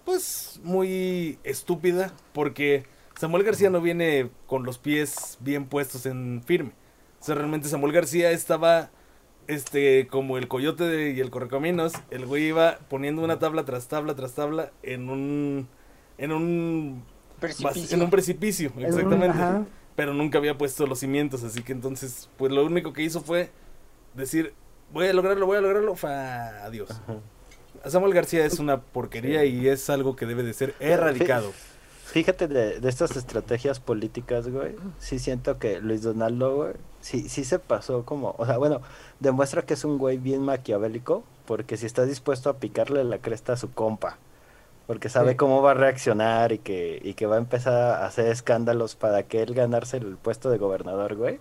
pues 0.05 0.61
muy 0.63 1.39
estúpida 1.45 2.13
porque 2.33 2.85
Samuel 3.19 3.45
García 3.45 3.71
no 3.71 3.81
viene 3.81 4.31
con 4.47 4.65
los 4.65 4.79
pies 4.79 5.39
bien 5.41 5.67
puestos 5.67 6.07
en 6.07 6.43
firme. 6.45 6.73
O 7.21 7.25
sea, 7.25 7.35
realmente 7.37 7.69
Samuel 7.69 7.93
García 7.93 8.31
estaba 8.33 8.91
este 9.47 10.07
como 10.09 10.39
el 10.39 10.49
coyote 10.49 10.85
de- 10.85 11.11
y 11.13 11.21
el 11.21 11.31
correcaminos, 11.31 11.93
el 12.11 12.27
güey 12.27 12.45
iba 12.49 12.79
poniendo 12.89 13.23
una 13.23 13.39
tabla 13.39 13.65
tras 13.65 13.89
tabla 13.89 14.15
tras 14.15 14.33
tabla 14.35 14.73
en 14.83 15.11
un 15.11 15.69
en 16.19 16.33
un 16.33 17.03
precipicio. 17.41 17.97
en 17.97 18.03
un 18.03 18.11
precipicio, 18.11 18.73
exactamente. 18.79 19.39
Pero 19.97 20.13
nunca 20.13 20.39
había 20.39 20.59
puesto 20.59 20.87
los 20.87 20.99
cimientos, 20.99 21.45
así 21.45 21.63
que 21.63 21.73
entonces, 21.73 22.29
pues 22.37 22.51
lo 22.53 22.65
único 22.65 22.93
que 22.93 23.03
hizo 23.03 23.21
fue 23.21 23.51
decir, 24.15 24.53
voy 24.93 25.07
a 25.07 25.13
lograrlo, 25.13 25.47
voy 25.47 25.59
a 25.59 25.61
lograrlo, 25.61 25.95
fa, 25.95 26.65
adiós. 26.65 26.89
Samuel 27.87 28.13
García 28.15 28.45
es 28.47 28.59
una 28.59 28.81
porquería 28.81 29.45
y 29.45 29.69
es 29.69 29.89
algo 29.91 30.17
que 30.17 30.27
debe 30.27 30.43
de 30.43 30.53
ser 30.53 30.75
erradicado. 30.81 31.53
Fíjate 32.05 32.49
de, 32.49 32.81
de 32.81 32.89
estas 32.89 33.17
estrategias 33.17 33.81
políticas, 33.81 34.49
güey. 34.49 34.77
Sí 34.99 35.19
siento 35.19 35.59
que 35.59 35.81
Luis 35.81 36.03
Donaldo, 36.03 36.55
güey, 36.57 36.73
sí, 37.01 37.29
sí 37.29 37.45
se 37.45 37.59
pasó 37.59 38.05
como, 38.05 38.35
o 38.39 38.47
sea, 38.47 38.59
bueno, 38.59 38.83
demuestra 39.21 39.63
que 39.63 39.75
es 39.75 39.85
un 39.85 39.97
güey 39.99 40.19
bien 40.19 40.43
maquiavélico, 40.43 41.25
porque 41.47 41.77
si 41.77 41.87
está 41.87 42.05
dispuesto 42.05 42.51
a 42.51 42.59
picarle 42.59 43.03
la 43.05 43.19
cresta 43.19 43.55
a 43.55 43.57
su 43.57 43.73
compa, 43.73 44.19
porque 44.87 45.09
sabe 45.09 45.31
Sí. 45.33 45.37
cómo 45.39 45.63
va 45.63 45.71
a 45.73 45.75
reaccionar 45.75 46.53
y 46.53 46.59
que, 46.59 47.01
y 47.03 47.15
que 47.15 47.27
va 47.27 47.37
a 47.37 47.39
empezar 47.39 47.73
a 47.73 48.07
hacer 48.07 48.27
escándalos 48.29 48.97
para 48.97 49.23
que 49.25 49.43
él 49.43 49.55
ganarse 49.55 49.97
el 49.97 50.17
puesto 50.19 50.51
de 50.51 50.59
gobernador, 50.59 51.15
güey. 51.17 51.41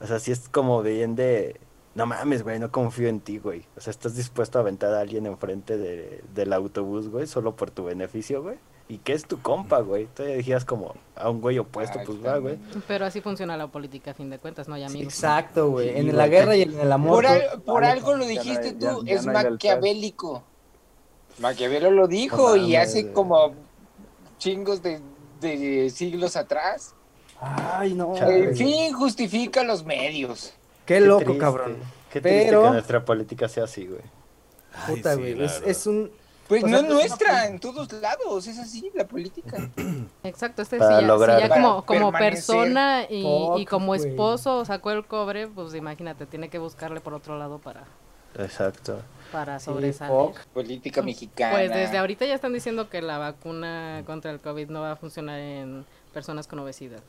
O 0.00 0.06
sea, 0.06 0.20
sí 0.20 0.30
es 0.30 0.48
como 0.48 0.80
bien 0.82 1.16
de, 1.16 1.58
no 1.96 2.06
mames, 2.06 2.44
güey, 2.44 2.60
no 2.60 2.70
confío 2.70 3.08
en 3.08 3.18
ti, 3.20 3.38
güey. 3.38 3.64
O 3.76 3.80
sea, 3.80 3.90
estás 3.90 4.14
dispuesto 4.14 4.58
a 4.58 4.62
aventar 4.62 4.94
a 4.94 5.00
alguien 5.00 5.26
enfrente 5.26 5.76
de, 5.76 6.22
del 6.34 6.52
autobús, 6.52 7.08
güey, 7.08 7.26
solo 7.26 7.56
por 7.56 7.72
tu 7.72 7.84
beneficio, 7.84 8.42
güey. 8.42 8.58
¿Y 8.90 8.98
qué 8.98 9.12
es 9.12 9.26
tu 9.26 9.42
compa, 9.42 9.80
güey? 9.80 10.08
Ya 10.16 10.24
dijías 10.24 10.64
como 10.64 10.94
a 11.14 11.28
un 11.28 11.40
güey 11.42 11.58
opuesto, 11.58 11.98
pues 12.06 12.24
va, 12.24 12.38
güey. 12.38 12.58
Pero 12.86 13.04
así 13.04 13.20
funciona 13.20 13.56
la 13.56 13.66
política 13.66 14.12
a 14.12 14.14
fin 14.14 14.30
de 14.30 14.38
cuentas, 14.38 14.66
no 14.66 14.74
hay 14.76 14.84
amigos. 14.84 15.12
Exacto, 15.12 15.70
güey. 15.70 15.90
Sí, 15.90 15.96
En 15.98 16.04
güey. 16.06 16.16
la 16.16 16.28
guerra 16.28 16.56
y 16.56 16.62
en 16.62 16.78
el 16.80 16.90
amor. 16.90 17.16
Por, 17.16 17.26
al- 17.26 17.62
por 17.62 17.84
algo 17.84 18.12
no- 18.12 18.18
lo 18.18 18.26
dijiste 18.26 18.76
ya- 18.78 18.94
tú, 18.94 19.04
ya 19.04 19.14
es 19.14 19.26
no 19.26 19.32
maquiavélico. 19.34 20.42
Maquiavelo 21.38 21.90
lo 21.90 22.08
dijo 22.08 22.56
No 22.56 22.66
y 22.66 22.76
hace 22.76 23.02
güey. 23.02 23.14
como 23.14 23.52
chingos 24.38 24.82
de, 24.82 25.00
de 25.40 25.90
siglos 25.90 26.36
atrás. 26.36 26.94
Ay, 27.40 27.94
no. 27.94 28.14
Chale. 28.16 28.40
El 28.50 28.56
fin 28.56 28.92
justifica 28.94 29.62
los 29.64 29.84
medios. 29.84 30.54
Qué 30.86 31.00
loco, 31.00 31.24
triste, 31.24 31.38
cabrón. 31.38 31.76
Qué 32.12 32.20
triste 32.20 32.44
Pero- 32.46 32.62
que 32.64 32.70
nuestra 32.70 33.04
política 33.04 33.48
sea 33.48 33.64
así, 33.64 33.86
güey. 33.86 34.00
Ay, 34.74 34.96
Puta, 34.96 35.14
sí, 35.14 35.20
güey. 35.20 35.34
la 35.34 35.44
es, 35.44 35.62
es 35.66 35.86
un. 35.86 36.10
Pues 36.48 36.64
O 36.64 36.66
no 36.66 36.78
es 36.78 36.84
nuestra, 36.84 37.46
en 37.46 37.58
todos 37.60 37.92
lados, 37.92 38.46
es 38.46 38.58
así 38.58 38.90
la 38.94 39.06
política. 39.06 39.68
Exacto, 40.22 40.62
este 40.62 40.78
Para 40.78 40.90
sí 40.90 40.94
ya, 40.94 41.00
sí 41.00 41.06
lograr- 41.06 41.40
ya 41.40 41.48
como, 41.84 42.12
persona 42.12 43.04
y, 43.08 43.66
como 43.66 43.86
güey. 43.88 44.00
esposo 44.08 44.64
sacó 44.64 44.90
el 44.92 45.04
cobre, 45.04 45.46
pues 45.48 45.74
imagínate, 45.74 46.24
tiene 46.24 46.48
que 46.48 46.58
buscarle 46.58 47.00
por 47.00 47.12
otro 47.12 47.38
lado 47.38 47.58
para, 47.58 47.84
Exacto. 48.38 49.02
para 49.30 49.58
Sí, 49.58 49.66
sobresalir. 49.66 50.14
fuck. 50.16 50.38
Política 50.54 51.02
mexicana. 51.02 51.52
Pues 51.52 51.70
desde 51.70 51.98
ahorita 51.98 52.24
ya 52.24 52.34
están 52.34 52.54
diciendo 52.54 52.88
que 52.88 53.02
la 53.02 53.18
vacuna 53.18 54.02
contra 54.06 54.30
el 54.30 54.40
COVID 54.40 54.68
no 54.70 54.80
va 54.80 54.92
a 54.92 54.96
funcionar 54.96 55.38
en 55.38 55.84
personas 56.14 56.46
con 56.48 56.58
obesidad. 56.60 57.00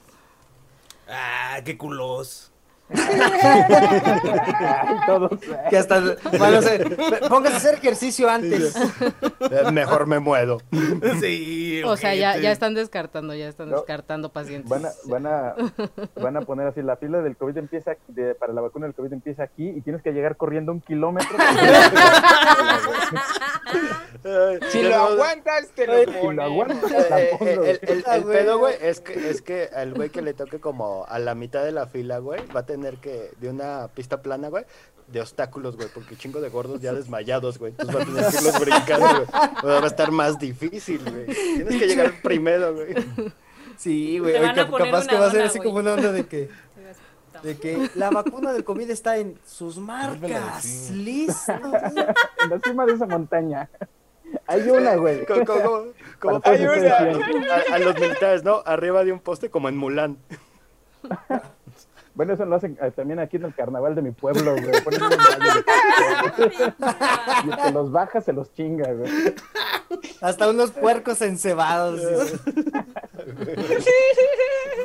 Ah, 1.08 1.60
qué 1.64 1.78
culos. 1.78 2.52
Que 5.70 5.78
hasta. 5.78 6.02
Bueno, 6.38 6.62
se- 6.62 6.80
póngase 7.30 7.54
a 7.54 7.58
hacer 7.58 7.76
ejercicio 7.76 8.30
antes. 8.30 8.76
Mejor 9.72 10.08
me 10.08 10.20
muero. 10.20 10.58
Sí. 11.22 11.82
O 11.86 11.96
sea, 11.98 12.14
ya, 12.16 12.38
ya 12.38 12.52
están 12.52 12.74
descartando, 12.74 13.34
ya 13.34 13.48
están 13.48 13.70
No. 13.70 13.78
descartando 13.78 14.30
pacientes. 14.32 14.70
Van 14.70 14.86
a, 14.86 14.90
van, 15.06 15.28
a, 15.28 15.56
van 16.22 16.38
a 16.38 16.42
poner 16.42 16.68
así, 16.68 16.82
la 16.82 16.98
fila 16.98 17.22
del 17.22 17.36
COVID 17.38 17.58
empieza, 17.58 17.96
de- 18.08 18.36
para 18.36 18.54
la 18.54 18.62
vacuna 18.62 18.86
del 18.86 18.96
COVID 18.96 19.14
empieza 19.14 19.44
aquí 19.44 19.70
y 19.70 19.82
tienes 19.82 20.02
que 20.02 20.12
llegar 20.12 20.36
corriendo 20.38 20.72
un 20.72 20.82
kilómetro. 20.82 21.38
Si 24.72 24.82
lo 24.84 24.96
aguantas, 24.96 25.68
te 25.76 25.88
lo 25.88 26.00
Si 26.00 26.06
lo 26.08 26.22
pones. 26.22 26.46
aguantas, 26.46 26.92
Eh, 27.12 27.38
eh, 27.42 27.80
el, 27.82 27.90
el- 27.90 28.04
el 28.06 28.24
pedo, 28.24 28.60
güey, 28.60 28.76
es 28.82 29.00
que, 29.00 29.30
es 29.30 29.42
que 29.42 29.70
al 29.74 29.94
güey 29.94 30.10
que 30.10 30.22
le 30.22 30.34
toque 30.34 30.60
como 30.60 31.06
a 31.08 31.20
la 31.20 31.36
mitad 31.36 31.64
de 31.64 31.72
la 31.72 31.88
fila, 31.88 32.18
güey, 32.20 32.42
va 32.54 32.62
a 32.62 32.66
tener 32.66 32.79
que, 33.02 33.32
de 33.40 33.50
una 33.50 33.88
pista 33.94 34.22
plana, 34.22 34.50
güey, 34.50 34.66
de 35.08 35.22
obstáculos, 35.22 35.76
güey, 35.76 35.88
porque 35.94 36.16
chingo 36.16 36.40
de 36.42 36.50
gordos 36.50 36.82
ya 36.82 36.94
desmayados, 36.94 37.58
güey. 37.58 37.72
Entonces 37.78 37.96
va 37.96 38.02
a 38.02 38.06
tener 38.06 38.26
que 38.32 38.38
irlos 38.38 38.60
brincando, 38.60 39.08
güey. 39.16 39.28
Va 39.80 39.84
a 39.84 39.88
estar 39.88 40.12
más 40.12 40.38
difícil, 40.40 41.02
güey. 41.04 41.26
Tienes 41.26 41.80
que 41.80 41.88
llegar 41.88 42.14
primero, 42.22 42.74
güey. 42.76 42.94
Sí, 43.78 44.20
güey. 44.20 44.34
Capaz 44.34 45.08
que 45.08 45.16
va 45.18 45.28
a 45.28 45.32
ser 45.32 45.42
así 45.44 45.60
como 45.60 45.78
una 45.80 45.94
onda 45.94 46.12
de 46.12 46.26
que. 46.26 46.50
De 47.44 47.58
que 47.58 47.90
la 47.96 48.10
vacuna 48.10 48.52
del 48.52 48.66
COVID 48.66 48.90
está 48.90 49.16
en 49.18 49.40
sus 49.48 49.78
marcas. 49.78 50.92
Listo. 50.92 51.54
En 51.54 52.50
la 52.50 52.60
cima 52.64 52.86
de 52.86 52.94
esa 52.94 53.06
montaña. 53.06 53.70
Hay 54.46 54.70
una, 54.70 54.96
güey. 54.96 55.26
Como, 55.26 55.46
como, 55.46 55.84
como 56.20 56.42
Para 56.42 56.56
hay 56.58 56.66
todos 56.66 56.78
una- 56.78 57.18
ustedes, 57.18 57.50
a, 57.72 57.76
a 57.76 57.80
los 57.80 58.00
militares, 58.00 58.44
¿no? 58.44 58.62
Arriba 58.66 59.04
de 59.06 59.14
un 59.14 59.20
poste 59.22 59.50
como 59.50 59.70
en 59.70 59.78
Mulan. 59.78 60.18
Bueno, 62.20 62.34
eso 62.34 62.44
lo 62.44 62.58
hacen 62.58 62.78
eh, 62.82 62.92
también 62.94 63.18
aquí 63.20 63.38
en 63.38 63.46
el 63.46 63.56
carnaval 63.56 63.96
de 63.96 64.02
mi 64.02 64.12
pueblo, 64.12 64.52
güey. 64.52 64.84
Ponen 64.84 65.04
unos 65.04 65.18
gallos. 65.40 65.64
Y 67.46 67.50
el 67.50 67.56
que 67.56 67.72
los 67.72 67.94
baja 67.94 68.20
se 68.20 68.34
los 68.34 68.54
chinga, 68.54 68.92
güey. 68.92 69.10
Hasta 70.20 70.50
unos 70.50 70.72
puercos 70.72 71.22
encebados. 71.22 72.02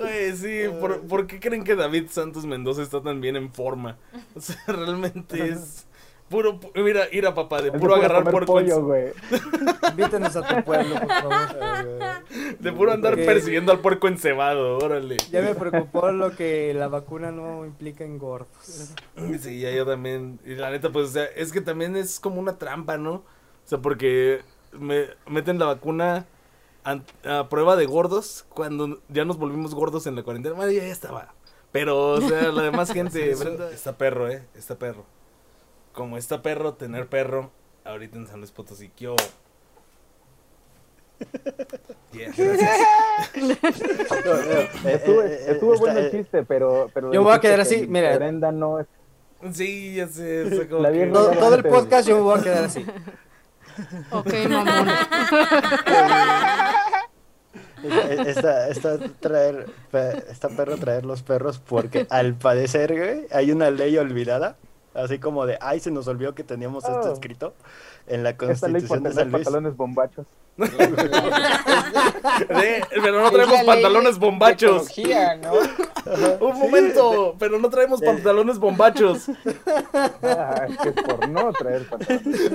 Güey, 0.01 0.37
sí, 0.37 0.63
¿por, 0.81 1.01
por 1.03 1.27
qué 1.27 1.41
creen 1.41 1.65
que 1.65 1.75
David 1.75 2.07
Santos 2.11 2.45
Mendoza 2.47 2.83
está 2.83 3.01
tan 3.01 3.21
bien 3.21 3.37
en 3.37 3.51
forma? 3.53 3.97
O 4.35 4.41
sea, 4.41 4.59
realmente 4.67 5.49
es 5.49 5.87
puro, 6.29 6.61
pu- 6.61 6.83
mira, 6.83 7.07
ir 7.13 7.27
a 7.27 7.35
papá, 7.35 7.61
de 7.63 7.69
Es 7.69 7.73
de 7.75 7.79
puro 7.79 7.95
agarrar 7.95 8.25
puerco, 8.25 8.55
pollo, 8.55 8.83
güey. 8.83 9.13
Invítenos 9.91 10.35
a 10.37 10.43
tu 10.47 10.65
pueblo, 10.65 10.95
por 11.01 11.09
favor. 11.09 12.25
de 12.59 12.73
puro 12.73 12.93
andar 12.93 13.17
persiguiendo 13.17 13.73
al 13.73 13.81
puerco 13.81 14.09
encebado, 14.09 14.79
órale. 14.79 15.17
Ya 15.31 15.43
me 15.43 15.55
preocupó 15.55 16.11
lo 16.11 16.35
que 16.35 16.75
la 16.75 16.89
vacuna 16.89 17.31
no 17.31 17.65
implica 17.65 18.05
en 18.05 18.19
gordos. 18.19 18.95
Sí, 19.41 19.61
ya 19.61 19.71
yo 19.71 19.87
también, 19.87 20.41
y 20.45 20.55
la 20.55 20.71
neta, 20.71 20.91
pues, 20.91 21.11
o 21.11 21.13
sea, 21.13 21.25
es 21.25 21.53
que 21.53 21.61
también 21.61 21.97
es 21.97 22.21
como 22.21 22.41
una 22.41 22.59
trampa, 22.59 22.97
¿no? 22.99 23.13
O 23.15 23.67
sea, 23.67 23.79
porque 23.79 24.43
me 24.73 25.09
meten 25.27 25.59
la 25.59 25.67
vacuna 25.67 26.27
a, 26.85 27.49
prueba 27.49 27.77
de 27.77 27.87
gordos 27.87 28.45
cuando 28.49 29.01
ya 29.09 29.25
nos 29.25 29.39
volvimos 29.39 29.75
gordos 29.75 30.07
en 30.07 30.17
la 30.17 30.23
cuarentena. 30.23 30.55
Bueno, 30.55 30.73
ya, 30.73 30.85
estaba. 30.85 31.33
Pero, 31.73 32.11
o 32.11 32.21
sea, 32.21 32.53
la 32.53 32.63
demás 32.63 32.93
gente, 32.93 33.35
está 33.73 33.97
perro, 33.97 34.29
¿eh? 34.29 34.45
Está 34.55 34.77
perro. 34.77 35.05
Como 35.95 36.17
está 36.19 36.43
perro, 36.43 36.75
tener 36.75 37.07
perro, 37.07 37.51
ahorita 37.85 38.19
en 38.19 38.27
San 38.27 38.41
Luis 38.41 38.51
Potosí, 38.51 38.91
¿qué? 38.97 39.15
Yeah, 42.13 42.33
gracias. 42.37 42.71
Estuvo, 43.35 45.23
Eh, 45.23 45.27
eh, 45.27 45.45
estuvo 45.49 45.79
bueno 45.79 45.99
el 46.01 46.07
eh, 46.07 46.11
chiste, 46.11 46.43
pero, 46.45 46.91
pero 46.93 47.13
Yo 47.13 47.21
me 47.21 47.27
voy 47.29 47.35
a 47.37 47.41
quedar 47.41 47.57
que 47.57 47.63
así, 47.63 47.87
mira. 47.87 48.17
Brenda 48.17 48.51
no 48.51 48.81
es. 48.81 48.87
Sí, 49.53 49.95
ya 49.95 50.09
sé, 50.09 50.43
o 50.45 50.49
sea, 50.51 50.69
como 50.69 50.83
que- 50.91 51.07
Todo, 51.07 51.31
todo 51.33 51.55
el 51.55 51.63
podcast 51.65 52.09
yo 52.09 52.17
me 52.17 52.23
voy 52.23 52.41
a 52.41 52.43
quedar 52.43 52.65
así. 52.65 52.85
Ok, 54.13 54.33
mamón. 54.49 54.89
Eh, 57.83 58.25
Está, 58.29 58.69
está, 58.69 58.99
traer, 59.21 59.67
está 60.31 60.49
perro 60.49 60.77
traer 60.77 61.05
los 61.05 61.23
perros 61.23 61.59
porque 61.59 62.07
al 62.09 62.35
parecer, 62.35 62.97
güey, 62.97 63.27
hay 63.33 63.51
una 63.53 63.71
ley 63.71 63.97
olvidada, 63.99 64.57
así 64.95 65.19
como 65.19 65.47
de, 65.47 65.59
ay, 65.61 65.81
se 65.81 65.91
nos 65.91 66.07
olvidó 66.09 66.35
que 66.35 66.45
teníamos 66.45 66.85
esto 66.85 67.01
Oh. 67.05 67.13
escrito 67.13 67.55
en 68.07 68.23
la 68.23 68.37
Constitución 68.37 69.03
de 69.03 69.13
San 69.13 69.31
Luis. 69.31 69.45
pantalones 69.45 69.77
bombachos. 69.77 70.27
De- 72.49 72.85
pero 73.03 73.21
no 73.23 73.31
traemos 73.31 73.59
ley 73.59 73.67
pantalones 73.67 74.19
bombachos. 74.19 74.91
ecología, 74.91 75.37
¿no? 75.37 75.53
Un 76.47 76.59
momento, 76.59 77.37
pero 77.39 77.59
no 77.59 77.69
traemos 77.71 78.01
pantalones 78.03 78.59
bombachos. 78.59 79.27
Ah, 80.23 80.67
es 80.69 80.77
que 80.79 80.93
por 80.93 81.29
no 81.29 81.53
traer 81.53 81.87
pantalones. 81.89 82.51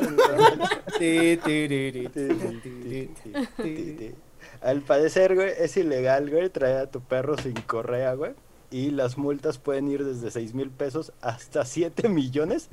Al 4.62 4.82
parecer, 4.82 5.36
güey, 5.36 5.52
es 5.58 5.78
ilegal, 5.78 6.30
güey, 6.30 6.50
traer 6.50 6.78
a 6.78 6.88
tu 6.92 7.00
perro 7.02 7.38
sin 7.38 7.54
correa, 7.54 8.14
güey. 8.14 8.32
Y 8.72 8.92
las 8.92 9.18
multas 9.18 9.58
pueden 9.58 9.88
ir 9.88 10.06
desde 10.06 10.30
6 10.30 10.54
mil 10.54 10.70
pesos 10.70 11.12
hasta 11.22 11.66
7 11.66 12.08
millones 12.10 12.70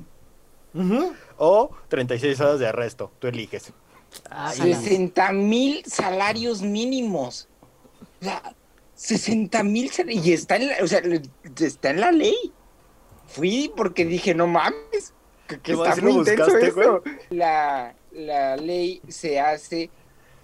o 1.37 1.71
36 1.87 2.39
horas 2.39 2.59
de 2.59 2.67
arresto. 2.67 3.11
Tú 3.19 3.27
eliges. 3.27 3.73
Ah, 4.29 4.53
60 4.53 5.31
mil 5.33 5.83
salarios 5.85 6.61
mínimos. 6.61 7.47
O 8.21 8.23
sea, 8.23 8.55
60 8.95 9.63
mil 9.63 9.91
y 10.07 10.31
está 10.33 10.55
en 10.55 10.67
la, 10.67 10.75
o 10.81 10.87
sea, 10.87 11.01
está 11.59 11.89
en 11.89 11.99
la 12.01 12.11
ley. 12.11 12.35
Fui 13.27 13.71
porque 13.75 14.05
dije, 14.05 14.33
no 14.33 14.47
mames, 14.47 15.13
que, 15.47 15.59
que 15.59 15.73
¿Cómo 15.73 15.85
está 15.85 16.01
muy 16.01 16.13
intenso 16.13 16.45
buscaste, 16.45 16.67
esto. 16.67 17.03
La, 17.29 17.95
la 18.11 18.55
ley 18.57 19.01
se 19.07 19.39
hace 19.39 19.89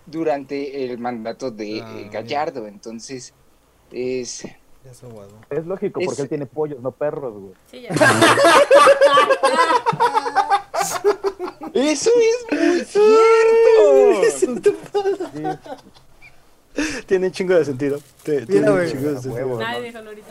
durante 0.06 0.84
el 0.86 0.98
mandato 0.98 1.50
de 1.52 1.82
Ah, 1.82 2.00
eh. 2.00 2.10
Gallardo, 2.12 2.68
entonces 2.68 3.34
es... 3.92 4.46
Ya 4.86 4.94
se 4.94 5.06
aguado. 5.06 5.32
Es 5.50 5.66
lógico, 5.66 6.00
porque 6.02 6.14
Es- 6.14 6.20
él 6.20 6.30
tiene 6.30 6.46
pollos, 6.46 6.80
no 6.82 6.92
perros, 6.92 7.34
güey. 7.34 7.54
Sí, 7.72 7.82
ya. 7.82 7.90
¡Eso 11.74 12.10
es 12.10 12.46
muy 12.52 12.80
cierto! 12.86 14.22
Sí, 16.76 17.04
Tiene 17.06 17.28
un 17.28 17.32
chingo 17.32 17.54
de 17.56 17.66
sentido. 17.66 18.00
Tiene 18.24 18.46
chingo 18.48 18.74
de 18.76 18.90
sentido. 18.90 19.32
huevo. 19.34 19.60
Nadie 19.60 19.82
déjalo 19.84 20.10
ahorita. 20.10 20.28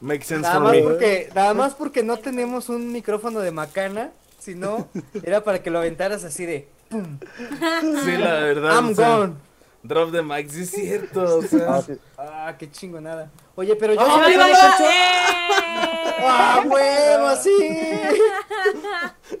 Makes 0.00 0.24
sense 0.24 0.42
Nada 0.42 0.54
for 0.54 0.62
más 0.64 0.72
me. 0.72 0.82
porque, 0.82 1.28
nada 1.34 1.54
más 1.54 1.74
porque 1.74 2.02
no 2.02 2.16
tenemos 2.18 2.68
un 2.68 2.90
micrófono 2.92 3.38
de 3.40 3.52
macana, 3.52 4.10
sino 4.38 4.88
era 5.22 5.44
para 5.44 5.62
que 5.62 5.70
lo 5.70 5.78
aventaras 5.78 6.24
así 6.24 6.44
de 6.44 6.68
Sí, 6.90 8.10
la 8.18 8.34
verdad. 8.40 8.74
I'm 8.74 8.94
gone. 8.94 9.34
Drop 9.82 10.12
the 10.12 10.22
mic, 10.22 10.48
sí 10.48 10.62
es 10.62 10.70
cierto. 10.70 11.38
O 11.38 11.42
sea, 11.42 11.74
Ah, 11.76 11.82
sí. 11.82 11.92
Ah, 12.16 12.54
qué 12.58 12.70
chingonada. 12.70 13.30
Oye, 13.56 13.74
pero 13.76 13.94
yo 13.94 14.00
¡Oh, 14.00 14.26
viva 14.28 14.46
dicho, 14.46 14.58
¡Eh! 14.80 15.26
¡Ah, 16.24 16.62
huevo, 16.64 17.36
sí! 17.36 17.50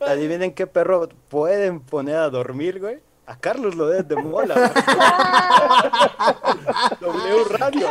Adivinen 0.00 0.52
qué 0.52 0.66
perro 0.66 1.08
pueden 1.28 1.80
poner 1.80 2.16
a 2.16 2.28
dormir, 2.30 2.80
güey. 2.80 2.98
A 3.26 3.38
Carlos 3.38 3.76
lo 3.76 3.86
de 3.86 4.16
Mola. 4.16 4.54
güey. 4.54 4.70
w 7.00 7.44
Radio. 7.56 7.88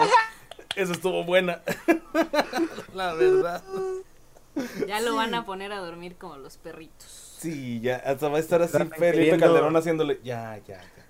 Eso 0.76 0.92
estuvo 0.92 1.24
buena. 1.24 1.62
la 2.94 3.14
verdad. 3.14 3.64
Ya 4.88 5.00
lo 5.00 5.16
van 5.16 5.34
a 5.34 5.46
poner 5.46 5.72
a 5.72 5.80
dormir 5.80 6.18
como 6.18 6.38
los 6.38 6.58
perritos. 6.58 7.38
Sí, 7.40 7.80
ya, 7.82 7.98
hasta 8.06 8.28
va 8.28 8.38
a 8.38 8.40
estar 8.40 8.62
así 8.62 8.78
Felipe 8.78 8.96
queriendo- 9.00 9.46
Calderón 9.46 9.76
haciéndole, 9.76 10.20
ya, 10.24 10.58
ya, 10.68 10.80
ya. 10.82 11.01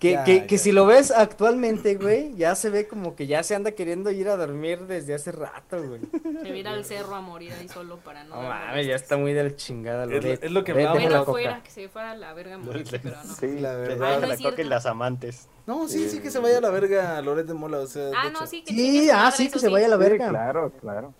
Que, 0.00 0.12
Ya, 0.12 0.24
que, 0.24 0.46
que 0.46 0.56
ya. 0.56 0.62
si 0.62 0.72
lo 0.72 0.86
ves 0.86 1.10
actualmente, 1.10 1.94
güey, 1.96 2.34
ya 2.34 2.54
se 2.54 2.70
ve 2.70 2.88
como 2.88 3.14
que 3.14 3.26
ya 3.26 3.42
se 3.42 3.54
anda 3.54 3.72
queriendo 3.72 4.10
ir 4.10 4.30
a 4.30 4.36
dormir 4.38 4.86
desde 4.86 5.12
hace 5.12 5.30
rato, 5.30 5.76
güey. 5.82 6.00
Se 6.22 6.48
va 6.48 6.54
a 6.54 6.56
ir 6.56 6.68
al 6.68 6.84
cerro 6.86 7.14
a 7.16 7.20
morir 7.20 7.52
ahí 7.52 7.68
solo 7.68 7.98
para 7.98 8.24
no. 8.24 8.36
No 8.42 8.48
mames, 8.48 8.86
ya 8.86 8.94
está 8.96 9.18
muy 9.18 9.34
de 9.34 9.44
la 9.44 9.54
chingada, 9.56 10.06
Es 10.06 10.42
es 10.42 10.50
lo 10.50 10.64
que 10.64 10.72
hablábamos. 10.72 11.02
la 11.02 11.08
Bueno, 11.08 11.24
coca. 11.26 11.30
fuera, 11.32 11.62
que 11.62 11.70
se 11.70 11.88
fuera 11.90 12.12
a 12.12 12.16
la 12.16 12.32
verga 12.32 12.54
a 12.54 12.58
morirse, 12.58 12.98
pero 12.98 13.16
no. 13.22 13.34
Sí, 13.34 13.60
La 13.60 13.72
Que 13.72 13.76
verdad. 13.76 14.14
Ah, 14.14 14.20
no 14.20 14.26
la 14.26 14.36
coca 14.38 14.62
y 14.62 14.64
las 14.64 14.86
amantes. 14.86 15.48
No, 15.66 15.86
sí, 15.86 16.08
sí 16.08 16.20
que 16.20 16.30
se 16.30 16.38
vaya 16.38 16.56
a 16.58 16.60
la 16.62 16.70
verga 16.70 17.20
Loret 17.20 17.46
de 17.46 17.52
Mola, 17.52 17.80
o 17.80 17.86
sea, 17.86 18.06
de 18.06 18.16
Ah, 18.16 18.28
hecho. 18.30 18.40
no, 18.40 18.46
sí, 18.46 18.62
que 18.64 18.72
Sí, 18.72 19.06
su 19.08 19.12
ah, 19.14 19.30
sí, 19.30 19.50
que 19.50 19.58
se 19.58 19.68
vaya 19.68 19.84
a 19.86 19.90
la 19.90 19.96
Sí, 19.96 20.02
verga. 20.02 20.28
claro, 20.30 20.72
claro. 20.80 21.12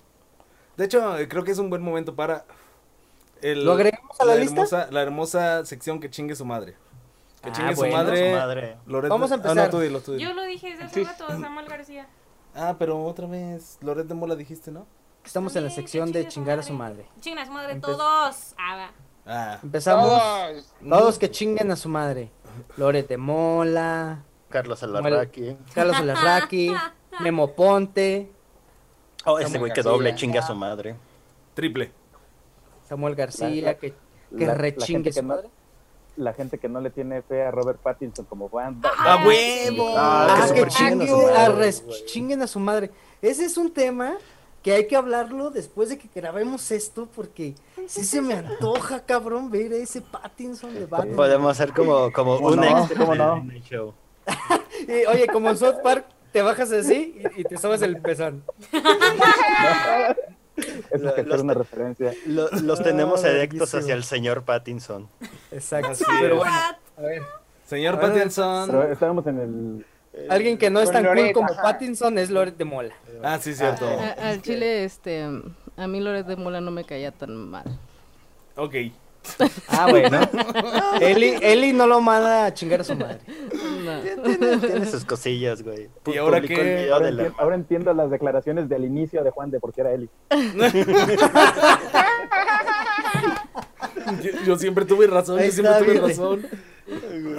De 0.78 0.86
hecho, 0.86 1.16
creo 1.28 1.44
que 1.44 1.50
es 1.50 1.58
un 1.58 1.68
buen 1.68 1.82
momento 1.82 2.14
para 2.16 2.46
el- 3.42 3.62
¿Lo 3.62 3.72
agregamos 3.72 4.18
a 4.18 4.24
la 4.24 4.36
lista? 4.36 4.62
Hermosa, 4.62 4.88
la 4.90 5.02
hermosa 5.02 5.66
sección 5.66 6.00
que 6.00 6.08
chingue 6.08 6.34
su 6.34 6.46
madre. 6.46 6.76
Que 7.42 7.48
Ah, 7.48 7.52
chingue 7.52 7.74
bueno, 7.74 7.92
su 7.92 7.96
madre. 8.04 8.30
Su 8.30 8.36
madre. 8.36 8.76
Loret 8.86 9.10
Vamos 9.10 9.30
a 9.32 9.34
Ah, 9.34 9.38
no, 9.38 9.44
empezar. 9.48 9.70
tú 9.70 9.80
dilo, 9.80 10.00
tú 10.00 10.12
dilo. 10.12 10.28
Yo 10.28 10.34
lo 10.34 10.42
dije 10.44 10.70
desde 10.70 10.84
hace 10.84 11.04
rato, 11.04 11.28
Samuel 11.28 11.66
García. 11.66 12.06
Ah, 12.54 12.76
pero 12.78 13.02
otra 13.04 13.26
vez, 13.26 13.78
Loret 13.80 14.06
de 14.06 14.14
Mola 14.14 14.34
dijiste, 14.36 14.70
¿no? 14.70 14.86
Estamos 15.24 15.54
en 15.56 15.64
la 15.64 15.70
sección 15.70 16.12
de 16.12 16.26
chingar 16.28 16.58
a 16.58 16.62
su 16.62 16.72
madre. 16.74 17.06
Chingan 17.20 17.44
a 17.44 17.46
su 17.46 17.52
madre 17.52 17.74
Empe- 17.76 17.80
todos. 17.82 18.54
Ah. 18.58 18.90
Ah. 19.26 19.58
Empezamos. 19.62 20.08
Todos. 20.08 20.74
Todos 20.88 21.18
que 21.18 21.30
chinguen 21.30 21.70
a 21.70 21.76
su 21.76 21.88
madre. 21.88 22.30
Loret 22.76 23.06
de 23.08 23.16
Mola, 23.16 24.22
Carlos 24.48 24.82
Alarraqui. 24.82 25.56
Carlos 25.74 25.96
Alarraqui, 25.96 26.74
Memo 27.20 27.52
Ponte, 27.54 28.30
Oh, 29.26 29.38
ese 29.38 29.58
güey 29.58 29.72
que 29.72 29.82
doble 29.82 30.14
chinga 30.14 30.40
a 30.40 30.46
su 30.46 30.54
madre. 30.54 30.96
Triple. 31.54 31.92
Samuel 32.88 33.14
García, 33.14 33.62
La- 33.62 33.74
que, 33.74 33.94
que 34.36 34.54
rechingue 34.54 35.12
su 35.12 35.22
no- 35.22 35.28
madre. 35.28 35.50
La 36.20 36.32
gente 36.34 36.58
que 36.58 36.68
no 36.68 36.80
le 36.80 36.90
tiene 36.90 37.22
fe 37.22 37.42
a 37.42 37.50
Robert 37.50 37.80
Pattinson 37.80 38.24
como 38.26 38.48
banda. 38.48 38.90
¡A 38.98 39.26
huevo! 39.26 39.94
Ah, 39.96 40.26
Ah, 40.42 40.48
que 40.52 40.66
chinguen 40.68 41.00
a 41.02 41.06
su 41.06 41.12
chingue 41.16 41.30
a 41.30 41.48
madre, 41.48 41.54
res- 41.56 41.84
güey. 41.84 42.04
chinguen 42.06 42.42
a 42.42 42.46
su 42.46 42.60
madre. 42.60 42.90
Ese 43.22 43.44
es 43.46 43.56
un 43.56 43.72
tema 43.72 44.14
que 44.62 44.72
hay 44.74 44.86
que 44.86 44.94
hablarlo 44.96 45.48
después 45.50 45.88
de 45.88 45.96
que 45.98 46.08
grabemos 46.14 46.70
esto 46.70 47.08
porque 47.16 47.54
sí 47.86 48.04
se 48.04 48.20
me 48.20 48.34
antoja, 48.34 49.00
cabrón, 49.06 49.50
ver 49.50 49.72
a 49.72 49.76
ese 49.76 50.02
Pattinson 50.02 50.74
de 50.74 50.84
Batman. 50.86 51.16
Podemos 51.16 51.50
hacer 51.52 51.72
como, 51.72 52.12
como 52.12 52.36
¿Cómo 52.36 52.48
un 52.48 52.56
no? 52.56 52.78
extra 52.80 52.98
¿Cómo 52.98 53.14
no? 53.14 53.42
Y, 54.86 55.06
oye, 55.06 55.26
como 55.28 55.48
en 55.50 55.56
South 55.56 55.76
Park, 55.82 56.04
te 56.32 56.42
bajas 56.42 56.70
así 56.72 57.20
y, 57.36 57.40
y 57.40 57.44
te 57.44 57.56
sobas 57.56 57.80
el 57.82 58.00
pezón. 58.02 58.44
Eso 60.90 61.08
es 61.08 61.14
que 61.14 61.22
Los- 61.24 61.40
una 61.42 61.54
referencia. 61.54 62.12
Lo- 62.26 62.50
los 62.50 62.82
tenemos 62.82 63.24
Ah, 63.24 63.28
erectos 63.28 63.58
verguísima. 63.72 63.80
hacia 63.82 63.94
el 63.94 64.04
señor 64.04 64.44
Pattinson. 64.44 65.08
Exacto. 65.50 65.88
Así 65.92 66.04
Pero 66.20 66.36
bueno, 66.36 66.52
a 66.96 67.00
ver. 67.02 67.22
Señor 67.66 67.94
Ah, 67.96 68.00
Pattinson. 68.00 68.90
estábamos 68.92 69.26
en 69.26 69.38
el. 69.38 69.86
Alguien 70.28 70.58
que 70.58 70.70
no 70.70 70.80
es 70.80 70.90
tan 70.90 71.04
cool 71.04 71.32
como 71.32 71.52
ajá. 71.52 71.62
Pattinson 71.62 72.18
es 72.18 72.30
Loret 72.30 72.56
de 72.56 72.64
Mola. 72.64 72.94
Ah, 73.22 73.38
sí, 73.40 73.54
cierto. 73.54 73.86
A- 73.86 74.28
al 74.30 74.42
chile, 74.42 74.84
este, 74.84 75.22
a 75.76 75.86
mí 75.86 76.00
Loret 76.00 76.26
de 76.26 76.36
Mola 76.36 76.60
no 76.60 76.70
me 76.72 76.84
caía 76.84 77.12
tan 77.12 77.34
mal. 77.48 77.64
Ok. 78.56 78.74
Ah, 79.68 79.86
bueno. 79.88 80.18
Eli, 81.00 81.36
Eli 81.40 81.72
no 81.72 81.86
lo 81.86 82.00
manda 82.00 82.46
a 82.46 82.54
chingar 82.54 82.80
a 82.80 82.84
su 82.84 82.94
madre. 82.94 83.18
No. 83.84 84.00
Tiene, 84.00 84.56
tiene 84.58 84.86
sus 84.86 85.04
cosillas, 85.04 85.62
güey. 85.62 85.88
¿Y 86.06 86.16
ahora 86.16 86.40
qué? 86.40 86.90
Ahora, 86.92 87.10
la- 87.10 87.54
entiendo 87.54 87.92
las 87.94 88.10
declaraciones 88.10 88.68
del 88.68 88.84
inicio 88.84 89.22
de 89.22 89.30
Juan 89.30 89.50
de 89.50 89.60
por 89.60 89.72
qué 89.72 89.82
era 89.82 89.92
Eli. 89.92 90.08
Yo, 94.22 94.30
yo 94.44 94.58
siempre 94.58 94.84
tuve 94.84 95.06
razón, 95.06 95.38
Ahí 95.38 95.46
yo 95.46 95.52
siempre 95.52 95.84
tuve 95.84 96.00
razón. 96.08 96.46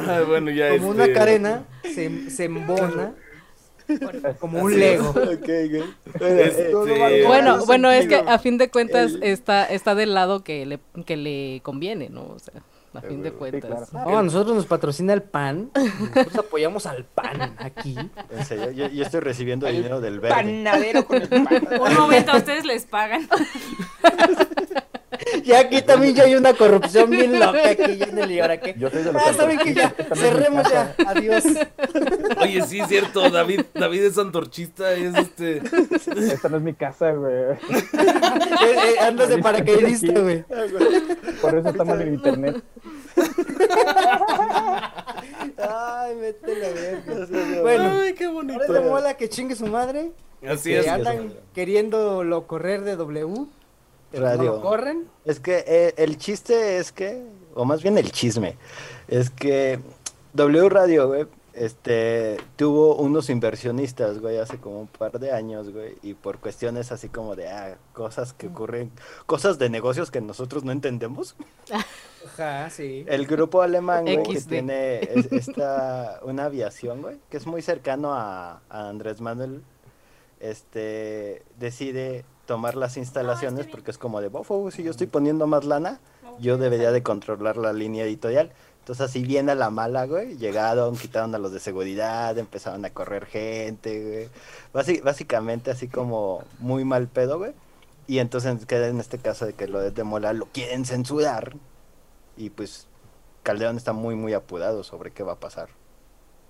Ah, 0.08 0.22
bueno, 0.26 0.52
ya 0.52 0.70
Como 0.78 0.92
este... 0.92 1.04
una 1.04 1.14
carena 1.14 1.66
se, 1.84 2.30
se 2.30 2.46
embona 2.46 3.14
como 4.40 4.60
un 4.62 4.80
Lego. 4.80 5.10
Ok, 5.10 5.46
güey. 5.46 5.84
Este, 6.20 6.74
Bueno, 7.26 7.56
Hace 7.56 7.66
bueno, 7.66 7.92
es 7.92 8.08
que 8.08 8.16
a 8.16 8.38
fin 8.40 8.58
de 8.58 8.70
cuentas 8.70 9.14
El- 9.14 9.24
está, 9.24 9.66
está 9.66 9.96
del 9.96 10.14
lado 10.14 10.44
que 10.44 10.66
le, 10.66 10.80
que 11.06 11.18
le 11.18 11.62
conviene, 11.64 12.10
¿no? 12.10 12.24
O 12.24 12.40
sea, 12.40 12.62
a 12.94 13.02
fin 13.02 13.22
de 13.24 13.30
Sí, 13.30 13.36
cuentas. 13.38 13.90
claro. 13.90 14.10
No, 14.12 14.18
a 14.20 14.24
nosotros 14.24 14.56
nos 14.56 14.66
patrocina 14.66 15.14
el 15.14 15.22
pan. 15.24 15.72
Nosotros 15.76 16.36
apoyamos 16.48 16.86
al 16.86 17.06
pan 17.06 17.56
aquí. 17.58 17.96
Yo, 18.76 18.88
yo 18.88 19.04
estoy 19.04 19.20
recibiendo 19.22 19.66
dinero 19.68 20.02
del 20.02 20.20
verde. 20.20 20.36
Panadero 20.36 21.06
con 21.06 21.22
el 21.22 21.30
pan. 21.30 21.48
Un 21.80 21.94
momento, 21.96 22.32
a 22.34 22.38
ustedes 22.38 22.66
les 22.66 22.86
pagan. 22.86 23.28
Y 25.44 25.52
aquí 25.54 25.82
también 25.82 26.16
ya 26.16 26.24
hay 26.24 26.36
una 26.36 26.54
corrupción 26.54 27.10
bien 27.10 27.40
loca 27.40 27.70
aquí 27.70 27.98
ya 27.98 28.06
en 28.06 28.18
el 28.20 28.32
y 28.32 28.40
ahora 28.40 28.60
qué. 28.60 28.74
Yo 28.78 28.90
soy 28.90 29.04
de 29.04 29.14
los 29.14 29.22
Ah, 29.22 29.34
saben 29.34 29.58
que 29.60 29.74
ya 29.74 29.94
es 29.98 30.20
cerremos 30.20 30.70
ya. 30.72 30.96
Adiós. 31.08 31.44
Oye, 32.42 32.62
sí, 32.66 32.82
cierto, 32.88 33.30
David, 33.30 33.62
David 33.74 34.04
es 34.04 34.18
antorchista, 34.18 34.94
es 34.94 35.16
este... 35.16 35.62
Esta 36.34 36.50
no 36.50 36.58
es 36.58 36.64
mi 36.64 36.74
casa, 36.74 37.12
güey. 37.12 37.34
Eh, 38.62 38.76
eh, 38.96 39.00
andas 39.00 39.30
de 39.30 39.38
paracaidista, 39.40 40.20
güey. 40.20 40.44
Por 41.42 41.58
eso 41.58 41.70
estamos 41.70 42.00
en 42.00 42.14
internet. 42.14 42.64
Ay, 45.58 46.16
vete 46.20 46.56
la 46.60 46.70
verga. 46.70 47.62
Bueno, 47.62 48.00
Ay, 48.02 48.14
qué 48.14 48.28
bonito. 48.28 48.62
ahora 48.62 48.80
te 48.82 48.88
mola 48.88 49.14
que 49.18 49.30
chingue 49.30 49.56
su 49.56 49.68
madre. 49.68 50.12
Así 50.48 50.70
Que 50.72 50.80
es. 50.80 50.88
andan 50.88 51.34
queriendo 51.54 52.24
lo 52.24 52.48
correr 52.48 52.82
de 52.82 52.96
W. 52.96 53.46
No 54.14 54.20
Radio. 54.22 54.62
corren. 54.62 55.08
Es 55.26 55.40
que 55.40 55.64
eh, 55.68 55.94
el 55.98 56.18
chiste 56.18 56.78
es 56.78 56.92
que, 56.92 57.24
o 57.54 57.66
más 57.66 57.82
bien 57.84 57.98
el 57.98 58.12
chisme, 58.12 58.58
es 59.08 59.30
que 59.30 59.80
W 60.34 60.70
Radio, 60.70 61.08
güey, 61.08 61.28
este, 61.54 62.38
tuvo 62.56 62.96
unos 62.96 63.30
inversionistas, 63.30 64.20
güey, 64.20 64.38
hace 64.38 64.58
como 64.58 64.80
un 64.82 64.88
par 64.88 65.20
de 65.20 65.32
años, 65.34 65.70
güey, 65.72 65.96
y 66.02 66.14
por 66.14 66.40
cuestiones 66.40 66.92
así 66.94 67.10
como 67.10 67.36
de, 67.36 67.50
ah, 67.50 67.78
cosas 67.94 68.32
que 68.34 68.48
ocurren, 68.48 68.90
cosas 69.26 69.60
de 69.60 69.70
negocios 69.70 70.12
que 70.12 70.22
nosotros 70.22 70.64
no 70.64 70.72
entendemos. 70.72 71.36
Ajá, 72.26 72.70
sí. 72.70 73.04
El 73.08 73.26
grupo 73.28 73.62
alemán, 73.62 74.04
güey, 74.04 74.24
que 74.24 74.40
tiene 74.42 75.00
es- 75.02 75.32
esta, 75.32 76.20
una 76.24 76.46
aviación, 76.46 77.02
güey, 77.02 77.18
que 77.30 77.36
es 77.38 77.46
muy 77.46 77.62
cercano 77.62 78.14
a, 78.14 78.62
a 78.70 78.90
Andrés 78.90 79.20
Manuel, 79.20 79.62
este, 80.40 81.44
decide 81.60 82.24
tomar 82.46 82.76
las 82.76 82.98
instalaciones 82.98 83.68
porque 83.68 83.92
es 83.92 83.98
como 83.98 84.22
de, 84.22 84.28
bofo, 84.28 84.70
si 84.72 84.84
yo 84.84 84.92
estoy 84.92 85.08
poniendo 85.08 85.48
más 85.48 85.66
lana, 85.66 86.00
yo 86.40 86.58
debería 86.58 86.92
de 86.92 87.04
controlar 87.04 87.58
la 87.58 87.74
línea 87.74 88.04
editorial. 88.04 88.52
Entonces 88.80 89.10
así 89.10 89.22
viene 89.24 89.52
a 89.52 89.56
la 89.56 89.70
mala, 89.70 90.06
güey, 90.08 90.38
llegaron, 90.38 90.98
quitaron 90.98 91.36
a 91.36 91.38
los 91.38 91.52
de 91.52 91.60
seguridad, 91.60 92.36
empezaron 92.38 92.84
a 92.84 92.90
correr 92.90 93.26
gente, 93.28 94.04
güey. 94.04 94.30
Basi- 94.74 95.04
básicamente 95.04 95.70
así 95.70 95.88
como 95.88 96.44
muy 96.60 96.84
mal 96.84 97.08
pedo, 97.08 97.38
güey. 97.38 97.54
Y 98.08 98.18
entonces 98.20 98.66
queda 98.66 98.88
en 98.88 99.00
este 99.00 99.20
caso 99.20 99.46
de 99.46 99.54
que 99.54 99.68
lo 99.68 99.80
de 99.80 100.04
Mola 100.04 100.34
lo 100.34 100.48
quieren 100.48 100.86
censurar. 100.86 101.56
Y 102.36 102.50
pues 102.50 102.88
Calderón 103.44 103.78
está 103.78 103.94
muy, 103.94 104.16
muy 104.16 104.34
apurado 104.34 104.84
sobre 104.84 105.12
qué 105.12 105.22
va 105.22 105.34
a 105.34 105.40
pasar. 105.40 105.70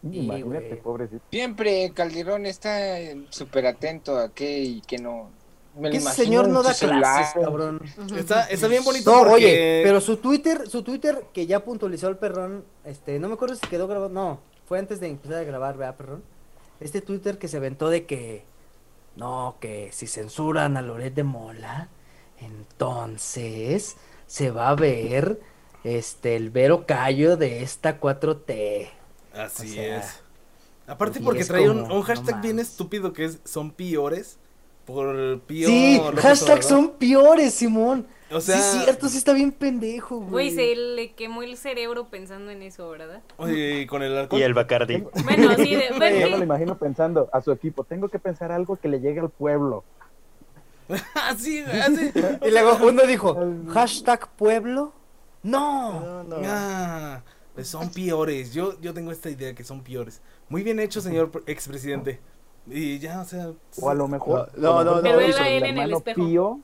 Y, 0.02 0.22
Imagínate, 0.22 0.78
pobrecito. 0.78 1.22
Siempre 1.30 1.92
Calderón 1.94 2.46
está 2.46 2.88
súper 3.30 3.68
atento 3.68 4.18
a 4.18 4.30
qué 4.30 4.60
y 4.62 4.82
qué 4.82 4.98
no. 4.98 5.30
Me 5.76 5.89
lo 5.89 5.89
Que 5.89 5.97
ese 5.97 6.03
imagino 6.03 6.15
señor 6.26 6.49
no 6.49 6.63
da 6.63 6.74
celular. 6.74 7.34
clases, 7.34 7.34
cabrón. 7.41 7.82
Está, 8.15 8.45
está 8.47 8.67
bien 8.67 8.84
bonito 8.84 9.11
No, 9.11 9.19
porque... 9.19 9.34
oye, 9.34 9.82
pero 9.84 10.01
su 10.01 10.17
Twitter, 10.17 10.67
su 10.69 10.84
Twitter 10.84 11.28
que 11.34 11.47
ya 11.47 11.63
puntualizó 11.63 12.09
el 12.09 12.17
perrón, 12.17 12.65
este, 12.84 13.19
no 13.19 13.28
me 13.28 13.36
acuerdo 13.36 13.55
si 13.55 13.67
quedó 13.67 13.88
grabado, 13.88 14.09
no, 14.09 14.41
fue 14.65 14.80
antes 14.80 14.99
de 14.99 15.07
empezar 15.07 15.38
a 15.38 15.43
grabar, 15.43 15.78
¿verdad, 15.78 15.95
perrón? 15.95 16.24
Este 16.80 17.01
Twitter 17.01 17.38
que 17.38 17.47
se 17.47 17.57
aventó 17.57 17.89
de 17.89 18.05
que, 18.05 18.43
no, 19.15 19.57
que 19.61 19.91
si 19.91 20.07
censuran 20.07 20.78
a 20.78 20.82
Loret 20.82 21.13
de 21.13 21.24
Mola, 21.24 21.89
entonces 22.39 23.97
se 24.28 24.51
va 24.51 24.69
a 24.69 24.76
ver, 24.76 25.39
este, 25.84 26.36
el 26.36 26.49
vero 26.49 26.86
callo 26.86 27.38
de 27.38 27.63
esta 27.63 27.99
4T. 27.99 28.89
Así 29.34 29.72
O 29.72 29.74
sea, 29.74 29.99
es. 29.99 30.19
Aparte 30.88 31.22
porque 31.22 31.45
trae 31.45 31.69
un, 31.69 31.84
como, 31.84 31.95
un 31.95 32.01
hashtag 32.01 32.36
no 32.38 32.41
bien 32.41 32.59
estúpido 32.59 33.13
que 33.13 33.26
es 33.26 33.39
son 33.45 33.72
piores 33.72 34.38
por 34.94 35.42
sí, 35.48 36.02
hashtag 36.18 36.64
son 36.64 36.92
peores, 36.92 37.54
Simón. 37.54 38.08
O 38.34 38.39
sea, 38.39 38.56
sí, 38.58 38.78
es 38.78 38.84
cierto, 38.86 39.10
sí 39.10 39.18
está 39.18 39.34
bien 39.34 39.52
pendejo, 39.52 40.20
güey. 40.20 40.30
Güey, 40.30 40.52
se 40.52 40.76
le 40.76 41.12
quemó 41.14 41.44
el 41.44 41.58
cerebro 41.58 42.08
pensando 42.10 42.50
en 42.50 42.62
eso, 42.62 42.89
¿verdad? 42.89 43.22
oye, 43.38 43.82
y 43.82 43.86
con 43.86 44.04
el 44.04 44.18
alcohol. 44.18 44.39
Y 44.39 44.44
el 44.44 44.54
Bacardi. 44.54 45.04
Bueno, 45.26 45.54
sí, 45.58 45.76
de, 45.76 45.89
Yo 45.92 46.00
me 46.00 46.12
lo 46.22 46.30
bueno, 46.30 46.44
imagino 46.44 46.78
pensando 46.78 47.30
a 47.34 47.42
su 47.42 47.52
equipo, 47.52 47.84
tengo 47.84 48.08
que 48.08 48.20
pensar 48.20 48.52
algo 48.54 48.78
que 48.78 48.88
le 48.88 49.02
llegue 49.02 49.20
al 49.20 49.30
pueblo. 49.30 49.84
así, 51.14 51.60
así. 51.60 52.12
Y 52.46 52.52
luego 52.52 52.78
uno 52.86 53.04
dijo, 53.04 53.38
hashtag 53.70 54.30
pueblo. 54.36 54.94
No. 55.44 56.00
No, 56.00 56.24
no. 56.24 56.36
Ah, 56.46 57.24
pues 57.56 57.68
son 57.68 57.89
peores. 57.92 58.54
Yo, 58.54 58.80
yo 58.80 58.94
tengo 58.94 59.12
esta 59.12 59.30
idea 59.30 59.54
que 59.54 59.64
son 59.64 59.82
peores. 59.84 60.22
Muy 60.50 60.64
bien 60.64 60.80
hecho, 60.80 61.02
señor 61.02 61.32
pre- 61.32 61.44
expresidente. 61.52 62.20
Y 62.68 62.99
ya, 62.99 63.22
o 63.22 63.26
sea. 63.26 63.51
O 63.82 63.89
a 63.89 63.93
lo 63.93 64.07
mejor. 64.07 64.51
No, 64.55 64.84
no, 64.84 64.95
no, 64.95 65.01
Pero 65.01 65.20
el 65.20 65.32
él 65.32 65.38
a 65.38 65.49
él 65.49 65.64
en 65.64 65.78
el 65.78 65.93
espejo. 65.93 66.22
Pío. 66.26 66.59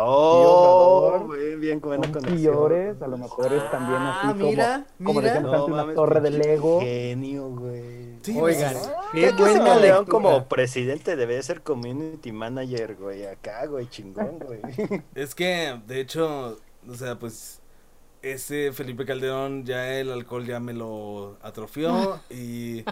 Oh, 0.00 1.06
Obrador, 1.08 1.26
güey, 1.26 1.56
bien 1.56 1.80
buena 1.80 2.04
Son 2.04 2.12
conexión. 2.12 2.40
Piores, 2.54 3.02
a 3.02 3.06
lo 3.06 3.16
mejor 3.16 3.52
es 3.52 3.70
también 3.70 3.98
Ah, 4.00 4.20
así 4.30 4.34
mira, 4.44 4.86
como, 4.98 5.06
como 5.08 5.20
mira. 5.20 5.32
decíamos 5.32 5.54
antes, 5.54 5.68
una 5.72 5.76
mames, 5.82 5.96
torre 5.96 6.20
de 6.20 6.30
Lego. 6.30 6.80
Genio, 6.80 7.48
güey. 7.48 8.18
Sí, 8.22 8.38
Oigan, 8.38 8.74
qué 9.12 9.30
Calderón 9.30 9.80
lectura. 9.80 10.04
como 10.04 10.44
presidente 10.46 11.16
debe 11.16 11.36
de 11.36 11.42
ser 11.42 11.62
community 11.62 12.32
manager, 12.32 12.96
güey, 12.96 13.24
acá, 13.26 13.64
güey, 13.66 13.88
chingón, 13.88 14.38
güey. 14.38 14.60
Es 15.14 15.34
que, 15.34 15.80
de 15.86 16.00
hecho, 16.00 16.58
o 16.88 16.94
sea, 16.94 17.18
pues 17.18 17.60
ese 18.22 18.72
Felipe 18.72 19.04
Calderón 19.04 19.64
ya 19.64 19.98
el 19.98 20.10
alcohol 20.10 20.46
ya 20.46 20.60
me 20.60 20.72
lo 20.72 21.38
atrofió 21.42 22.20
y 22.30 22.84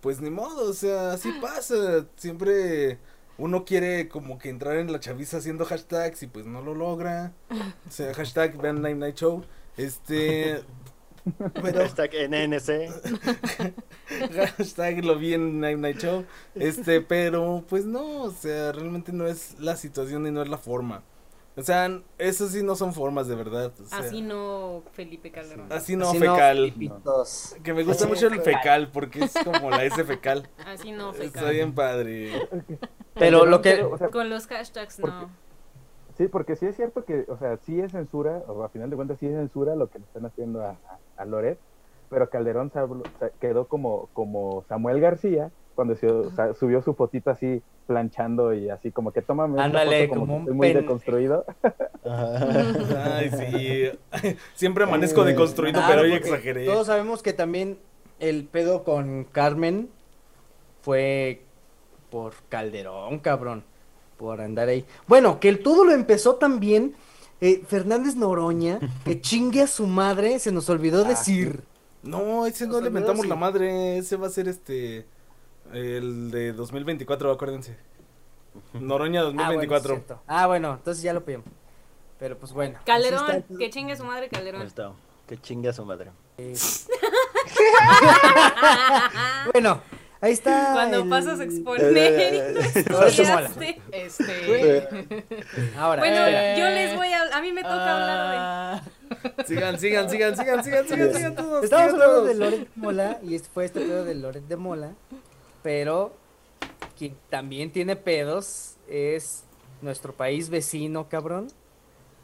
pues 0.00 0.20
ni 0.20 0.30
modo, 0.30 0.70
o 0.70 0.74
sea, 0.74 1.12
así 1.12 1.32
pasa. 1.40 2.06
Siempre 2.16 2.98
uno 3.38 3.64
quiere 3.64 4.08
como 4.08 4.38
que 4.38 4.50
entrar 4.50 4.76
en 4.76 4.92
la 4.92 5.00
chaviza 5.00 5.38
haciendo 5.38 5.64
hashtags 5.64 6.22
y 6.22 6.26
pues 6.26 6.46
no 6.46 6.62
lo 6.62 6.74
logra. 6.74 7.32
O 7.50 7.90
sea, 7.90 8.12
hashtag 8.14 8.60
vean 8.60 8.82
Night 8.82 8.96
Night 8.96 9.16
Show. 9.16 9.44
Este... 9.76 10.62
Pero 11.62 11.82
Está 11.82 12.06
en 12.06 12.32
NC. 12.32 12.88
hashtag 14.56 15.04
lo 15.04 15.18
vi 15.18 15.34
en 15.34 15.60
Night 15.60 15.78
Night 15.78 15.98
Show. 15.98 16.24
Este, 16.54 17.02
pero 17.02 17.64
pues 17.68 17.84
no, 17.84 18.22
o 18.22 18.30
sea, 18.30 18.72
realmente 18.72 19.12
no 19.12 19.26
es 19.26 19.58
la 19.58 19.76
situación 19.76 20.26
y 20.26 20.30
no 20.30 20.42
es 20.42 20.48
la 20.48 20.56
forma. 20.56 21.02
O 21.58 21.62
sea, 21.62 21.90
eso 22.18 22.46
sí 22.48 22.62
no 22.62 22.76
son 22.76 22.92
formas 22.94 23.26
de 23.26 23.34
verdad. 23.34 23.72
o 23.82 23.84
sea, 23.86 23.98
Así 23.98 24.22
no, 24.22 24.82
Felipe 24.92 25.30
Calderón. 25.32 25.66
Así 25.72 25.96
no, 25.96 26.08
Así 26.10 26.18
fecal. 26.20 26.72
Que 27.64 27.74
me 27.74 27.82
gusta 27.82 28.04
Así 28.04 28.12
mucho 28.14 28.26
el 28.28 28.34
fecal. 28.40 28.54
fecal 28.54 28.90
porque 28.92 29.24
es 29.24 29.34
como 29.44 29.68
la 29.70 29.84
S 29.84 30.04
fecal. 30.04 30.48
Así 30.64 30.92
no, 30.92 31.10
Está 31.10 31.24
fecal. 31.40 31.50
bien 31.54 31.74
padre. 31.74 32.48
Pero 33.14 33.44
lo 33.44 33.60
que- 33.60 33.82
o 33.82 33.98
sea, 33.98 34.08
Con 34.10 34.30
los 34.30 34.46
hashtags 34.46 34.98
Porque- 35.00 35.16
no. 35.16 35.48
Sí, 36.16 36.26
porque 36.26 36.56
sí 36.56 36.66
es 36.66 36.74
cierto 36.76 37.04
que, 37.04 37.24
o 37.28 37.36
sea, 37.38 37.58
sí 37.58 37.80
es 37.80 37.92
censura, 37.92 38.42
o 38.48 38.64
a 38.64 38.68
final 38.70 38.90
de 38.90 38.96
cuentas 38.96 39.18
sí 39.20 39.26
es 39.26 39.34
censura 39.34 39.76
lo 39.76 39.88
que 39.88 40.00
le 40.00 40.04
están 40.04 40.26
haciendo 40.26 40.62
a, 40.62 40.70
a, 40.70 40.98
a 41.16 41.24
Loret, 41.24 41.58
pero 42.10 42.28
Calderón 42.28 42.72
se 42.72 42.80
habló- 42.80 43.04
se 43.20 43.30
quedó 43.40 43.66
como, 43.68 44.08
como 44.14 44.64
Samuel 44.68 45.00
García 45.00 45.50
cuando 45.78 45.94
se- 45.94 46.08
o 46.10 46.28
sea, 46.32 46.54
subió 46.54 46.82
su 46.82 46.92
fotito 46.92 47.30
así 47.30 47.62
planchando 47.86 48.52
y 48.52 48.68
así 48.68 48.90
como 48.90 49.12
que 49.12 49.22
tómame 49.22 49.62
Ándale, 49.62 50.08
foto 50.08 50.20
como, 50.20 50.20
como 50.26 50.34
un 50.34 50.40
estoy 50.42 50.56
muy 50.56 50.66
pen- 50.72 50.76
deconstruido. 50.82 51.44
Ay, 52.04 53.30
sí. 53.30 54.36
Siempre 54.56 54.82
amanezco 54.82 55.22
deconstruido, 55.22 55.78
Claro, 55.78 55.88
pero 55.88 56.02
hoy 56.02 56.14
exageré. 56.14 56.64
Todos 56.66 56.88
sabemos 56.88 57.22
que 57.22 57.32
también 57.32 57.78
el 58.18 58.44
pedo 58.44 58.82
con 58.82 59.22
Carmen 59.22 59.88
fue 60.82 61.42
por 62.10 62.32
Calderón, 62.48 63.20
cabrón. 63.20 63.62
Por 64.16 64.40
andar 64.40 64.68
ahí. 64.68 64.84
Bueno, 65.06 65.38
que 65.38 65.48
el 65.48 65.60
todo 65.62 65.84
lo 65.84 65.92
empezó 65.92 66.34
también 66.34 66.96
eh, 67.40 67.62
Fernández 67.68 68.16
Noroña, 68.16 68.80
que 69.04 69.20
chingue 69.20 69.62
a 69.62 69.68
su 69.68 69.86
madre, 69.86 70.40
se 70.40 70.50
nos 70.50 70.68
olvidó 70.70 71.04
decir. 71.04 71.62
No, 72.02 72.46
ese 72.46 72.66
no 72.66 72.72
Nos 72.74 72.82
le 72.82 72.90
mentamos 72.90 73.26
la 73.28 73.36
madre. 73.36 73.98
Ese 73.98 74.16
va 74.16 74.26
a 74.26 74.30
ser 74.30 74.48
este. 74.48 75.06
El 75.72 76.30
de 76.30 76.52
2024, 76.52 77.32
acuérdense. 77.32 77.76
Noroña 78.74 79.20
Ah, 79.20 79.24
bueno, 79.24 79.36
2024. 79.42 79.94
es 79.94 79.98
cierto. 80.04 80.22
Ah, 80.26 80.46
bueno, 80.46 80.74
entonces 80.74 81.02
ya 81.02 81.12
lo 81.12 81.24
pedimos. 81.24 81.46
Pero 82.18 82.36
pues 82.38 82.52
bueno. 82.52 82.78
Calderón, 82.84 83.30
está 83.30 83.56
que 83.58 83.70
chingue 83.70 83.96
su 83.96 84.04
madre 84.04 84.24
Ahí 84.24 84.28
Calderón. 84.30 84.62
está. 84.62 84.92
Que 85.28 85.38
chingue 85.40 85.68
a 85.68 85.72
su 85.72 85.84
madre. 85.84 86.10
Eh. 86.38 86.54
bueno, 89.52 89.80
ahí 90.20 90.32
está. 90.32 90.70
Cuando 90.72 91.02
el- 91.02 91.08
pasas 91.08 91.40
a 91.40 91.44
exponer. 91.44 91.96
Este. 93.92 94.88
Ahora, 95.76 96.02
Bueno, 96.02 96.16
espera. 96.16 96.58
yo 96.58 96.64
les 96.70 96.96
voy 96.96 97.08
a... 97.12 97.36
A 97.36 97.40
mí 97.40 97.52
me 97.52 97.62
toca 97.62 97.94
hablar 97.94 98.82
Sigan, 99.46 99.78
sigan, 99.78 100.10
sigan, 100.10 100.36
sigan, 100.36 100.64
sigan, 100.64 100.86
sigan, 100.88 101.14
sigan 101.14 101.34
todos. 101.34 101.64
Estamos 101.64 101.92
hablando 101.92 102.14
todos. 102.16 102.28
de 102.28 102.34
Loret 102.34 102.58
de 102.60 102.68
Mola 102.76 103.18
y 103.22 103.34
este 103.34 103.48
fue 103.48 103.64
este 103.64 103.80
pedo 103.80 104.04
de 104.04 104.14
Loret 104.14 104.44
de 104.44 104.56
Mola, 104.56 104.92
pero 105.62 106.12
quien 106.96 107.16
también 107.30 107.70
tiene 107.72 107.96
pedos 107.96 108.76
es 108.88 109.44
nuestro 109.82 110.12
país 110.12 110.48
vecino, 110.50 111.08
cabrón, 111.08 111.48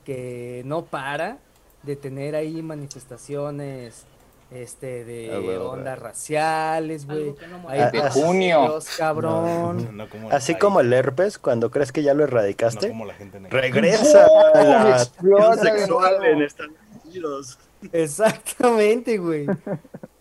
que 0.04 0.62
no 0.64 0.84
para 0.84 1.38
de 1.82 1.96
tener 1.96 2.34
ahí 2.34 2.62
manifestaciones 2.62 4.04
este 4.50 5.04
de 5.04 5.30
Ah, 5.58 5.62
ondas 5.62 5.98
raciales, 5.98 7.06
güey. 7.06 7.34
No 7.50 7.68
Hay 7.68 7.80
Ah, 7.80 7.90
ah, 8.04 8.10
junio. 8.10 8.78
cabrón. 8.96 9.96
No 9.96 10.08
como 10.08 10.30
Así 10.30 10.54
como 10.54 10.80
el 10.80 10.92
herpes, 10.92 11.38
cuando 11.38 11.70
crees 11.70 11.90
que 11.92 12.02
ya 12.02 12.12
lo 12.14 12.18
no 12.18 12.24
erradicaste, 12.24 12.88
como 12.88 13.04
la 13.04 13.14
gente 13.14 13.40
negra. 13.40 13.60
regresa 13.60 14.26
a 14.54 14.62
la 14.64 14.98
de 14.98 15.56
sexual 15.56 16.24
en 16.24 16.42
Estados 16.42 16.72
Unidos. 17.04 17.58
Exactamente, 17.92 19.18
güey. 19.18 19.46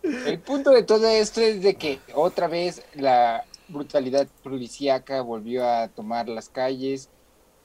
El 0.03 0.39
punto 0.39 0.71
de 0.71 0.83
todo 0.83 1.07
esto 1.07 1.39
es 1.41 1.61
de 1.61 1.75
que 1.75 1.99
otra 2.13 2.47
vez 2.47 2.83
la 2.93 3.45
brutalidad 3.69 4.27
policíaca 4.43 5.21
volvió 5.21 5.67
a 5.67 5.87
tomar 5.87 6.27
las 6.27 6.49
calles. 6.49 7.09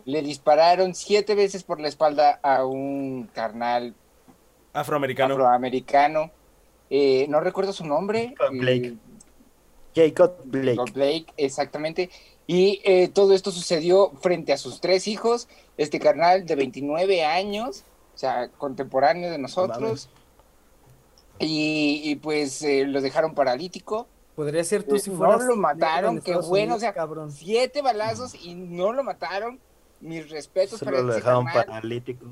Le 0.04 0.22
dispararon 0.22 0.94
siete 0.94 1.34
veces 1.34 1.64
por 1.64 1.80
la 1.80 1.88
espalda 1.88 2.38
a 2.42 2.64
un 2.64 3.28
carnal 3.34 3.94
Afroamericano. 4.72 5.34
afroamericano. 5.34 6.30
Eh, 6.90 7.26
no 7.28 7.40
recuerdo 7.40 7.72
su 7.72 7.84
nombre. 7.84 8.34
Blake. 8.52 8.86
eh, 8.88 8.96
Jacob 9.94 10.36
Blake. 10.44 10.76
Jacob 10.76 10.92
Blake, 10.94 11.26
exactamente. 11.36 12.08
Y 12.46 12.80
eh, 12.84 13.08
todo 13.08 13.34
esto 13.34 13.50
sucedió 13.50 14.12
frente 14.22 14.52
a 14.52 14.56
sus 14.56 14.80
tres 14.80 15.08
hijos. 15.08 15.48
Este 15.76 15.98
carnal 15.98 16.46
de 16.46 16.54
29 16.54 17.24
años, 17.24 17.84
o 18.14 18.18
sea, 18.18 18.48
contemporáneo 18.48 19.30
de 19.30 19.38
nosotros. 19.38 20.08
Y, 21.40 22.00
y, 22.04 22.16
pues 22.16 22.62
eh, 22.62 22.84
lo 22.86 23.00
dejaron 23.00 23.34
paralítico. 23.34 24.08
Podría 24.34 24.62
ser 24.64 24.82
tú 24.84 24.96
Eh, 24.96 24.98
si 25.00 25.10
no 25.10 25.16
fueras 25.16 25.44
lo 25.44 25.56
mataron, 25.56 26.20
qué 26.20 26.36
bueno, 26.36 26.76
o 26.76 26.78
sea, 26.78 26.92
cabrón. 26.92 27.30
Siete 27.30 27.82
balazos 27.82 28.34
y 28.34 28.54
no 28.54 28.92
lo 28.92 29.02
mataron. 29.04 29.58
Mis 30.00 30.30
respetos 30.30 30.78
para 30.80 30.98
Solo 30.98 31.08
lo 31.08 31.12
ese 31.12 31.20
dejaron 31.20 31.44
carnal. 31.46 31.66
paralítico. 31.66 32.26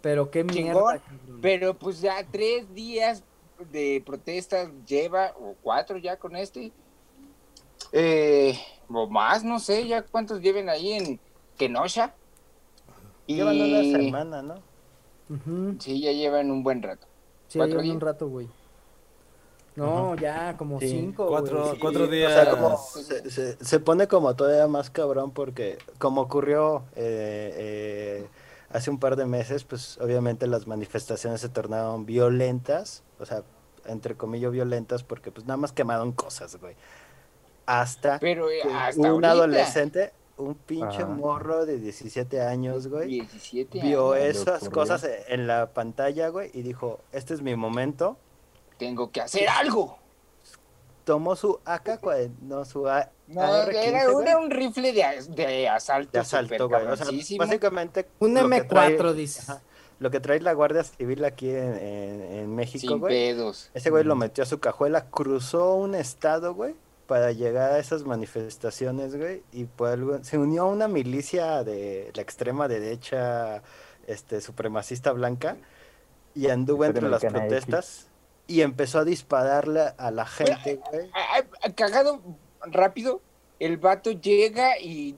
Pero 0.00 0.30
qué 0.30 0.44
mierda, 0.44 0.98
cabrón. 0.98 1.38
Pero 1.42 1.74
pues 1.74 2.00
ya 2.00 2.24
tres 2.30 2.72
días 2.72 3.24
de 3.72 4.02
protestas 4.06 4.70
lleva, 4.86 5.32
o 5.40 5.54
cuatro 5.62 5.98
ya 5.98 6.16
con 6.16 6.36
este. 6.36 6.72
Eh, 7.92 8.58
o 8.88 9.08
más, 9.08 9.42
no 9.42 9.58
sé, 9.58 9.86
ya 9.86 10.02
cuántos 10.02 10.40
lleven 10.40 10.68
ahí 10.68 10.92
en 10.92 11.20
Kenosha. 11.56 12.14
Y 13.26 13.36
Llevan 13.36 13.60
una 13.60 13.98
semana, 13.98 14.42
¿no? 14.42 14.54
Sí, 15.78 16.00
ya 16.00 16.12
llevan 16.12 16.50
un 16.50 16.62
buen 16.62 16.82
rato. 16.82 17.06
Sí, 17.50 17.58
¿Cuatro 17.58 17.80
llevan 17.80 17.90
un 17.90 17.98
días? 17.98 18.02
rato, 18.02 18.28
güey. 18.28 18.48
No, 19.76 20.14
ya, 20.16 20.56
como 20.56 20.80
Sí. 20.80 20.88
cinco, 20.88 21.26
Cuatro- 21.28 21.64
güey. 21.68 21.78
cuatro 21.78 22.04
O 22.04 22.06
días. 22.06 22.32
sea, 22.32 22.50
como 22.50 22.76
se, 22.78 23.30
se- 23.30 23.64
se 23.64 23.80
pone 23.80 24.08
como 24.08 24.34
todavía 24.34 24.66
más 24.68 24.88
cabrón 24.90 25.30
porque 25.32 25.78
como 25.98 26.22
ocurrió 26.22 26.84
eh, 26.96 27.54
eh, 27.56 28.28
hace 28.70 28.90
un 28.90 28.98
par 28.98 29.16
de 29.16 29.26
meses, 29.26 29.64
pues 29.64 29.98
obviamente 30.00 30.46
las 30.46 30.66
manifestaciones 30.66 31.40
se 31.40 31.48
tornaron 31.48 32.06
violentas, 32.06 33.02
o 33.18 33.26
sea, 33.26 33.42
entre 33.86 34.16
comillas 34.16 34.52
violentas 34.52 35.02
porque 35.02 35.30
pues 35.32 35.46
nada 35.46 35.56
más 35.56 35.72
quemaron 35.72 36.12
cosas, 36.12 36.56
güey. 36.56 36.76
Hasta 37.66 38.18
Pero 38.20 38.50
eh, 38.50 38.60
que 38.62 38.72
hasta 38.72 39.00
un 39.00 39.06
ahorita, 39.06 39.30
adolescente, 39.30 40.12
un 40.40 40.54
pinche 40.54 41.02
Ajá. 41.02 41.06
morro 41.06 41.66
de 41.66 41.78
17 41.78 42.40
años, 42.42 42.88
güey, 42.88 43.08
17 43.08 43.80
vio 43.80 44.12
años, 44.12 44.24
esas 44.26 44.62
ocurrió. 44.62 44.72
cosas 44.72 45.06
en 45.28 45.46
la 45.46 45.72
pantalla, 45.72 46.28
güey, 46.28 46.50
y 46.54 46.62
dijo, 46.62 47.00
este 47.12 47.34
es 47.34 47.42
mi 47.42 47.54
momento. 47.56 48.16
tengo 48.78 49.10
que 49.10 49.20
hacer 49.20 49.48
algo. 49.48 49.98
Tomó 51.04 51.34
su 51.34 51.58
AK, 51.64 51.98
no 52.42 52.64
su 52.64 52.88
A- 52.88 53.10
No, 53.26 53.40
AR-15, 53.42 53.74
era, 54.26 54.38
un 54.38 54.50
rifle 54.50 54.92
de, 54.92 55.04
de 55.34 55.68
asalto. 55.68 56.12
de 56.12 56.18
asalto, 56.18 56.68
güey. 56.68 56.86
O 56.86 56.96
sea, 56.96 57.06
básicamente. 57.38 58.06
Un 58.20 58.34
lo 58.34 58.48
que 58.48 58.62
M4, 58.62 58.68
trae- 58.68 59.14
dices. 59.14 59.48
ajá, 59.50 59.62
Lo 59.98 60.10
que 60.10 60.20
trae 60.20 60.40
la 60.40 60.52
Guardia 60.52 60.82
Civil 60.84 61.24
aquí 61.24 61.48
en, 61.50 61.74
en- 61.76 62.22
en 62.32 62.54
México, 62.54 62.88
sin 62.88 62.98
güey. 63.00 63.12
pedos. 63.12 63.70
Ese 63.74 63.90
güey 63.90 64.04
lo 64.04 64.14
metió 64.16 64.44
a 64.44 64.46
su 64.46 64.60
cajuela, 64.60 65.06
cruzó 65.10 65.74
un 65.74 65.94
estado, 65.94 66.54
güey, 66.54 66.74
para 67.10 67.32
llegar 67.32 67.72
a 67.72 67.78
esas 67.80 68.04
manifestaciones, 68.04 69.16
güey. 69.16 69.42
Y 69.50 69.64
por 69.64 69.88
algo- 69.88 70.22
se 70.22 70.38
unió 70.38 70.62
a 70.62 70.66
una 70.66 70.86
milicia 70.86 71.64
de 71.64 72.12
la 72.14 72.22
extrema 72.22 72.68
derecha, 72.68 73.64
este, 74.06 74.40
supremacista 74.40 75.10
blanca. 75.10 75.56
Y 76.36 76.50
anduvo 76.50 76.84
entre 76.84 77.08
las 77.08 77.20
protestas. 77.24 78.06
Y 78.46 78.60
empezó 78.60 79.00
a 79.00 79.04
dispararle 79.04 79.92
a 79.98 80.12
la 80.12 80.24
gente, 80.24 80.80
güey. 80.92 81.10
Ah, 81.12 81.42
ah, 81.64 81.70
Cagado 81.74 82.22
rápido, 82.60 83.20
el 83.58 83.76
vato 83.76 84.12
llega 84.12 84.78
y 84.78 85.16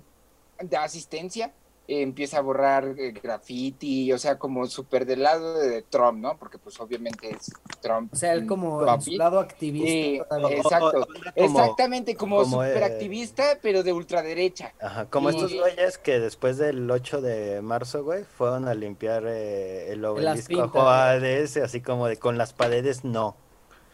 da 0.63 0.85
asistencia 0.85 1.49
eh, 1.49 1.53
empieza 1.89 2.39
a 2.39 2.41
borrar 2.41 2.95
eh, 2.97 3.13
graffiti, 3.13 4.13
o 4.13 4.19
sea, 4.19 4.39
como 4.39 4.67
súper 4.67 5.05
del 5.05 5.23
lado 5.25 5.59
de 5.59 5.83
Trump, 5.83 6.19
¿no? 6.21 6.37
Porque 6.39 6.57
pues 6.59 6.79
obviamente 6.81 7.31
es 7.31 7.51
Trump. 7.81 8.13
O 8.13 8.17
sea, 8.17 8.33
él 8.35 8.47
como 8.47 8.87
en 8.87 9.01
su 9.03 9.11
lado 9.13 9.41
activista. 9.41 9.89
Eh, 9.91 10.23
todavía. 10.29 10.57
exacto, 10.59 10.87
O- 10.87 11.03
o- 11.03 11.07
como- 11.47 11.61
exactamente, 11.61 12.15
como, 12.17 12.37
como, 12.43 12.57
súper 12.63 12.83
eh, 12.83 12.85
activista, 12.85 13.59
pero 13.61 13.83
de 13.83 13.93
ultraderecha. 13.93 14.73
Ajá, 14.81 15.07
como 15.07 15.31
Y- 15.31 15.35
estos 15.35 15.53
güeyes 15.55 15.99
que 15.99 16.21
después 16.21 16.57
del 16.57 16.91
8 16.91 17.21
de 17.21 17.61
marzo, 17.63 18.05
güey, 18.05 18.25
fueron 18.25 18.69
a 18.69 18.75
limpiar 18.75 19.25
eh, 19.27 19.93
el 19.93 20.05
obelisco 20.05 20.69
Juárez, 20.69 21.57
así 21.57 21.81
como 21.81 22.07
de 22.07 22.17
con 22.17 22.39
las 22.39 22.53
paredes 22.53 23.05
no. 23.05 23.37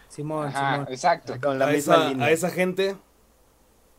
Simón, 0.08 0.46
Ajá, 0.48 0.72
Simón. 0.74 0.86
exacto, 0.92 1.34
Con 1.42 1.58
la 1.58 1.68
a, 1.68 1.72
misma 1.72 1.94
esa, 1.94 2.08
línea. 2.08 2.26
a 2.26 2.30
esa 2.30 2.50
gente, 2.50 2.96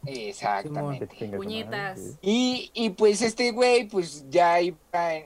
exactamente. 0.06 1.08
Puñetas. 1.36 2.18
Y, 2.22 2.72
y 2.74 2.92
pues 2.92 3.22
este 3.22 3.52
güey, 3.52 3.88
pues 3.88 4.26
ya 4.30 4.62
iba, 4.62 4.78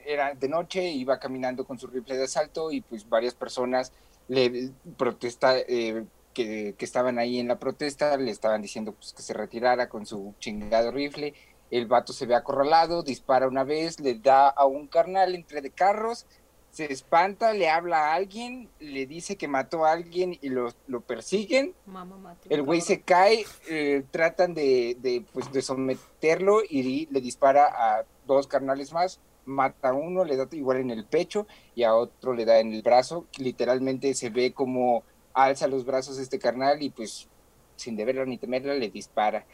era 0.05 0.34
de 0.34 0.49
noche, 0.49 0.89
iba 0.89 1.19
caminando 1.19 1.65
con 1.65 1.78
su 1.78 1.88
rifle 1.88 2.17
de 2.17 2.24
asalto 2.24 2.71
y 2.71 2.82
pues 2.82 3.07
varias 3.07 3.34
personas 3.34 3.91
le 4.28 4.71
protesta, 4.97 5.57
eh, 5.59 6.05
que, 6.34 6.76
que 6.78 6.86
estaban 6.86 7.19
ahí 7.19 7.39
en 7.39 7.47
la 7.47 7.59
protesta, 7.59 8.17
le 8.17 8.32
estaban 8.32 8.61
diciendo 8.61 8.93
pues 8.93 9.13
que 9.13 9.21
se 9.21 9.34
retirara 9.34 9.89
con 9.89 10.05
su 10.05 10.34
chingado 10.39 10.91
rifle. 10.91 11.34
El 11.71 11.88
vato 11.88 12.13
se 12.13 12.26
ve 12.26 12.36
acorralado, 12.36 13.01
dispara 13.01 13.47
una 13.47 13.63
vez, 13.63 13.99
le 13.99 14.15
da 14.15 14.49
a 14.49 14.65
un 14.65 14.88
carnal 14.88 15.34
entre 15.34 15.61
de 15.61 15.71
carros, 15.71 16.28
se 16.74 16.91
espanta, 16.91 17.53
le 17.53 17.69
habla 17.69 17.99
a 17.99 18.13
alguien, 18.15 18.67
le 18.80 19.05
dice 19.05 19.36
que 19.36 19.47
mató 19.47 19.86
a 19.86 19.91
alguien 19.91 20.39
y 20.41 20.49
lo, 20.49 20.74
lo 20.88 21.01
persiguen. 21.01 21.76
Mamá. 21.86 22.36
El 22.49 22.63
güey 22.63 22.82
se 22.82 23.01
cae, 23.01 23.45
eh, 23.69 24.03
tratan 24.09 24.55
de, 24.55 24.97
de, 24.99 25.24
pues, 25.34 25.51
de 25.51 25.61
someterlo 25.61 26.63
y 26.67 27.05
le 27.11 27.21
dispara 27.21 27.65
a 27.67 28.05
dos 28.26 28.47
carnales 28.47 28.91
más, 28.91 29.19
mata 29.45 29.89
a 29.89 29.93
uno, 29.93 30.26
le 30.26 30.36
da 30.36 30.47
igual 30.51 30.78
en 30.78 30.89
el 30.89 31.05
pecho 31.05 31.45
y 31.76 31.84
a 31.84 31.93
otro 31.93 32.34
le 32.34 32.43
da 32.43 32.59
en 32.59 32.74
el 32.74 32.82
brazo. 32.82 33.28
Literalmente 33.38 34.15
se 34.15 34.32
ve 34.32 34.51
como 34.51 35.03
alza 35.36 35.67
los 35.67 35.86
brazos 35.86 36.17
este 36.17 36.39
carnal 36.39 36.82
y 36.82 36.89
pues 36.89 37.28
sin 37.76 37.95
deberla 37.95 38.26
ni 38.26 38.39
temerla 38.39 38.74
le 38.74 38.89
dispara. 38.89 39.45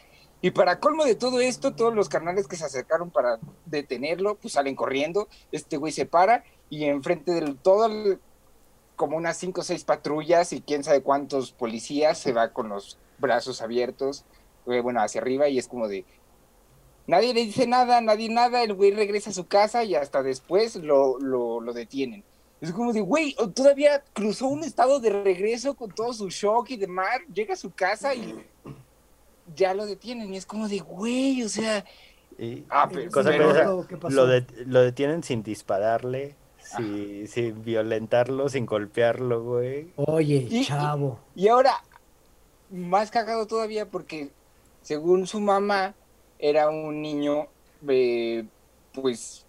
Y 0.42 0.52
para 0.52 0.80
colmo 0.80 1.04
de 1.04 1.16
todo 1.16 1.42
esto, 1.42 1.76
todos 1.76 1.94
los 1.94 2.08
carnales 2.08 2.48
que 2.48 2.56
se 2.56 2.66
acercaron 2.66 3.10
para 3.10 3.40
detenerlo, 3.66 4.36
pues 4.36 4.54
salen 4.54 4.76
corriendo. 4.76 5.28
Este 5.52 5.78
güey 5.78 5.92
se 5.92 6.06
para 6.06 6.44
y 6.70 6.86
enfrente 6.86 7.32
de 7.34 7.54
todo 7.56 7.90
como 8.96 9.18
unas 9.18 9.38
cinco 9.38 9.62
o 9.62 9.64
seis 9.64 9.84
patrullas 9.84 10.54
y 10.54 10.62
quién 10.62 10.84
sabe 10.84 11.02
cuántos 11.02 11.52
policías 11.52 12.18
se 12.18 12.34
va 12.34 12.52
con 12.52 12.70
los 12.70 12.98
brazos 13.18 13.62
abiertos, 13.62 14.26
eh, 14.68 14.82
bueno, 14.82 15.02
hacia 15.02 15.22
arriba 15.22 15.48
y 15.50 15.58
es 15.58 15.68
como 15.68 15.88
de... 15.88 16.06
Nadie 17.08 17.34
le 17.34 17.42
dice 17.46 17.66
nada, 17.66 18.02
nadie 18.02 18.30
nada, 18.30 18.62
el 18.62 18.74
güey 18.74 18.92
regresa 18.92 19.32
a 19.32 19.34
su 19.34 19.48
casa 19.48 19.84
y 19.84 19.96
hasta 19.96 20.22
después 20.22 20.76
lo, 20.76 21.18
lo, 21.20 21.60
lo 21.60 21.74
detienen. 21.74 22.24
Es 22.62 22.72
como 22.74 22.92
de, 22.92 23.02
güey, 23.02 23.36
todavía 23.56 24.04
cruzó 24.14 24.48
un 24.48 24.64
estado 24.64 25.00
de 25.00 25.10
regreso 25.10 25.76
con 25.76 25.92
todo 25.92 26.12
su 26.14 26.30
shock 26.30 26.70
y 26.72 26.78
demás, 26.78 27.20
llega 27.34 27.54
a 27.54 27.58
su 27.58 27.72
casa 27.72 28.14
y 28.14 28.46
ya 29.56 29.74
lo 29.74 29.86
detienen 29.86 30.34
y 30.34 30.38
es 30.38 30.46
como 30.46 30.68
de, 30.68 30.80
güey, 30.80 31.44
o 31.44 31.50
sea... 31.50 31.84
Y- 32.38 32.64
Ah, 32.70 32.88
pero- 32.92 33.12
cosa 33.12 33.30
pero- 33.32 33.48
curiosa, 33.50 33.88
¿Qué 33.88 33.98
pasó? 33.98 34.16
lo, 34.16 34.28
de- 34.28 34.46
lo 34.66 34.82
detienen 34.82 35.24
sin 35.24 35.44
dispararle, 35.44 36.36
si- 36.62 37.28
sin 37.28 37.64
violentarlo, 37.64 38.48
sin 38.50 38.66
golpearlo, 38.66 39.44
güey. 39.44 39.90
Oye, 39.98 40.48
Y- 40.50 40.66
chavo. 40.66 41.20
Y 41.36 41.48
ahora, 41.50 41.74
más 42.70 43.12
cagado 43.12 43.46
todavía 43.48 43.86
porque 43.88 44.30
según 44.82 45.28
su 45.28 45.40
mamá 45.40 45.96
era 46.38 46.70
un 46.70 47.02
niño, 47.02 47.48
eh, 47.88 48.46
pues 48.94 49.46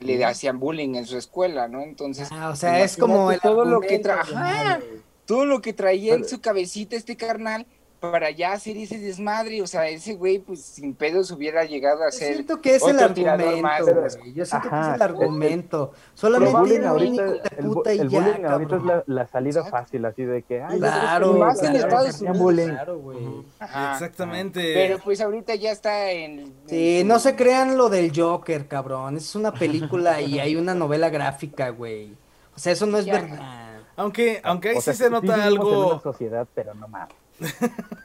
le 0.00 0.24
hacían 0.24 0.60
bullying 0.60 0.94
en 0.94 1.06
su 1.06 1.16
escuela, 1.16 1.66
¿no? 1.68 1.82
Entonces, 1.82 2.28
Ah, 2.30 2.50
o 2.50 2.56
sea, 2.56 2.84
es 2.84 2.96
como 2.96 3.32
el 3.32 3.40
todo 3.40 3.64
lo 3.64 3.80
que 3.80 3.96
argumento, 3.96 4.08
tra- 4.10 4.20
Ajá, 4.20 4.78
güey. 4.78 5.00
todo 5.26 5.44
lo 5.46 5.60
que 5.60 5.72
traía 5.72 6.14
en 6.14 6.24
su 6.28 6.40
cabecita 6.40 6.94
este 6.96 7.16
carnal 7.16 7.66
para 8.00 8.30
ya 8.30 8.52
hacer 8.52 8.76
ese 8.76 8.98
desmadre, 8.98 9.60
o 9.60 9.66
sea, 9.66 9.88
ese 9.88 10.14
güey 10.14 10.38
pues 10.38 10.60
sin 10.62 10.94
pedos 10.94 11.30
hubiera 11.32 11.64
llegado 11.64 12.02
a 12.02 12.10
Yo 12.10 12.18
ser 12.18 12.34
siento 12.34 12.60
que 12.60 12.76
es 12.76 12.82
el 12.86 12.98
argumento, 13.00 13.60
más. 13.62 14.18
Yo 14.34 14.44
siento 14.46 14.70
que 14.70 14.80
es 14.80 14.86
el 14.86 14.94
el- 14.94 15.02
argumento. 15.02 15.92
El 15.94 16.18
Solamente 16.18 16.58
bullying 16.58 16.76
era 16.78 16.92
un 16.92 16.98
ahorita, 17.00 17.24
el, 17.58 17.66
puta 17.66 17.94
y 17.94 17.98
el 17.98 18.08
ya, 18.08 18.20
bullying 18.20 18.44
ahorita 18.44 18.76
es 18.76 18.82
la, 18.84 19.04
la 19.06 19.26
salida 19.26 19.60
Exacto. 19.60 19.78
fácil, 19.78 20.04
así 20.04 20.22
de 20.24 20.42
que, 20.42 20.62
ay, 20.62 20.78
Claro, 20.78 21.32
más 21.34 21.62
en 21.62 21.72
claro, 21.72 21.86
Estados 21.88 22.20
Unidos. 22.20 22.38
bullying. 22.38 22.68
Claro, 22.68 22.98
güey. 22.98 23.18
Ajá. 23.58 23.92
exactamente. 23.94 24.60
Pero 24.74 24.98
pues 25.00 25.20
ahorita 25.20 25.54
ya 25.56 25.72
está 25.72 26.10
en... 26.12 26.54
Sí, 26.66 27.00
en 27.00 27.08
no 27.08 27.18
se 27.18 27.34
crean 27.36 27.76
lo 27.76 27.88
del 27.88 28.12
Joker, 28.14 28.68
cabrón. 28.68 29.16
Es 29.16 29.34
una 29.34 29.52
película 29.52 30.20
y 30.20 30.38
hay 30.38 30.54
una 30.56 30.74
novela 30.74 31.08
gráfica, 31.10 31.70
güey. 31.70 32.12
O 32.54 32.58
sea, 32.60 32.72
eso 32.72 32.86
no 32.86 32.98
es 32.98 33.06
Ya. 33.06 33.14
verdad. 33.20 33.64
Aunque, 33.96 34.40
aunque 34.44 34.68
ahí 34.70 34.76
O 34.76 34.80
sea, 34.80 34.92
sí 34.94 35.02
se 35.02 35.10
nota 35.10 35.34
vivimos 35.34 35.46
en 35.46 35.52
una 35.58 35.62
algo. 35.88 36.00
sociedad, 36.00 36.46
pero 36.54 36.72
no 36.74 36.86
más. 36.86 37.08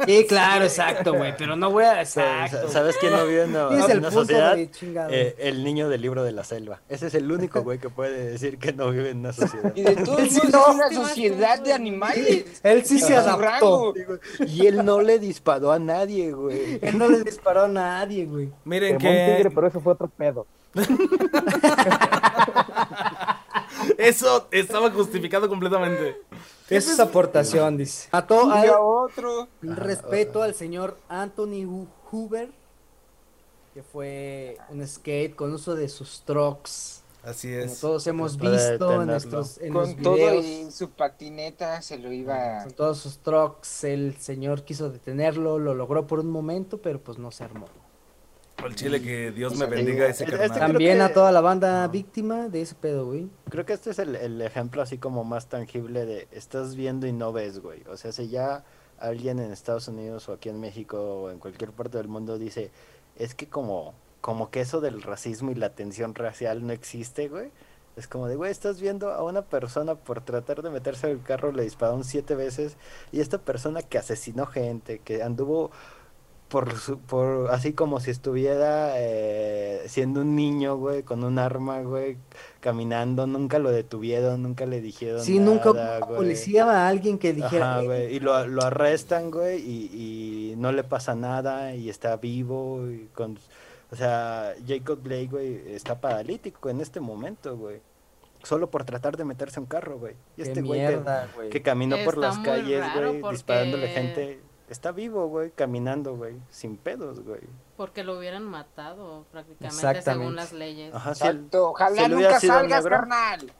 Sí, 0.06 0.26
claro, 0.28 0.66
exacto, 0.66 1.14
güey. 1.14 1.34
Pero 1.38 1.56
no 1.56 1.72
voy 1.72 1.86
a. 1.86 2.02
Exacto. 2.02 2.70
¿Sabes 2.70 2.96
quién 3.00 3.14
no 3.14 3.26
vive 3.26 3.44
en 3.44 3.50
una, 3.56 3.70
Tienes 3.70 3.86
en 3.86 3.92
el 3.92 3.98
una 4.00 4.10
punto 4.10 4.22
sociedad? 4.22 4.56
de. 4.56 4.70
Eh, 5.10 5.36
el 5.40 5.64
niño 5.64 5.90
del 5.90 6.02
libro 6.02 6.24
de 6.24 6.32
la 6.32 6.44
selva. 6.44 6.82
Ese 6.90 7.08
es 7.08 7.16
el 7.16 7.32
único 7.32 7.62
güey 7.64 7.80
que 7.80 7.90
puede 7.90 8.32
decir 8.32 8.58
que 8.58 8.74
no 8.74 8.92
vive 8.92 9.12
en 9.12 9.20
una 9.20 9.34
sociedad. 9.34 9.72
Y 9.76 9.84
de 9.84 9.96
todos 9.96 10.20
Él 10.20 10.30
sí 10.30 10.42
no. 10.52 10.60
es 10.60 10.76
una 10.76 10.92
sociedad 10.92 11.60
de 11.62 11.74
animales. 11.74 12.60
Él 12.64 12.86
sí 12.86 13.00
se 13.00 13.16
adaptó. 13.16 13.94
Y 14.46 14.68
él 14.68 14.84
no 14.84 15.02
le 15.02 15.20
disparó 15.20 15.72
a 15.72 15.80
nadie, 15.80 16.32
güey. 16.32 16.80
Él 16.82 16.98
no 16.98 17.08
le 17.08 17.24
disparó 17.24 17.64
a 17.64 17.68
nadie, 17.68 18.26
güey. 18.26 18.50
Miren 18.66 18.98
Quemó 18.98 19.12
un 19.12 19.26
tigre, 19.36 19.50
que 19.50 19.56
pero 19.56 19.68
eso 19.68 19.80
fue 19.80 19.94
otro 19.94 20.08
pedo. 20.10 20.46
eso 23.98 24.48
estaba 24.52 24.90
justificado 24.92 25.48
completamente. 25.48 26.18
Esa 26.78 26.92
es 26.92 26.96
su 26.98 27.02
aportación, 27.02 27.78
dice. 27.78 28.10
A 28.12 28.20
al 28.20 28.70
otro. 28.80 29.48
respeto 29.62 30.42
al 30.42 30.56
señor 30.56 30.98
Anthony 31.08 31.88
Hoover, 32.12 32.52
que 33.74 33.84
fue 33.84 34.58
un 34.70 34.86
skate 34.88 35.36
con 35.36 35.54
uso 35.54 35.76
de 35.76 35.90
sus 35.90 36.22
trucks. 36.22 37.02
Así 37.24 37.50
Como 37.54 37.64
es. 37.64 37.80
todos 37.80 38.06
hemos 38.08 38.38
visto 38.38 39.02
en 39.02 39.08
nuestros 39.08 39.58
en 39.60 39.72
Con 39.72 39.84
los 39.84 40.02
todo 40.02 40.34
y 40.36 40.70
su 40.72 40.90
patineta 40.90 41.82
se 41.82 41.98
lo 41.98 42.12
iba... 42.12 42.64
Con 42.64 42.74
todos 42.74 42.98
sus 42.98 43.20
trucks, 43.20 43.86
el 43.86 44.18
señor 44.18 44.64
quiso 44.64 44.90
detenerlo, 44.90 45.58
lo 45.58 45.74
logró 45.74 46.06
por 46.06 46.20
un 46.20 46.30
momento, 46.30 46.80
pero 46.80 47.00
pues 47.00 47.18
no 47.18 47.32
se 47.32 47.46
armó. 47.46 47.68
Al 48.64 48.76
chile 48.76 49.02
que 49.02 49.32
Dios 49.32 49.56
me 49.58 49.66
bendiga 49.66 50.06
ese 50.08 50.24
Este- 50.24 50.38
carnal. 50.38 50.46
este- 50.48 50.60
También 50.60 50.94
creo 50.94 51.06
a 51.06 51.08
que- 51.10 51.14
toda 51.14 51.32
la 51.32 51.42
banda 51.42 51.88
víctima 51.88 52.48
de 52.50 52.62
ese 52.62 52.76
pedo, 52.76 53.06
güey. 53.08 53.30
Creo 53.50 53.66
que 53.66 53.74
este 53.74 53.90
es 53.92 54.00
el, 54.00 54.16
el 54.16 54.42
ejemplo 54.42 54.82
así 54.82 54.98
como 54.98 55.24
más 55.24 55.48
tangible 55.48 56.06
de 56.06 56.28
estás 56.32 56.76
viendo 56.76 57.06
y 57.08 57.12
no 57.14 57.34
ves, 57.34 57.60
güey. 57.60 57.84
O 57.90 57.98
sea, 57.98 58.12
si 58.12 58.30
ya 58.30 58.64
alguien 59.00 59.40
en 59.40 59.52
Estados 59.52 59.88
Unidos 59.90 60.30
o 60.30 60.34
aquí 60.34 60.50
en 60.50 60.60
México 60.60 60.98
o 61.24 61.30
en 61.32 61.40
cualquier 61.40 61.72
parte 61.72 61.98
del 61.98 62.08
mundo 62.08 62.38
dice, 62.38 62.72
es 63.18 63.36
que 63.36 63.48
como, 63.48 63.94
como 64.22 64.50
que 64.50 64.62
eso 64.62 64.80
del 64.80 65.02
racismo 65.02 65.52
y 65.52 65.56
la 65.56 65.72
tensión 65.72 66.16
racial 66.16 66.66
no 66.66 66.72
existe, 66.72 67.28
güey. 67.28 67.52
Es 67.96 68.08
como 68.08 68.28
de, 68.28 68.36
güey, 68.38 68.50
estás 68.50 68.82
viendo 68.82 69.12
a 69.12 69.24
una 69.24 69.44
persona 69.44 69.94
por 69.94 70.22
tratar 70.22 70.64
de 70.64 70.70
meterse 70.72 71.08
al 71.08 71.22
carro, 71.22 71.52
le 71.52 71.62
dispararon 71.64 72.04
siete 72.04 72.34
veces, 72.34 72.76
y 73.12 73.20
esta 73.20 73.38
persona 73.38 73.84
que 73.84 74.00
asesinó 74.00 74.48
gente, 74.48 74.98
que 75.00 75.22
anduvo 75.22 75.70
por, 76.54 76.78
su- 76.78 77.00
por 77.00 77.50
así 77.50 77.74
como 77.74 78.00
si 78.00 78.12
estuviera 78.12 78.92
eh, 78.98 79.82
siendo 79.88 80.22
un 80.22 80.36
niño, 80.36 80.78
güey, 80.78 81.02
con 81.02 81.24
un 81.24 81.40
arma, 81.40 81.82
güey, 81.82 82.18
caminando, 82.60 83.26
nunca 83.26 83.58
lo 83.58 83.72
detuvieron, 83.72 84.44
nunca 84.44 84.68
le 84.68 84.80
dijeron 84.80 85.24
Sí, 85.24 85.40
nunca 85.40 85.74
nada, 85.74 86.00
güey. 86.02 86.16
policía 86.16 86.66
a 86.70 86.88
alguien 86.88 87.18
que 87.18 87.34
dijera, 87.34 87.72
Ajá, 87.78 87.82
"Eh, 87.82 87.86
güey, 87.88 88.16
y 88.16 88.20
lo, 88.20 88.46
lo 88.46 88.62
arrestan, 88.64 89.32
güey, 89.32 89.60
y, 89.60 90.52
y 90.52 90.56
no 90.58 90.72
le 90.72 90.84
pasa 90.84 91.16
nada, 91.16 91.74
y 91.74 91.90
está 91.90 92.18
vivo, 92.18 92.88
y 92.88 93.10
con, 93.16 93.40
o 93.92 93.96
sea, 93.96 94.54
Jacob 94.68 95.00
Blake, 95.02 95.30
güey, 95.32 95.74
está 95.74 96.00
paralítico 96.00 96.70
en 96.70 96.82
este 96.82 97.00
momento, 97.00 97.58
güey, 97.58 97.82
solo 98.44 98.70
por 98.70 98.84
tratar 98.86 99.18
de 99.18 99.26
meterse 99.26 99.60
a 99.60 99.62
un 99.62 99.68
carro, 99.68 99.98
güey, 99.98 100.14
y 100.38 100.44
este 100.44 100.62
güey 100.62 100.86
que, 100.86 101.50
que 101.50 101.62
caminó 101.64 101.96
por 102.06 102.14
Está 102.14 102.28
las 102.28 102.38
calles, 102.38 102.84
güey, 102.96 103.20
porque- 103.22 103.34
disparándole 103.36 103.88
gente, 103.88 104.40
está 104.70 104.92
vivo, 104.92 105.28
güey, 105.28 105.52
caminando, 105.52 106.16
güey, 106.16 106.36
sin 106.50 106.78
pedos, 106.78 107.20
güey. 107.24 107.42
Porque 107.78 108.04
lo 108.04 108.18
hubieran 108.18 108.44
matado 108.44 109.26
prácticamente 109.32 110.02
según 110.02 110.36
las 110.36 110.54
leyes. 110.54 110.94
Ajá, 110.94 111.16
si 111.16 111.28
el. 111.28 111.48
Ojalá 111.54 112.04
si 112.06 112.12
nunca 112.12 112.40
salgas, 112.40 112.84
negro, 112.84 112.98
carnal. 112.98 113.52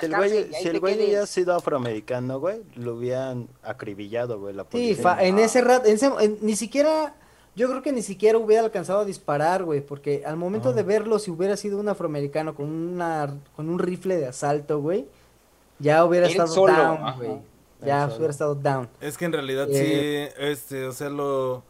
Si 0.00 0.06
el 0.06 0.16
güey, 0.16 0.52
si 0.54 0.68
el 0.68 0.78
hubiera 0.82 1.26
sido 1.26 1.54
afroamericano, 1.54 2.40
güey, 2.40 2.62
lo 2.74 2.96
hubieran 2.96 3.48
acribillado, 3.62 4.38
güey, 4.40 4.54
la 4.54 4.64
Sí, 4.64 4.68
policía. 4.72 5.02
fa- 5.02 5.22
en 5.22 5.38
ese 5.38 5.60
rato, 5.60 5.86
en 5.88 5.94
ese- 5.94 6.06
en- 6.20 6.38
ni 6.42 6.56
siquiera, 6.56 7.14
yo 7.54 7.68
creo 7.68 7.80
que 7.80 7.92
ni 7.92 8.02
siquiera 8.02 8.36
hubiera 8.38 8.64
alcanzado 8.64 9.00
a 9.00 9.04
disparar, 9.04 9.62
güey, 9.64 9.80
porque 9.80 10.24
al 10.26 10.36
momento 10.36 10.70
Ajá. 10.70 10.76
de 10.76 10.82
verlo, 10.82 11.18
si 11.20 11.30
hubiera 11.30 11.56
sido 11.56 11.78
un 11.78 11.88
afroamericano 11.88 12.54
con 12.54 12.66
una, 12.66 13.34
con 13.54 13.68
un 13.70 13.78
rifle 13.78 14.16
de 14.16 14.26
asalto, 14.26 14.80
güey, 14.80 15.06
ya 15.78 16.04
hubiera 16.04 16.26
Él 16.26 16.32
estado 16.32 16.48
solo, 16.52 16.72
down, 16.76 16.98
ajá. 17.06 17.16
güey. 17.16 17.38
Ya 17.86 18.02
solo. 18.04 18.16
hubiera 18.16 18.30
estado 18.32 18.54
down. 18.54 18.88
Es 19.00 19.16
que 19.18 19.24
en 19.24 19.32
realidad 19.32 19.66
Eh, 19.70 20.30
sí, 20.34 20.42
este, 20.44 20.86
o 20.86 20.92
sea, 20.92 21.08
lo, 21.10 21.62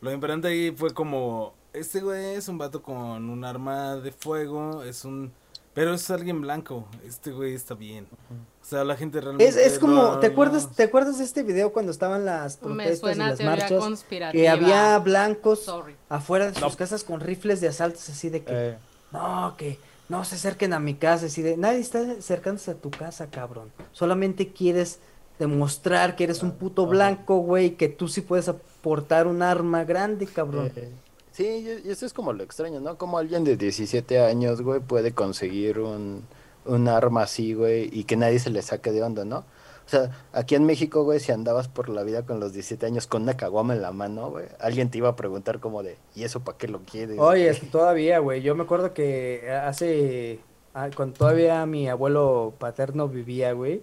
lo 0.00 0.12
imperante 0.12 0.48
ahí 0.48 0.70
fue 0.76 0.92
como 0.94 1.54
Este 1.72 2.00
güey 2.00 2.34
es 2.36 2.48
un 2.48 2.58
vato 2.58 2.82
con 2.82 3.28
un 3.30 3.44
arma 3.44 3.96
de 3.96 4.10
fuego, 4.10 4.82
es 4.82 5.04
un... 5.04 5.32
Pero 5.74 5.94
es 5.94 6.10
alguien 6.10 6.40
blanco, 6.40 6.86
este 7.06 7.30
güey 7.30 7.54
está 7.54 7.74
bien. 7.74 8.08
O 8.30 8.64
sea, 8.64 8.82
la 8.82 8.96
gente 8.96 9.20
realmente... 9.20 9.46
Es, 9.46 9.56
es 9.56 9.78
como, 9.78 10.02
lo- 10.02 10.18
¿te 10.18 10.26
acuerdas, 10.26 10.74
¿te 10.74 10.82
acuerdas 10.84 11.18
de 11.18 11.24
este 11.24 11.44
video 11.44 11.72
cuando 11.72 11.92
estaban 11.92 12.24
las 12.24 12.60
Me 12.62 12.84
protestas 12.84 13.14
y 13.14 13.18
las 13.18 13.36
teoría 13.38 13.50
marchas? 13.56 13.78
conspirativa. 13.80 14.32
Que 14.42 14.48
había 14.48 14.98
blancos 14.98 15.60
Sorry. 15.64 15.94
afuera 16.08 16.46
de 16.46 16.54
sus 16.54 16.62
No. 16.62 16.70
casas 16.76 17.04
con 17.04 17.20
rifles 17.20 17.60
de 17.60 17.68
asaltos 17.68 18.08
así 18.08 18.28
de 18.28 18.42
que, 18.42 18.52
Eh, 18.70 18.78
no, 19.12 19.54
que 19.56 19.78
no 20.08 20.24
se 20.24 20.34
acerquen 20.34 20.72
a 20.72 20.80
mi 20.80 20.94
casa, 20.94 21.26
así 21.26 21.42
de, 21.42 21.56
nadie 21.56 21.78
está 21.78 22.00
acercándose 22.18 22.72
a 22.72 22.74
tu 22.74 22.90
casa, 22.90 23.30
cabrón. 23.30 23.70
Solamente 23.92 24.48
quieres 24.52 24.98
demostrar 25.38 26.16
que 26.16 26.24
eres 26.24 26.42
un 26.42 26.52
puto 26.52 26.86
blanco, 26.86 27.38
güey, 27.38 27.76
que 27.76 27.88
tú 27.88 28.08
sí 28.08 28.20
puedes 28.22 28.48
aportar 28.48 29.26
un 29.26 29.42
arma 29.42 29.84
grande, 29.84 30.26
cabrón. 30.26 30.72
eh, 30.76 30.90
sí, 31.32 31.44
y 31.84 31.90
eso 31.90 32.06
es 32.06 32.12
como 32.12 32.32
lo 32.32 32.42
extraño, 32.42 32.80
¿no? 32.80 32.98
Como 32.98 33.18
alguien 33.18 33.44
de 33.44 33.56
17 33.56 34.20
años, 34.20 34.62
güey, 34.62 34.80
puede 34.80 35.12
conseguir 35.12 35.78
un, 35.80 36.26
un 36.64 36.88
arma 36.88 37.22
así, 37.22 37.54
güey, 37.54 37.88
y 37.92 38.04
que 38.04 38.16
nadie 38.16 38.38
se 38.38 38.50
le 38.50 38.62
saque 38.62 38.92
de 38.92 39.02
onda, 39.02 39.24
¿no? 39.24 39.38
O 39.86 39.90
sea, 39.90 40.10
aquí 40.32 40.54
en 40.54 40.66
México, 40.66 41.02
güey, 41.04 41.18
si 41.18 41.32
andabas 41.32 41.68
por 41.68 41.88
la 41.88 42.02
vida 42.02 42.26
con 42.26 42.40
los 42.40 42.52
17 42.52 42.84
años 42.84 43.06
con 43.06 43.22
una 43.22 43.36
caguama 43.38 43.74
en 43.74 43.80
la 43.80 43.92
mano, 43.92 44.30
güey, 44.30 44.46
alguien 44.60 44.90
te 44.90 44.98
iba 44.98 45.08
a 45.08 45.16
preguntar 45.16 45.60
como 45.60 45.82
de, 45.82 45.96
¿y 46.14 46.24
eso 46.24 46.40
para 46.40 46.58
qué 46.58 46.68
lo 46.68 46.80
quieres? 46.84 47.18
Oye, 47.18 47.48
es 47.48 47.60
que 47.60 47.66
todavía, 47.66 48.18
güey, 48.18 48.42
yo 48.42 48.54
me 48.54 48.64
acuerdo 48.64 48.92
que 48.92 49.50
hace, 49.50 50.40
ah, 50.74 50.90
cuando 50.94 51.16
todavía 51.16 51.64
mi 51.64 51.88
abuelo 51.88 52.54
paterno 52.58 53.08
vivía, 53.08 53.52
güey, 53.52 53.82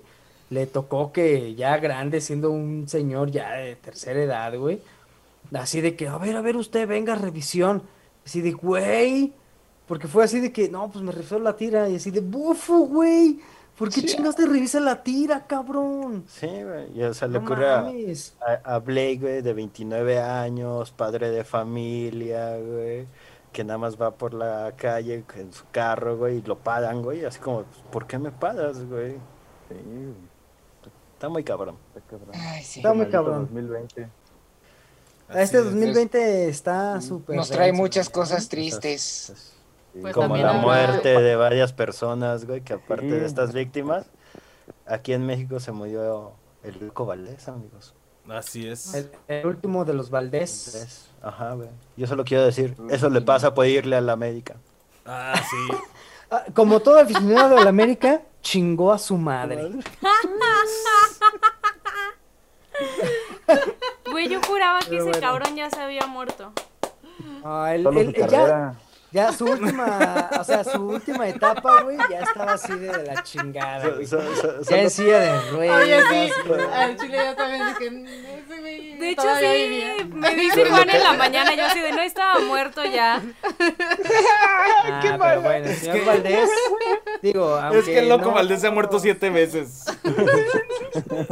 le 0.50 0.68
tocó 0.68 1.12
que 1.12 1.56
ya 1.56 1.78
grande, 1.78 2.22
siendo 2.22 2.52
un 2.52 2.88
señor 2.88 3.32
ya 3.32 3.54
de 3.54 3.76
tercera 3.76 4.22
edad, 4.22 4.58
güey, 4.58 4.82
así 5.54 5.82
de 5.82 5.96
que, 5.96 6.08
a 6.08 6.18
ver, 6.18 6.36
a 6.36 6.42
ver 6.42 6.56
usted, 6.58 6.88
venga, 6.88 7.16
revisión, 7.16 7.84
así 8.26 8.42
de, 8.42 8.52
güey, 8.52 9.34
porque 9.88 10.08
fue 10.08 10.24
así 10.24 10.40
de 10.40 10.52
que, 10.52 10.70
no, 10.70 10.90
pues 10.92 11.04
me 11.04 11.12
refiero 11.12 11.44
la 11.44 11.56
tira, 11.56 11.90
y 11.90 11.96
así 11.96 12.12
de, 12.12 12.20
bufo, 12.22 12.80
güey, 12.80 13.40
¿por 13.78 13.90
qué 13.90 14.02
Sí. 14.02 14.08
chingados 14.08 14.36
te 14.36 14.46
revisa 14.46 14.80
la 14.80 15.04
tira, 15.04 15.46
cabrón? 15.48 16.26
Sí, 16.28 16.48
güey, 16.48 16.98
y 16.98 17.04
o 17.04 17.14
sea, 17.14 17.28
le 17.28 17.40
ocurre 17.40 17.70
a, 17.70 17.92
a, 18.64 18.80
Blake, 18.80 19.18
güey, 19.20 19.42
de 19.42 19.54
29 19.54 20.20
años, 20.20 20.92
padre 20.92 21.30
de 21.32 21.44
familia, 21.44 22.58
güey, 22.58 23.08
que 23.52 23.64
nada 23.64 23.78
más 23.80 24.00
va 24.00 24.12
por 24.16 24.34
la 24.34 24.74
calle 24.78 25.24
en 25.36 25.54
su 25.54 25.64
carro, 25.72 26.18
güey, 26.18 26.38
y 26.38 26.42
lo 26.44 26.58
paran, 26.60 27.02
güey, 27.02 27.26
así 27.26 27.40
como, 27.40 27.64
¿por 27.92 28.06
qué 28.08 28.20
me 28.20 28.32
paras, 28.32 28.86
güey? 28.86 29.14
Sí, 29.70 29.76
Está 31.16 31.30
muy 31.30 31.44
cabrón. 31.44 31.78
está 31.96 32.02
cabrón. 32.10 32.30
Ay, 32.34 32.64
sí. 32.64 32.80
Está 32.80 32.94
muy 32.94 33.08
cabrón. 33.08 33.40
2020. 33.52 34.04
Así 35.30 35.40
Este 35.40 35.58
es. 35.58 35.64
2020 35.66 36.50
está 36.50 37.02
súper 37.02 37.36
Nos 37.36 37.50
trae 37.50 37.72
muchas 37.72 38.10
cosas 38.10 38.48
tristes. 38.48 39.54
Pues 40.00 40.14
como 40.14 40.36
la 40.36 40.54
muerte 40.54 41.10
de 41.22 41.36
varias 41.38 41.72
personas, 41.72 42.46
güey, 42.46 42.62
que 42.62 42.74
aparte 42.74 43.06
de 43.06 43.26
estas 43.26 43.54
víctimas, 43.54 44.06
aquí 44.86 45.14
en 45.14 45.26
México 45.26 45.60
se 45.62 45.72
murió 45.72 46.34
el 46.64 46.78
Loco 46.80 47.06
Valdés, 47.06 47.48
amigos. 47.48 47.94
Así 48.30 48.68
es. 48.68 48.94
El, 48.94 49.12
el 49.30 49.46
último 49.48 49.86
de 49.86 49.94
los 49.94 50.10
Valdés. 50.10 50.72
Valdés, 50.74 51.06
Ajá, 51.22 51.54
güey. 51.54 51.70
Yo 51.96 52.08
solo 52.08 52.26
quiero 52.26 52.44
decir, 52.46 52.76
eso 52.90 53.10
le 53.10 53.22
pasa 53.22 53.54
por 53.54 53.66
irle 53.68 53.96
a 53.96 54.02
la 54.02 54.12
América. 54.14 54.56
Ah, 55.06 55.34
sí. 55.50 55.76
Ah, 56.32 56.44
Como 56.56 56.80
todo 56.80 56.98
aficionado 57.00 57.56
de 57.56 57.64
la 57.64 57.70
América, 57.70 58.24
chingó 58.42 58.92
a 58.92 58.98
su 58.98 59.16
madre. 59.16 59.62
Güey, 64.12 64.30
yo 64.30 64.40
juraba 64.48 64.80
que 64.80 64.86
Pero 64.90 65.02
ese 65.10 65.10
bueno. 65.20 65.20
cabrón 65.28 65.56
ya 65.56 65.70
se 65.70 65.80
había 65.82 66.06
muerto. 66.08 66.52
Ah, 67.44 67.72
él- 67.76 67.84
Solo 67.84 68.00
él- 68.02 68.06
su 68.16 68.22
él 68.24 68.30
ya, 68.30 68.38
carrera. 68.38 68.74
Ya 69.16 69.32
su 69.32 69.46
última, 69.46 70.30
o 70.38 70.44
sea, 70.44 70.64
su 70.66 70.78
última 70.90 71.26
etapa, 71.30 71.84
güey, 71.84 71.98
ya 72.10 72.20
estaba 72.20 72.54
así 72.54 72.74
de 72.74 73.04
la 73.06 73.24
chingada, 73.24 73.88
güey. 73.88 74.06
So- 74.06 74.20
so- 74.36 74.62
so- 74.64 74.76
Ya 74.76 74.90
silla 74.90 75.20
de 75.20 75.52
ruedas. 75.52 75.84
Oye, 75.84 76.00
sí. 76.28 76.34
güey. 76.46 76.62
Al 76.62 76.98
chile 76.98 77.18
yo 77.26 77.36
también 77.36 77.62
dije, 77.68 77.88
ese 78.46 78.60
güey 78.60 78.98
De 78.98 79.10
hecho, 79.12 79.22
sí, 79.40 79.46
vivía. 79.46 79.96
me 80.14 80.36
dice 80.42 80.66
Juan 80.70 80.90
en 80.90 81.04
la 81.04 81.14
mañana, 81.14 81.56
yo 81.56 81.66
así 81.66 81.80
de 81.80 81.92
no 81.94 82.02
estaba 82.02 82.40
muerto 82.40 82.84
ya. 82.84 83.22
Ah, 84.88 85.18
pero 85.20 85.42
bueno, 85.42 85.66
el 85.68 85.76
señor 85.76 86.06
Valdés, 86.06 86.50
digo, 87.22 87.56
aunque 87.56 87.80
es 87.80 87.86
que 87.86 88.00
el 88.00 88.10
loco 88.10 88.26
no- 88.26 88.34
Valdés 88.34 88.62
se 88.62 88.68
ha 88.68 88.72
muerto 88.72 89.00
siete 89.00 89.30
veces. 89.30 89.86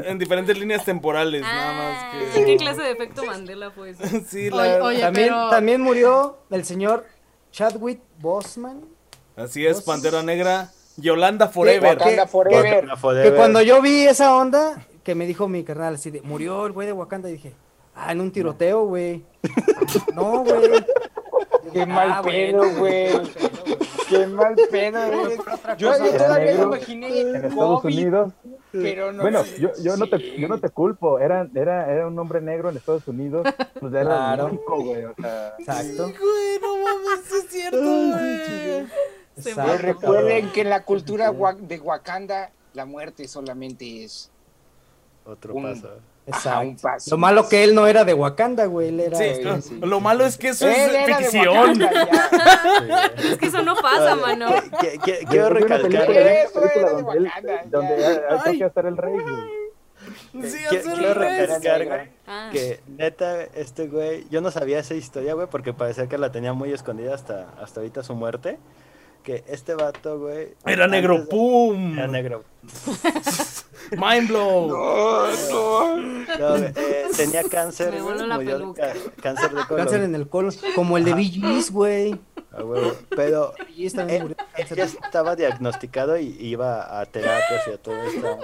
en 0.04 0.18
diferentes 0.20 0.58
líneas 0.58 0.84
temporales, 0.86 1.42
nada 1.42 1.72
más 1.74 1.98
Ah, 2.04 2.12
que. 2.34 2.46
¿Qué 2.46 2.58
clase 2.58 2.82
de 2.82 2.92
efecto 2.92 3.24
Mandela 3.26 3.72
fue 3.72 3.92
eso? 3.92 4.04
sí, 4.28 4.50
Oye, 4.50 4.78
la- 4.78 4.84
oye, 4.84 5.00
También, 5.02 5.28
pero- 5.30 5.50
también 5.50 5.82
murió 5.82 6.40
el 6.50 6.66
señor 6.66 7.06
Chadwick 7.54 8.02
Boseman. 8.20 8.82
Así 9.36 9.66
es, 9.66 9.82
Pantera 9.84 10.24
Negra. 10.24 10.72
Yolanda 10.98 11.48
Forever. 11.48 11.98
Wakanda 12.00 12.28
Forever. 12.28 12.66
Wakanda 12.76 12.98
Forever. 12.98 13.32
Que 13.32 13.38
cuando 13.38 13.62
yo 13.62 13.80
vi 13.82 14.02
esa 14.08 14.36
onda, 14.36 14.86
que 15.04 15.14
me 15.16 15.26
dijo 15.28 15.48
mi 15.48 15.64
carnal 15.64 15.94
así 15.96 16.10
de, 16.12 16.22
murió 16.22 16.66
el 16.66 16.72
güey 16.74 16.88
de 16.88 16.94
Wakanda, 16.94 17.30
y 17.30 17.34
dije, 17.34 17.54
ah, 17.96 18.12
en 18.12 18.22
un 18.22 18.32
tiroteo, 18.32 18.86
güey. 18.88 19.24
No, 20.16 20.44
güey. 20.44 20.84
Qué 21.72 21.86
mal 21.86 22.12
Ah, 22.12 22.22
pedo, 22.24 22.58
bueno, 22.58 22.80
güey. 22.80 23.14
mal 23.14 23.22
pedo, 23.22 23.40
güey. 23.40 23.53
Qué 24.20 24.28
mal 24.28 24.56
pedo, 24.72 25.00
güey. 25.22 25.38
Yo, 25.78 25.92
todavía 26.18 26.54
me 26.56 26.64
imaginé 26.64 27.22
En 27.22 27.36
Estados 27.46 27.82
COVID, 27.82 27.94
Unidos. 27.98 28.34
pero 28.72 29.12
no. 29.12 29.22
Bueno, 29.24 29.44
sé. 29.44 29.60
yo, 29.62 29.70
yo, 29.82 29.98
no 29.98 30.08
te, 30.08 30.18
Sí. 30.20 30.36
yo 30.40 30.48
no 30.48 30.60
te 30.60 30.70
culpo. 30.70 31.20
Era, 31.20 31.48
era, 31.56 31.92
era 31.92 32.08
un 32.08 32.18
hombre 32.20 32.42
negro 32.42 32.70
en 32.70 32.78
Estados 32.78 33.08
Unidos. 33.08 33.48
Pues 33.80 33.94
era 33.94 34.04
Claro. 34.04 34.44
lógico, 34.50 34.84
güey. 34.84 35.06
O 35.06 35.14
sea, 35.20 35.56
Exacto. 35.60 36.04
Güey, 36.06 36.60
no 36.62 36.78
mames, 36.78 37.32
es 37.32 37.48
cierto, 37.50 37.80
güey. 37.82 38.88
Se 39.38 39.50
Exacto, 39.50 39.78
recuerden 39.80 40.32
cabrón. 40.38 40.52
que 40.54 40.62
en 40.62 40.70
la 40.70 40.84
cultura 40.86 41.32
de 41.32 41.80
Wakanda 41.80 42.52
la 42.74 42.86
muerte 42.86 43.28
solamente 43.28 44.04
es 44.04 44.30
Otro 45.26 45.56
un- 45.56 45.64
paso. 45.64 45.90
Ajá, 46.32 46.60
un 46.60 46.68
Exacto. 46.70 46.82
paso. 46.96 47.12
Lo 47.12 47.18
malo 47.18 47.50
que 47.50 47.64
él 47.64 47.76
no 47.76 47.88
era 47.88 48.04
de 48.06 48.14
Wakanda, 48.14 48.66
güey. 48.66 48.90
Él 48.90 49.00
era. 49.00 49.18
Sí, 49.18 49.24
Sí, 49.36 49.42
no, 49.44 49.62
sí. 49.62 49.80
lo 49.82 50.00
malo 50.00 50.26
es 50.26 50.38
que 50.38 50.50
eso 50.50 50.68
Él 50.68 50.96
es 50.96 51.18
ficción. 51.18 51.48
Wakanda. 51.58 51.92
Es 53.18 53.38
que 53.38 53.46
eso 53.48 53.62
no 53.64 53.76
pasa, 53.76 54.16
mano. 54.16 54.48
Quiero 55.30 55.50
recalcar, 55.50 56.08
donde, 56.08 56.50
donde 57.70 58.58
que 58.58 58.66
estar 58.66 58.86
el 58.86 58.98
rey, 58.98 59.14
güey. 59.14 60.50
Sí, 60.50 60.58
quiero 60.70 61.14
recalcar, 61.14 61.86
güey, 61.86 62.10
Ah. 62.28 62.50
que 62.52 62.82
neta, 62.88 63.44
este 63.56 63.88
güey, 63.88 64.26
yo 64.30 64.42
no 64.42 64.52
sabía 64.52 64.80
esa 64.80 64.96
historia, 64.96 65.34
güey, 65.34 65.48
porque 65.48 65.74
parecía 65.74 66.08
que 66.08 66.18
la 66.18 66.32
tenía 66.32 66.54
muy 66.54 66.72
escondida 66.74 67.14
hasta, 67.16 67.48
hasta 67.62 67.80
ahorita 67.80 68.04
su 68.04 68.14
muerte. 68.16 68.58
Que 69.24 69.44
este 69.48 69.74
vato, 69.76 70.20
güey. 70.20 70.54
Era 70.66 70.86
negro, 70.88 71.20
de- 71.20 71.26
pum. 71.28 71.98
Era 71.98 72.08
negro. 72.08 72.44
Mind 73.92 74.28
blow. 74.28 74.68
No, 74.68 75.28
no. 75.50 75.98
No, 75.98 76.50
güey, 76.58 76.64
eh, 76.76 77.06
tenía 77.16 77.44
cáncer, 77.50 77.92
Me 77.94 78.02
güey, 78.02 78.14
voló 78.16 78.28
la 78.28 78.36
murió 78.36 78.52
de 78.52 78.60
peluca. 78.60 78.82
ca- 78.94 79.22
cáncer 79.22 79.50
de 79.52 79.66
colon. 79.68 79.78
Cáncer 79.86 80.04
en 80.04 80.16
el 80.16 80.28
colon. 80.28 80.54
Como 80.76 80.98
el 80.98 81.06
de 81.06 81.14
güey. 81.72 82.20
Ah, 82.52 82.62
güey, 82.62 82.92
Pero 83.16 83.54
él, 84.10 84.36
cáncer 84.56 84.78
ya 84.78 84.84
estaba 84.84 85.36
diagnosticado 85.36 86.18
y 86.18 86.36
iba 86.40 87.00
a 87.00 87.06
terapias 87.06 87.68
y 87.68 87.72
a 87.72 87.78
todo 87.78 87.96
esto. 88.04 88.40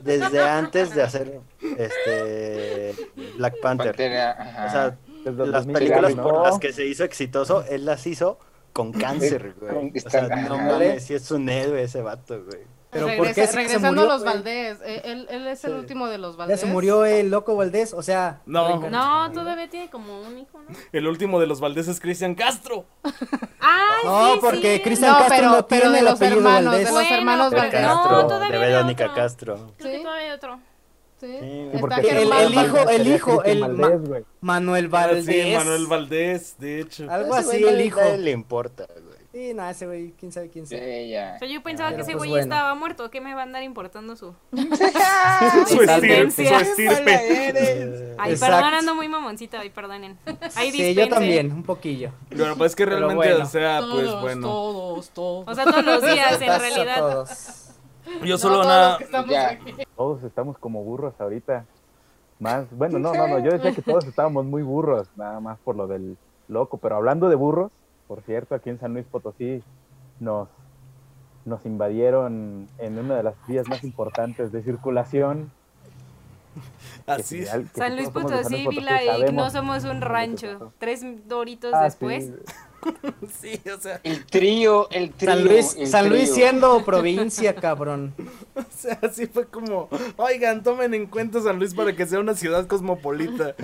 Desde 0.00 0.40
antes 0.42 0.94
de 0.94 1.02
hacer 1.02 1.40
este 1.78 2.94
Black 3.36 3.54
Panther. 3.62 3.88
Pantera. 3.88 4.66
O 4.66 4.70
sea, 4.70 4.98
las 5.24 5.36
2000, 5.66 5.72
películas 5.74 6.16
¿no? 6.16 6.22
por 6.24 6.42
las 6.42 6.58
que 6.58 6.72
se 6.72 6.84
hizo 6.86 7.04
exitoso, 7.04 7.64
él 7.68 7.84
las 7.84 8.06
hizo 8.06 8.38
con 8.72 8.92
cáncer, 8.92 9.54
güey. 9.60 9.72
Con- 9.74 9.92
O 10.06 10.10
sea, 10.10 10.22
no 10.28 10.56
mames, 10.58 11.04
si 11.04 11.14
es 11.14 11.30
un 11.30 11.48
héroe 11.48 11.82
ese 11.82 12.02
vato, 12.02 12.42
güey. 12.44 12.62
Pero 12.92 13.06
¿por 13.06 13.18
Regresa- 13.28 13.34
qué 13.34 13.46
sí 13.46 13.52
se 13.52 13.56
regresando 13.56 13.88
murió, 14.02 14.02
a 14.10 14.14
los? 14.14 14.24
Valdés. 14.24 14.78
eh, 14.84 15.02
Él, 15.04 15.26
él 15.30 15.46
es 15.46 15.62
el 15.64 15.70
Sí. 15.74 15.78
último 15.78 16.08
de 16.08 16.18
los 16.18 16.32
Ya 16.34 16.38
Valdés. 16.38 16.58
se 16.60 16.66
murió 16.66 17.04
el 17.04 17.30
loco 17.30 17.54
Valdés, 17.54 17.94
o 17.94 18.02
sea. 18.02 18.40
No. 18.46 18.80
No, 18.90 19.30
todavía 19.30 19.70
tiene 19.70 19.88
como 19.90 20.20
un 20.22 20.38
hijo, 20.38 20.58
¿no? 20.58 20.74
El 20.90 21.06
último 21.06 21.38
de 21.38 21.46
los 21.46 21.60
Valdés 21.60 21.86
es 21.86 22.00
Cristian 22.00 22.34
Castro. 22.34 22.84
Ah, 23.60 23.98
No, 24.04 24.32
sí, 24.34 24.38
porque 24.40 24.76
sí. 24.76 24.82
Cristian 24.82 25.12
No, 25.12 25.18
Castro 25.18 25.36
pero- 25.36 25.50
no 25.50 25.66
pero 25.68 25.80
tiene 25.82 25.92
de 25.92 25.98
el 26.00 26.04
los 26.06 26.14
apellido 26.14 26.38
hermanos, 26.38 26.64
Valdés. 26.72 26.86
de 26.88 26.92
los 27.00 27.10
hermanos 27.10 27.50
De 27.50 27.56
Valdés. 27.58 27.80
Castro, 27.80 28.10
No, 28.12 28.26
todavía 28.26 28.58
de 28.58 28.66
Verónica 28.66 29.04
otro. 29.04 29.16
Castro. 29.16 29.54
Creo 29.78 29.90
que 29.92 29.96
Sí. 29.98 30.02
todavía 30.02 30.24
hay 30.24 30.30
otro. 30.32 30.60
Sí. 31.20 31.26
Sí, 31.38 31.60
Está 31.66 31.78
porque 31.80 32.08
el- 32.10 32.54
hijo- 32.54 32.88
el 32.88 33.06
hijo, 33.06 33.44
el 33.44 33.68
ma-. 33.68 33.92
Manuel 34.40 34.88
Valdés. 34.88 35.26
Sí, 35.26 35.52
Manuel 35.54 35.86
Valdés, 35.86 36.56
de 36.58 36.80
hecho. 36.80 37.10
Algo 37.10 37.36
Ese 37.36 37.50
así, 37.56 37.62
el 37.64 37.80
hijo. 37.82 38.00
le 38.18 38.30
importa, 38.30 38.86
güey. 38.88 39.20
Sí, 39.32 39.54
no, 39.54 39.68
ese 39.68 39.86
güey, 39.86 40.12
quién 40.18 40.32
sabe 40.32 40.48
quién 40.48 40.66
Sí, 40.66 40.76
sea. 40.76 41.06
ya. 41.06 41.32
O 41.36 41.38
sea, 41.38 41.46
yo 41.48 41.62
pensaba 41.62 41.90
Pero 41.90 41.98
que 41.98 42.02
ese 42.02 42.12
pues 42.12 42.18
güey 42.18 42.30
bueno. 42.30 42.42
estaba 42.42 42.74
muerto. 42.74 43.10
¿Qué 43.12 43.20
me 43.20 43.32
va 43.34 43.40
a 43.40 43.44
andar 43.44 43.62
importando 43.62 44.16
su 44.16 44.34
Su 44.50 44.56
estirpe, 44.58 45.66
su 45.68 45.78
descendencia? 45.78 46.60
estirpe. 46.62 48.14
Ay, 48.18 48.32
Exacto. 48.32 48.56
perdón, 48.56 48.74
ando 48.74 48.94
muy 48.96 49.08
mamoncita, 49.08 49.60
ay, 49.60 49.70
perdonen. 49.70 50.18
Sí, 50.72 50.94
yo 50.94 51.08
también, 51.08 51.52
un 51.52 51.62
poquillo. 51.62 52.10
Bueno, 52.34 52.56
pues 52.56 52.72
es 52.72 52.76
que 52.76 52.84
Pero 52.86 52.96
realmente, 52.96 53.28
bueno. 53.30 53.44
o 53.44 53.48
sea, 53.48 53.80
pues 53.80 54.04
Todos, 54.06 54.20
bueno. 54.22 54.48
Todos, 54.48 55.10
todos. 55.10 55.44
O 55.48 55.54
sea, 55.54 55.64
todos 55.64 55.84
los 55.84 56.02
días, 56.02 56.40
en 56.40 56.58
realidad. 56.60 56.98
todos. 56.98 57.28
Yo 58.24 58.26
No, 58.34 58.38
solo 58.38 58.54
todos 58.62 58.66
una. 58.66 58.88
los 58.90 58.98
que 58.98 59.04
estamos 59.04 59.34
aquí. 59.36 59.72
Todos 59.96 60.22
estamos 60.24 60.58
como 60.58 60.82
burros 60.84 61.14
ahorita. 61.20 61.64
Más, 62.38 62.66
bueno, 62.76 62.98
no, 62.98 63.12
no, 63.12 63.28
no, 63.28 63.38
yo 63.38 63.50
decía 63.50 63.72
que 63.72 63.82
todos 63.82 64.06
estábamos 64.06 64.46
muy 64.46 64.62
burros, 64.62 65.08
nada 65.16 65.40
más 65.40 65.58
por 65.58 65.76
lo 65.76 65.86
del 65.86 66.16
loco. 66.48 66.78
Pero 66.78 66.96
hablando 66.96 67.28
de 67.28 67.36
burros, 67.36 67.70
por 68.08 68.22
cierto, 68.22 68.54
aquí 68.54 68.70
en 68.70 68.78
San 68.78 68.94
Luis 68.94 69.04
Potosí 69.06 69.62
nos, 70.20 70.48
nos 71.44 71.66
invadieron 71.66 72.66
en 72.78 72.98
una 72.98 73.16
de 73.16 73.22
las 73.22 73.34
vías 73.46 73.68
más 73.68 73.84
importantes 73.84 74.52
de 74.52 74.62
circulación. 74.62 75.50
Así 77.06 77.40
es. 77.40 77.50
San 77.74 77.96
Luis 77.96 78.10
Potosí, 78.10 78.66
Vila 78.68 79.00
y 79.28 79.32
no 79.32 79.50
somos 79.50 79.84
un 79.84 80.00
rancho. 80.00 80.72
Tres 80.78 81.02
doritos 81.26 81.72
Ah, 81.74 81.84
después. 81.84 82.24
sí. 82.24 82.32
Sí, 83.42 83.60
o 83.70 83.78
sea, 83.78 84.00
El 84.04 84.24
trío, 84.24 84.88
el 84.90 85.12
trío. 85.12 85.30
San 85.30 85.44
Luis, 85.44 85.76
San 85.90 86.08
Luis 86.08 86.22
trío. 86.32 86.34
siendo 86.34 86.82
provincia, 86.82 87.54
cabrón. 87.54 88.14
o 88.54 88.64
sea, 88.74 88.98
así 89.02 89.26
fue 89.26 89.46
como, 89.48 89.90
oigan, 90.16 90.62
tomen 90.62 90.94
en 90.94 91.04
cuenta 91.06 91.42
San 91.42 91.58
Luis 91.58 91.74
para 91.74 91.94
que 91.94 92.06
sea 92.06 92.20
una 92.20 92.32
ciudad 92.34 92.66
cosmopolita. 92.66 93.54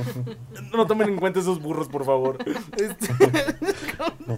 No 0.74 0.86
tomen 0.86 1.08
en 1.08 1.16
cuenta 1.16 1.40
esos 1.40 1.62
burros, 1.62 1.88
por 1.88 2.04
favor. 2.04 2.36
Este, 2.76 3.08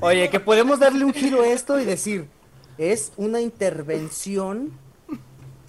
Oye, 0.00 0.30
que 0.30 0.38
podemos 0.38 0.78
darle 0.78 1.04
un 1.04 1.12
giro 1.12 1.42
a 1.42 1.48
esto 1.48 1.80
y 1.80 1.84
decir, 1.84 2.28
es 2.78 3.12
una 3.16 3.40
intervención 3.40 4.70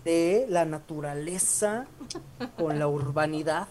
de 0.10 0.46
la 0.50 0.66
naturaleza 0.66 1.86
con 2.58 2.80
la 2.80 2.88
urbanidad. 2.88 3.68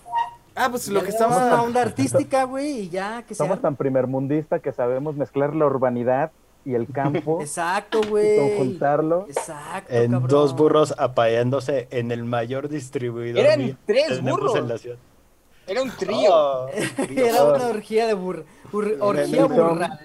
Ah, 0.54 0.68
pues 0.70 0.88
lo 0.88 1.00
que 1.00 1.06
una 1.06 1.14
estaba... 1.14 1.62
onda 1.62 1.82
artística, 1.82 2.44
güey, 2.44 2.82
y 2.82 2.88
ya, 2.88 3.22
que 3.22 3.34
Somos 3.34 3.56
sea. 3.56 3.62
tan 3.62 3.76
primermundista 3.76 4.60
que 4.60 4.72
sabemos 4.72 5.16
mezclar 5.16 5.54
la 5.54 5.66
urbanidad 5.66 6.30
y 6.64 6.74
el 6.74 6.86
campo 6.92 7.40
Exacto, 7.40 8.00
güey. 8.08 8.36
conjuntarlo. 8.38 9.26
Exacto, 9.28 9.92
En 9.92 10.12
cabrón. 10.12 10.28
dos 10.30 10.54
burros 10.56 10.94
apañándose 10.98 11.88
en 11.90 12.10
el 12.12 12.24
mayor 12.24 12.68
distribuidor. 12.68 13.44
Eran 13.44 13.76
tres 13.86 14.22
burros. 14.22 14.54
en 14.56 14.68
la 14.68 14.78
ciudad. 14.78 14.96
Era 15.68 15.82
un 15.82 15.90
trío. 15.90 16.30
Oh, 16.34 16.68
Era 17.16 17.44
una 17.44 17.66
orgía 17.68 18.06
de 18.06 18.14
burra. 18.14 18.42
orgía 19.00 19.44
burra. 19.46 19.98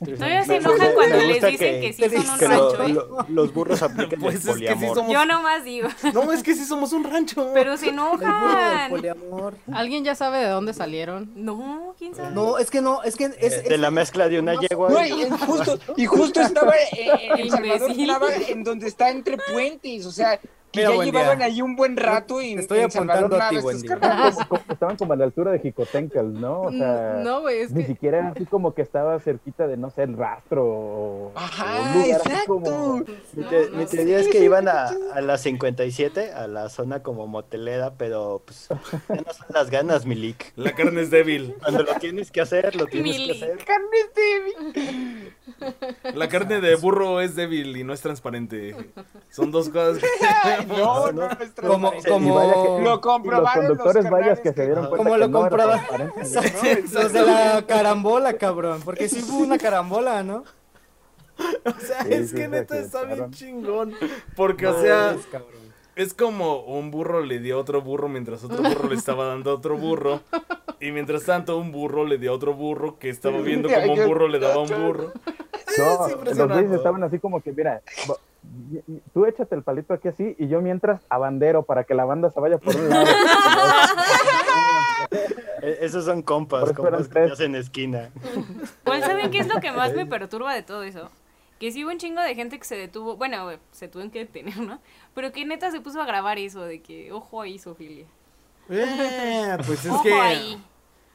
Todavía 0.00 0.44
se 0.44 0.56
enojan 0.56 0.94
cuando 0.94 1.16
les 1.16 1.42
dicen 1.44 1.80
que, 1.80 1.92
sí 1.92 2.02
que 2.02 2.22
son 2.22 2.30
un 2.30 2.38
rancho, 2.38 2.82
¿eh? 2.84 2.88
lo- 2.90 3.26
los 3.28 3.52
burros 3.52 3.82
aplican 3.82 4.20
Pues 4.20 4.36
el 4.36 4.38
es 4.38 4.44
que 4.44 4.50
sí 4.52 4.74
poliamor. 4.76 4.94
somos- 4.96 5.12
Yo 5.12 5.26
nomás 5.26 5.64
digo. 5.64 5.88
No, 6.14 6.30
es 6.32 6.42
que 6.44 6.54
sí 6.54 6.64
somos 6.64 6.92
un 6.92 7.02
rancho. 7.02 7.50
Pero 7.52 7.76
se 7.76 7.88
El 7.88 7.96
del 7.96 8.04
enojan. 8.04 8.90
poliamor. 8.90 9.54
¿Alguien 9.72 10.04
ya 10.04 10.14
sabe 10.14 10.38
de 10.38 10.48
dónde 10.50 10.72
salieron? 10.72 11.32
No, 11.34 11.96
quién 11.98 12.14
sabe. 12.14 12.30
No, 12.32 12.58
es 12.58 12.70
que 12.70 12.80
no, 12.80 13.02
es 13.02 13.16
que 13.16 13.24
es, 13.24 13.32
Eh, 13.32 13.36
es- 13.40 13.64
de 13.68 13.76
la 13.78 13.90
mezcla 13.90 14.28
de 14.28 14.38
una 14.38 14.54
yegua. 14.60 14.88
No, 14.90 15.04
y, 15.04 15.28
justo, 15.30 15.78
y 15.96 16.06
justo 16.06 16.40
estaba 16.42 16.74
eh, 16.76 17.10
El 17.38 17.50
Salvador 17.50 17.90
estaba 17.90 18.34
en 18.36 18.62
donde 18.62 18.86
está 18.86 19.10
entre 19.10 19.36
puentes, 19.52 20.06
o 20.06 20.12
sea, 20.12 20.38
que 20.70 20.80
Mira, 20.80 20.96
ya 20.96 21.04
llevaban 21.04 21.38
día. 21.38 21.46
ahí 21.46 21.62
un 21.62 21.76
buen 21.76 21.96
rato 21.96 22.42
y 22.42 22.52
estoy 22.54 22.80
apuntando 22.80 23.40
a 23.42 23.48
ti, 23.48 23.58
buen 23.58 23.80
día. 23.80 23.96
Como- 24.48 24.62
estaban 24.70 24.96
como 24.96 25.12
a 25.12 25.16
la 25.16 25.24
altura 25.24 25.50
de 25.52 25.58
Jicotencas, 25.60 26.24
¿no? 26.24 26.62
O 26.62 26.70
sea, 26.72 27.20
No, 27.24 27.40
güey, 27.40 27.60
es 27.60 27.72
ni 27.72 27.82
que 27.82 27.88
siquiera 27.88 28.18
era 28.18 28.28
así 28.28 28.44
como 28.46 28.74
que 28.74 28.82
estaba 28.82 29.18
cerquita 29.20 29.66
de, 29.66 29.76
no 29.76 29.90
sé, 29.90 30.02
el 30.04 30.16
rastro 30.16 30.64
o, 30.66 31.32
Ajá, 31.34 31.78
o 31.78 31.82
un 31.82 32.02
lugar 32.02 32.20
así 32.20 32.28
exacto. 32.30 32.46
como- 32.46 32.96
Mi, 33.32 33.44
te- 33.44 33.70
mi 33.70 33.86
teoría 33.86 34.18
es 34.20 34.28
que 34.28 34.44
iban 34.44 34.68
a, 34.68 34.88
a 35.14 35.20
la 35.20 35.38
57, 35.38 36.32
a 36.32 36.46
la 36.46 36.68
zona 36.68 37.02
como 37.02 37.26
motelera, 37.26 37.94
pero 37.96 38.42
pues 38.44 38.68
ya 38.68 38.76
no 39.16 39.32
son 39.32 39.46
las 39.54 39.70
ganas, 39.70 40.06
Milik. 40.06 40.52
La 40.56 40.72
carne 40.74 41.00
es 41.00 41.10
débil. 41.10 41.54
Cuando 41.62 41.82
lo 41.82 41.94
tienes 41.96 42.30
que 42.30 42.40
hacer, 42.40 42.76
lo 42.76 42.86
tienes 42.86 43.16
que 43.16 43.32
hacer. 43.32 43.58
Carnes 43.64 44.10
de- 44.14 45.32
La 46.14 46.28
carne 46.28 46.60
de 46.60 46.74
burro 46.76 47.20
es 47.20 47.34
débil 47.34 47.76
y 47.76 47.84
no 47.84 47.92
es 47.92 48.00
transparente. 48.00 48.76
Son 49.30 49.50
dos 49.50 49.68
cosas 49.68 49.98
que... 49.98 50.06
No, 50.66 51.12
no, 51.12 51.28
no 51.28 51.36
como, 51.68 51.92
como, 52.08 52.40
Lo 52.40 52.80
los 52.80 52.98
comprobaron 53.00 53.66
conductores 53.66 54.04
los 54.04 54.12
vayas 54.12 54.40
carnales 54.40 54.40
que 54.40 54.52
se 54.52 54.66
dieron 54.66 54.86
cuenta 54.88 55.10
¿Cómo 55.10 55.48
que 55.48 55.56
lo. 55.56 56.20
Exacto, 56.20 57.00
los 57.00 57.12
de 57.12 57.22
la 57.22 57.62
carambola, 57.68 58.32
cabrón, 58.34 58.80
porque 58.84 59.08
sí 59.08 59.20
fue 59.20 59.38
una 59.38 59.58
carambola, 59.58 60.22
¿no? 60.22 60.44
O 61.64 61.80
sea, 61.80 62.02
Sí, 62.02 62.12
es 62.14 62.30
sí, 62.30 62.36
que 62.36 62.48
neta 62.48 62.78
está 62.78 63.04
bien 63.04 63.30
chingón. 63.30 63.94
Porque, 64.34 64.66
o 64.66 64.80
sea, 64.80 65.16
es 65.98 66.14
como 66.14 66.60
un 66.60 66.90
burro 66.90 67.22
le 67.22 67.38
dio 67.40 67.56
a 67.56 67.60
otro 67.60 67.82
burro 67.82 68.08
mientras 68.08 68.44
otro 68.44 68.62
burro 68.62 68.88
le 68.88 68.94
estaba 68.94 69.26
dando 69.26 69.50
a 69.50 69.54
otro 69.54 69.76
burro. 69.76 70.20
Y 70.80 70.92
mientras 70.92 71.24
tanto, 71.24 71.58
un 71.58 71.72
burro 71.72 72.04
le 72.04 72.18
dio 72.18 72.30
a 72.30 72.34
otro 72.34 72.54
burro 72.54 72.98
que 72.98 73.08
estaba 73.08 73.38
viendo 73.40 73.68
como 73.68 73.94
un 73.94 74.06
burro 74.06 74.28
le 74.28 74.38
daba 74.38 74.54
a 74.54 74.58
un 74.58 74.68
burro. 74.68 75.12
No, 75.76 76.08
los 76.24 76.48
güeyes 76.48 76.70
estaban 76.72 77.02
así 77.02 77.18
como 77.18 77.40
que, 77.40 77.52
mira, 77.52 77.82
tú 79.12 79.26
échate 79.26 79.54
el 79.54 79.62
palito 79.62 79.94
aquí 79.94 80.08
así 80.08 80.34
y 80.38 80.48
yo 80.48 80.60
mientras 80.60 81.00
abandero 81.08 81.62
para 81.62 81.84
que 81.84 81.94
la 81.94 82.04
banda 82.04 82.30
se 82.30 82.40
vaya 82.40 82.58
por 82.58 82.74
un 82.76 82.88
lado. 82.88 83.06
Eh, 85.62 85.78
Esos 85.80 86.04
son 86.04 86.22
compas, 86.22 86.72
compas 86.72 87.08
que 87.08 87.14
te 87.14 87.32
hacen 87.32 87.54
esquina. 87.56 88.10
¿Cuál 88.84 89.02
saben 89.02 89.30
qué 89.30 89.38
es 89.38 89.48
lo 89.52 89.60
que 89.60 89.72
más 89.72 89.92
me 89.94 90.06
perturba 90.06 90.54
de 90.54 90.62
todo 90.62 90.82
eso? 90.84 91.10
Que 91.58 91.72
sí 91.72 91.84
hubo 91.84 91.90
un 91.90 91.98
chingo 91.98 92.20
de 92.22 92.34
gente 92.36 92.58
que 92.58 92.64
se 92.64 92.76
detuvo, 92.76 93.16
bueno, 93.16 93.50
se 93.72 93.88
tuvieron 93.88 94.12
que 94.12 94.20
detener, 94.20 94.56
¿no? 94.58 94.80
Pero 95.14 95.32
que 95.32 95.44
neta 95.44 95.70
se 95.72 95.80
puso 95.80 96.00
a 96.00 96.06
grabar 96.06 96.38
eso, 96.38 96.62
de 96.62 96.80
que, 96.80 97.10
ojo 97.10 97.42
ahí, 97.42 97.58
Sofilia. 97.58 98.04
Eh, 98.68 99.56
pues 99.66 99.84
es 99.84 99.90
Ojo 99.90 100.02
que, 100.04 100.12
ahí. 100.12 100.62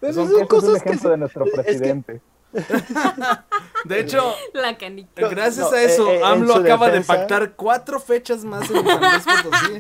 Son 0.01 0.13
son 0.13 0.23
Ese 0.25 0.33
es 0.35 0.41
un 0.41 0.47
cosas 0.47 0.83
que 0.83 0.89
ejemplo 0.89 1.09
de 1.11 1.17
nuestro 1.17 1.45
es 1.45 1.51
que- 1.53 1.61
presidente. 1.61 2.21
de 3.85 3.99
hecho, 3.99 4.33
La 4.53 4.77
canica. 4.77 5.27
gracias 5.27 5.69
no, 5.71 5.75
a 5.77 5.81
eso, 5.81 6.09
eh, 6.11 6.19
eh, 6.19 6.23
AMLO 6.23 6.55
acaba 6.55 6.87
defensa- 6.89 7.13
de 7.13 7.19
pactar 7.19 7.53
cuatro 7.55 7.99
fechas 7.99 8.43
más 8.45 8.69
en 8.69 8.85
San 8.85 8.99
Luis 9.01 9.25
Potosí. 9.43 9.79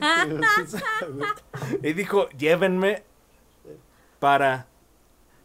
y 1.83 1.93
dijo, 1.93 2.29
llévenme 2.29 3.03
para 4.19 4.65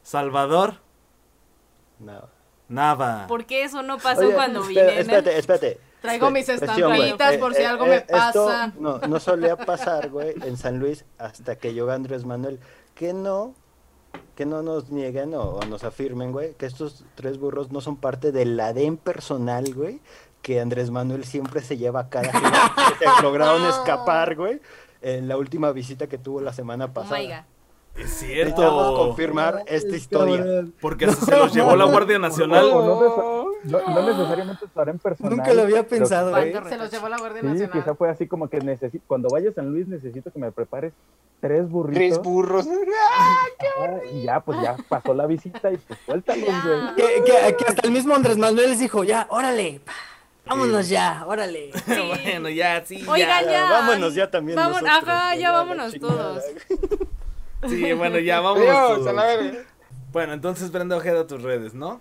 Salvador 0.03 0.75
No. 1.99 2.29
Nava. 2.69 3.27
¿Por 3.27 3.47
qué 3.47 3.65
eso 3.65 3.83
no 3.83 3.99
pasó 3.99 4.21
Oye, 4.27 4.35
cuando 4.35 4.61
espera, 4.61 4.87
vine? 4.89 5.01
Espérate, 5.01 5.39
espérate. 5.39 5.81
Traigo 6.03 6.31
mis 6.31 6.49
estampitas 6.49 7.37
por 7.39 7.55
si 7.55 7.63
algo 7.65 7.87
me 7.87 7.97
esto 7.97 8.13
pasa. 8.13 8.73
no, 8.79 8.99
no 8.99 9.19
solía 9.21 9.57
pasar, 9.57 10.11
güey, 10.11 10.35
en 10.45 10.57
San 10.57 10.79
Luis 10.79 11.05
hasta 11.19 11.57
que 11.57 11.73
llegó 11.73 11.91
Andrés 11.91 12.25
Manuel. 12.25 12.61
Que 12.95 13.13
no, 13.15 13.55
que 14.35 14.47
no 14.47 14.63
nos 14.63 14.91
nieguen 14.91 15.35
o, 15.35 15.43
o 15.43 15.61
nos 15.67 15.85
afirmen, 15.85 16.33
güey, 16.33 16.55
que 16.55 16.67
estos 16.67 17.05
tres 17.15 17.39
burros 17.39 17.71
no 17.73 17.81
son 17.81 17.97
parte 17.97 18.33
del 18.33 18.59
ADN 18.59 18.97
personal, 18.99 19.73
güey, 19.75 20.01
que 20.43 20.61
Andrés 20.61 20.91
Manuel 20.91 21.25
siempre 21.25 21.61
se 21.63 21.77
lleva 21.77 22.01
a 22.01 22.09
cada 22.09 22.33
gira, 22.33 22.73
que 22.99 23.05
se 23.09 23.23
lograron 23.23 23.65
escapar, 23.67 24.37
güey, 24.37 24.61
en 25.03 25.29
la 25.29 25.37
última 25.37 25.73
visita 25.73 26.07
que 26.07 26.19
tuvo 26.19 26.41
la 26.41 26.53
semana 26.53 26.87
Oh 26.87 26.93
pasada. 26.93 27.19
my 27.21 27.27
god. 27.27 27.35
Es 27.97 28.05
Necesitamos 28.23 28.47
cierto. 28.87 28.95
confirmar 28.97 29.65
esta 29.67 29.97
historia. 29.97 30.65
Porque 30.81 31.07
hasta 31.07 31.27
se 31.27 31.37
los 31.37 31.53
llevó 31.53 31.75
la 31.75 31.85
Guardia 31.87 32.21
Nacional. 32.21 32.71
No, 32.71 33.45
no- 33.65 33.89
no 33.89 34.03
necesariamente 34.07 34.67
su 34.73 34.81
harem 34.81 34.99
personal. 35.01 35.37
Nunca 35.37 35.53
lo 35.53 35.63
había 35.63 35.85
pensado, 35.85 36.31
güey. 36.31 36.53
¿Cuánto 36.53 36.69
Se 36.69 36.77
los 36.77 36.93
llevó 36.93 37.09
la 37.09 37.19
Guardia 37.19 37.41
Sí, 37.41 37.47
Nacional. 37.49 37.73
quizá 37.73 37.95
fue 37.97 38.09
así 38.09 38.29
como 38.29 38.49
que 38.49 38.61
necesito, 38.61 39.03
cuando 39.09 39.29
vaya 39.31 39.51
a 39.51 39.53
San 39.53 39.73
Luis 39.73 39.89
necesito 39.89 40.31
que 40.31 40.39
me 40.39 40.53
prepares 40.53 40.93
tres 41.41 41.69
burritos. 41.69 42.01
Tres 42.01 42.19
burros. 42.23 42.67
ah, 43.17 43.47
y 44.13 44.23
ya, 44.23 44.41
pues 44.41 44.61
ya 44.61 44.77
pasó 44.89 45.15
la 45.15 45.27
visita 45.27 45.73
y 45.73 45.77
pues 45.77 45.99
suéltalos, 46.07 46.49
güey. 46.65 46.95
Que, 46.97 47.25
que- 47.25 47.57
que 47.57 47.65
hasta 47.67 47.87
el 47.87 47.93
mismo 47.93 48.15
Andrés 48.15 48.37
Manuel 48.39 48.71
les 48.71 48.81
dijo, 48.81 49.05
ya, 49.05 49.27
órale, 49.31 49.81
vámonos 50.47 50.89
ya, 50.89 51.25
órale. 51.27 51.71
bueno, 51.87 52.49
ya, 52.49 52.85
sí, 52.85 53.05
Oigan, 53.09 53.45
ya. 53.45 53.51
ya. 53.51 53.65
Vámonos 53.71 54.15
ya 54.15 54.31
también 54.31 54.57
Vámonos, 54.57 54.83
nosotros, 54.83 55.09
ajá, 55.15 55.35
ya 55.37 55.53
vámonos 55.53 55.95
todos. 56.01 56.43
Sí, 57.69 57.93
bueno, 57.93 58.19
ya, 58.19 58.41
verga. 58.41 59.65
Bueno, 60.13 60.33
entonces 60.33 60.71
Brenda 60.73 60.97
Ojeda 60.97 61.27
tus 61.27 61.43
redes, 61.43 61.75
¿no? 61.75 62.01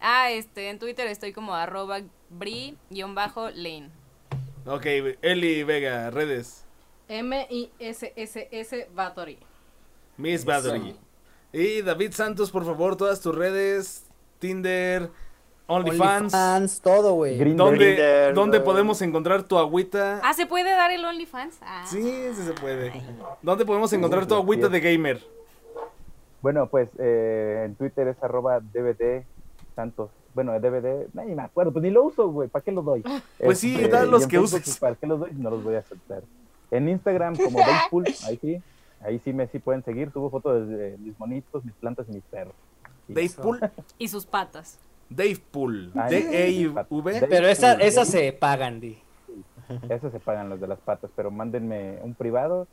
Ah, 0.00 0.30
este, 0.30 0.68
en 0.68 0.78
Twitter 0.78 1.06
estoy 1.06 1.32
como 1.32 1.54
arroba 1.54 2.00
bri-lane. 2.30 3.90
Ok, 4.66 4.84
Eli 5.22 5.62
Vega, 5.62 6.10
redes. 6.10 6.65
M-I-S-S-S 7.08 8.88
Battery. 8.94 9.38
Miss 10.16 10.44
Battery. 10.44 10.96
Y 11.52 11.82
David 11.82 12.12
Santos, 12.12 12.50
por 12.50 12.64
favor, 12.64 12.96
todas 12.96 13.20
tus 13.20 13.34
redes, 13.34 14.04
Tinder, 14.38 15.10
OnlyFans. 15.66 16.34
OnlyFans, 16.34 16.80
todo, 16.80 17.14
güey. 17.14 17.38
¿Dónde, 17.54 17.94
Grindr, 17.94 18.34
¿dónde 18.34 18.58
güey. 18.58 18.64
podemos 18.64 19.00
encontrar 19.02 19.42
tu 19.44 19.58
agüita? 19.58 20.20
Ah, 20.22 20.32
¿se 20.34 20.46
puede 20.46 20.70
dar 20.70 20.90
el 20.90 21.04
OnlyFans? 21.04 21.56
Ah. 21.62 21.84
Sí, 21.86 22.02
sí 22.34 22.42
se 22.42 22.52
puede. 22.52 22.92
¿Dónde 23.42 23.64
podemos 23.64 23.92
encontrar 23.92 24.26
tu 24.26 24.34
agüita 24.34 24.68
de 24.68 24.80
gamer? 24.80 25.20
Bueno, 26.42 26.66
pues 26.68 26.88
eh, 26.98 27.64
en 27.66 27.74
Twitter 27.76 28.08
es 28.08 28.22
arroba 28.22 28.60
DVD 28.60 29.24
Santos. 29.74 30.10
Bueno, 30.34 30.52
DVD, 30.60 31.06
ni 31.14 31.34
me 31.34 31.42
acuerdo, 31.42 31.72
pues 31.72 31.82
ni 31.82 31.90
lo 31.90 32.04
uso, 32.04 32.28
güey, 32.28 32.48
¿para 32.48 32.62
qué 32.62 32.70
lo 32.70 32.82
doy? 32.82 33.02
Pues 33.42 33.58
sí, 33.58 33.74
Este, 33.74 33.88
da 33.88 34.04
los 34.04 34.26
que 34.26 34.38
uses. 34.38 34.60
pues, 34.62 34.78
¿Para 34.78 34.94
qué 34.94 35.06
los 35.06 35.18
doy? 35.20 35.30
No 35.32 35.48
los 35.48 35.64
voy 35.64 35.76
a 35.76 35.78
aceptar. 35.78 36.22
En 36.70 36.88
Instagram 36.88 37.36
como 37.36 37.58
Davepool, 37.66 38.06
ahí 38.26 38.38
sí, 38.40 38.62
ahí 39.02 39.20
sí 39.24 39.32
me 39.32 39.46
sí 39.48 39.58
pueden 39.58 39.84
seguir, 39.84 40.10
subo 40.12 40.30
fotos 40.30 40.68
de 40.68 40.96
mis 40.98 41.18
monitos, 41.18 41.64
mis 41.64 41.74
plantas 41.74 42.06
y 42.08 42.12
mis 42.12 42.24
perros. 42.24 42.54
Y- 43.08 43.14
Dave 43.14 43.30
Pool. 43.40 43.60
Y 43.98 44.08
sus 44.08 44.26
patas. 44.26 44.78
Dave 45.08 45.40
Pool. 45.52 45.92
Ah, 45.94 46.08
D-E-I-V. 46.08 46.74
Dave 46.90 47.26
Pero 47.28 47.46
esa, 47.48 47.74
Pool, 47.74 47.82
esas 47.82 48.12
Dave 48.12 48.26
se 48.26 48.32
pagan, 48.32 48.80
di. 48.80 48.98
Esas 49.88 50.12
se 50.12 50.20
pagan 50.20 50.48
las 50.50 50.60
de 50.60 50.66
las 50.66 50.78
patas, 50.80 51.10
pero 51.16 51.30
mándenme 51.30 51.98
un 52.02 52.14
privado 52.14 52.66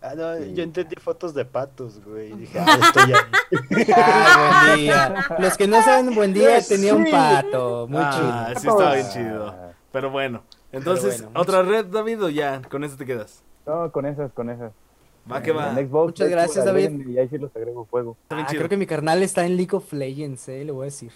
Ah, 0.00 0.14
no, 0.16 0.36
Sí. 0.36 0.54
yo 0.54 0.62
entendí 0.62 0.94
fotos 0.94 1.34
de 1.34 1.44
patos, 1.44 2.00
güey. 2.04 2.32
Dije, 2.32 2.56
ah, 2.64 2.78
estoy 2.80 3.12
ahí. 3.12 3.90
Ah, 3.96 4.62
buen 4.68 4.78
día. 4.78 5.26
Los 5.40 5.56
que 5.56 5.66
no 5.66 5.82
saben 5.82 6.14
buen 6.14 6.32
día 6.32 6.60
Sí. 6.60 6.76
tenía 6.76 6.94
un 6.94 7.10
pato, 7.10 7.88
muy 7.88 8.00
ah, 8.00 8.46
chido. 8.46 8.60
sí 8.60 8.68
estaba 8.68 8.94
bien 8.94 9.06
Ah. 9.06 9.12
chido. 9.12 9.54
Pero 9.90 10.10
bueno, 10.12 10.42
entonces, 10.72 11.22
bueno, 11.22 11.40
¿otra 11.40 11.62
red, 11.62 11.86
David, 11.86 12.24
o 12.24 12.28
ya? 12.28 12.62
Con 12.70 12.84
eso 12.84 12.96
te 12.96 13.06
quedas. 13.06 13.42
No, 13.66 13.90
con 13.92 14.06
esas, 14.06 14.32
con 14.32 14.50
esas. 14.50 14.72
Va 15.30 15.42
que 15.42 15.52
va. 15.52 15.74
Xbox, 15.74 16.06
Muchas 16.06 16.28
gracias, 16.30 16.64
David. 16.64 17.06
Y 17.08 17.18
ahí 17.18 17.28
sí 17.28 17.36
los 17.38 17.54
agrego 17.54 17.84
fuego. 17.84 18.16
Ah, 18.30 18.46
creo 18.48 18.68
que 18.68 18.76
mi 18.78 18.86
carnal 18.86 19.22
está 19.22 19.44
en 19.44 19.56
League 19.56 19.76
of 19.76 19.92
Legends, 19.92 20.48
eh, 20.48 20.64
le 20.64 20.72
voy 20.72 20.82
a 20.82 20.84
decir. 20.86 21.12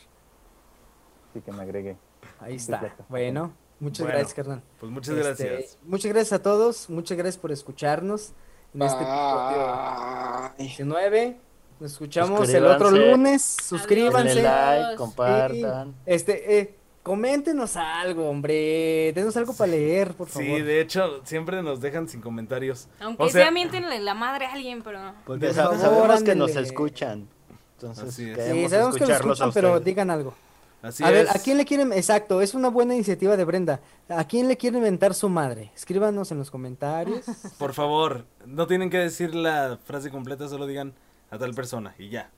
Así 1.31 1.41
que 1.41 1.51
me 1.53 1.63
agregué. 1.63 1.97
Ahí 2.41 2.59
Sí, 2.59 2.73
está. 2.73 2.95
Bueno, 3.09 3.53
muchas 3.81 4.01
Bueno, 4.05 4.19
gracias, 4.19 4.35
carnal. 4.35 4.63
Pues 4.81 4.93
muchas 4.93 5.17
Este, 5.17 5.45
gracias. 5.49 5.79
Muchas 5.85 6.13
gracias 6.13 6.33
a 6.39 6.43
todos, 6.43 6.91
muchas 6.91 7.17
gracias 7.17 7.39
por 7.41 7.53
escucharnos 7.53 8.33
en 8.75 8.83
este 8.83 8.99
episodio 9.03 9.67
Ay. 9.67 10.51
19. 10.59 11.41
Nos 11.81 11.93
escuchamos 11.93 12.49
el 12.51 12.67
otro 12.67 12.91
Suscríbanse. 12.91 13.11
lunes. 13.17 13.57
Denle 13.57 13.79
Suscríbanse. 13.79 14.43
like, 14.43 14.91
Sí. 14.91 14.97
compartan. 14.97 15.95
Este, 16.07 16.59
eh, 16.59 16.75
coméntenos 17.03 17.77
algo, 17.77 18.29
hombre. 18.29 19.13
Denos 19.15 19.37
algo 19.37 19.53
para 19.55 19.73
leer, 19.73 20.15
por 20.15 20.29
favor. 20.29 20.47
Sí, 20.49 20.63
de 20.63 20.81
hecho, 20.81 21.21
siempre 21.25 21.63
nos 21.63 21.81
dejan 21.81 22.09
sin 22.09 22.21
comentarios. 22.21 22.89
Aunque 23.01 23.23
O 23.25 23.29
sea- 23.29 23.43
sea, 23.45 23.51
miéntenle 23.51 24.01
la 24.01 24.15
madre 24.15 24.47
a 24.47 24.53
alguien, 24.53 24.83
pero. 24.83 25.01
Porque 25.27 25.47
Por 25.47 25.55
sa- 25.55 25.65
favor, 25.65 25.79
sabemos 25.81 26.23
que 26.23 26.35
nos 26.35 26.55
escuchan. 26.57 27.29
Entonces, 27.75 28.05
Así 28.09 28.31
es. 28.31 28.37
Sí, 28.37 28.69
sabemos 28.69 28.97
que 28.97 29.05
a 29.05 29.17
escuchan, 29.17 29.51
pero 29.53 29.81
digan 29.81 30.11
algo. 30.11 30.35
Así 30.83 31.05
a 31.05 31.11
ver. 31.11 31.29
¿a 31.31 31.35
quién 31.35 31.59
le 31.59 31.65
quieren? 31.65 31.93
Exacto, 31.93 32.41
es 32.43 32.55
una 32.55 32.69
buena 32.69 32.95
iniciativa 32.95 33.37
de 33.37 33.45
Brenda. 33.45 33.81
¿A 34.09 34.25
quién 34.27 34.49
le 34.49 34.57
quieren 34.57 34.79
inventar 34.79 35.15
su 35.15 35.29
madre? 35.29 35.71
Escríbanos 35.77 36.33
en 36.33 36.39
los 36.39 36.51
comentarios. 36.51 37.25
Por 37.59 37.73
favor, 37.73 38.25
no 38.47 38.67
tienen 38.67 38.91
que 38.91 38.99
decir 38.99 39.33
la 39.35 39.79
frase 39.85 40.11
completa, 40.11 40.49
solo 40.49 40.67
digan 40.67 40.93
a 41.31 41.39
tal 41.39 41.55
persona 41.55 41.95
y 41.99 42.09
ya, 42.09 42.31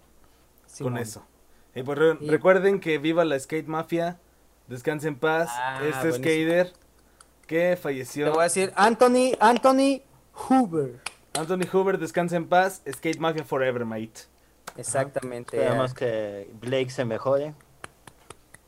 con 0.78 0.98
eso. 0.98 1.24
Y 1.74 1.82
pues 1.82 1.98
Y- 2.20 2.28
recuerden 2.28 2.80
que 2.80 2.98
viva 2.98 3.24
la 3.24 3.38
Skate 3.40 3.66
Mafia, 3.66 4.18
descanse 4.68 5.08
en 5.08 5.16
paz, 5.18 5.48
Ah, 5.52 5.80
este 5.82 6.08
buenísimo. 6.08 6.24
skater 6.24 6.72
que 7.46 7.70
Te 7.70 7.76
falleció. 7.76 8.30
voy 8.32 8.40
a 8.40 8.44
decir 8.44 8.72
Anthony, 8.76 9.32
Anthony 9.40 10.02
Hoover. 10.48 11.00
Anthony 11.38 11.66
Hoover, 11.72 11.98
descanse 11.98 12.36
en 12.36 12.48
paz, 12.48 12.82
Skate 12.90 13.18
Mafia 13.18 13.44
Forever, 13.44 13.84
mate. 13.84 14.12
Exactamente. 14.76 15.56
Esperamos 15.58 15.94
que 15.94 16.50
Blake 16.60 16.90
se 16.90 17.04
mejore. 17.04 17.54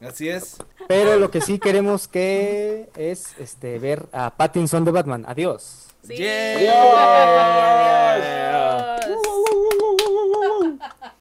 Así 0.01 0.29
es. 0.29 0.59
Pero 0.89 1.17
lo 1.17 1.31
que 1.31 1.41
sí 1.41 1.59
queremos 1.59 2.07
que 2.07 2.91
es 2.97 3.35
este 3.39 3.79
ver 3.79 4.07
a 4.13 4.37
Pattinson 4.37 4.85
de 4.85 4.91
Batman. 4.91 5.25
Adiós. 5.27 5.89
Sí. 6.07 6.17
Yeah. 6.17 8.15
Adiós. 8.15 9.19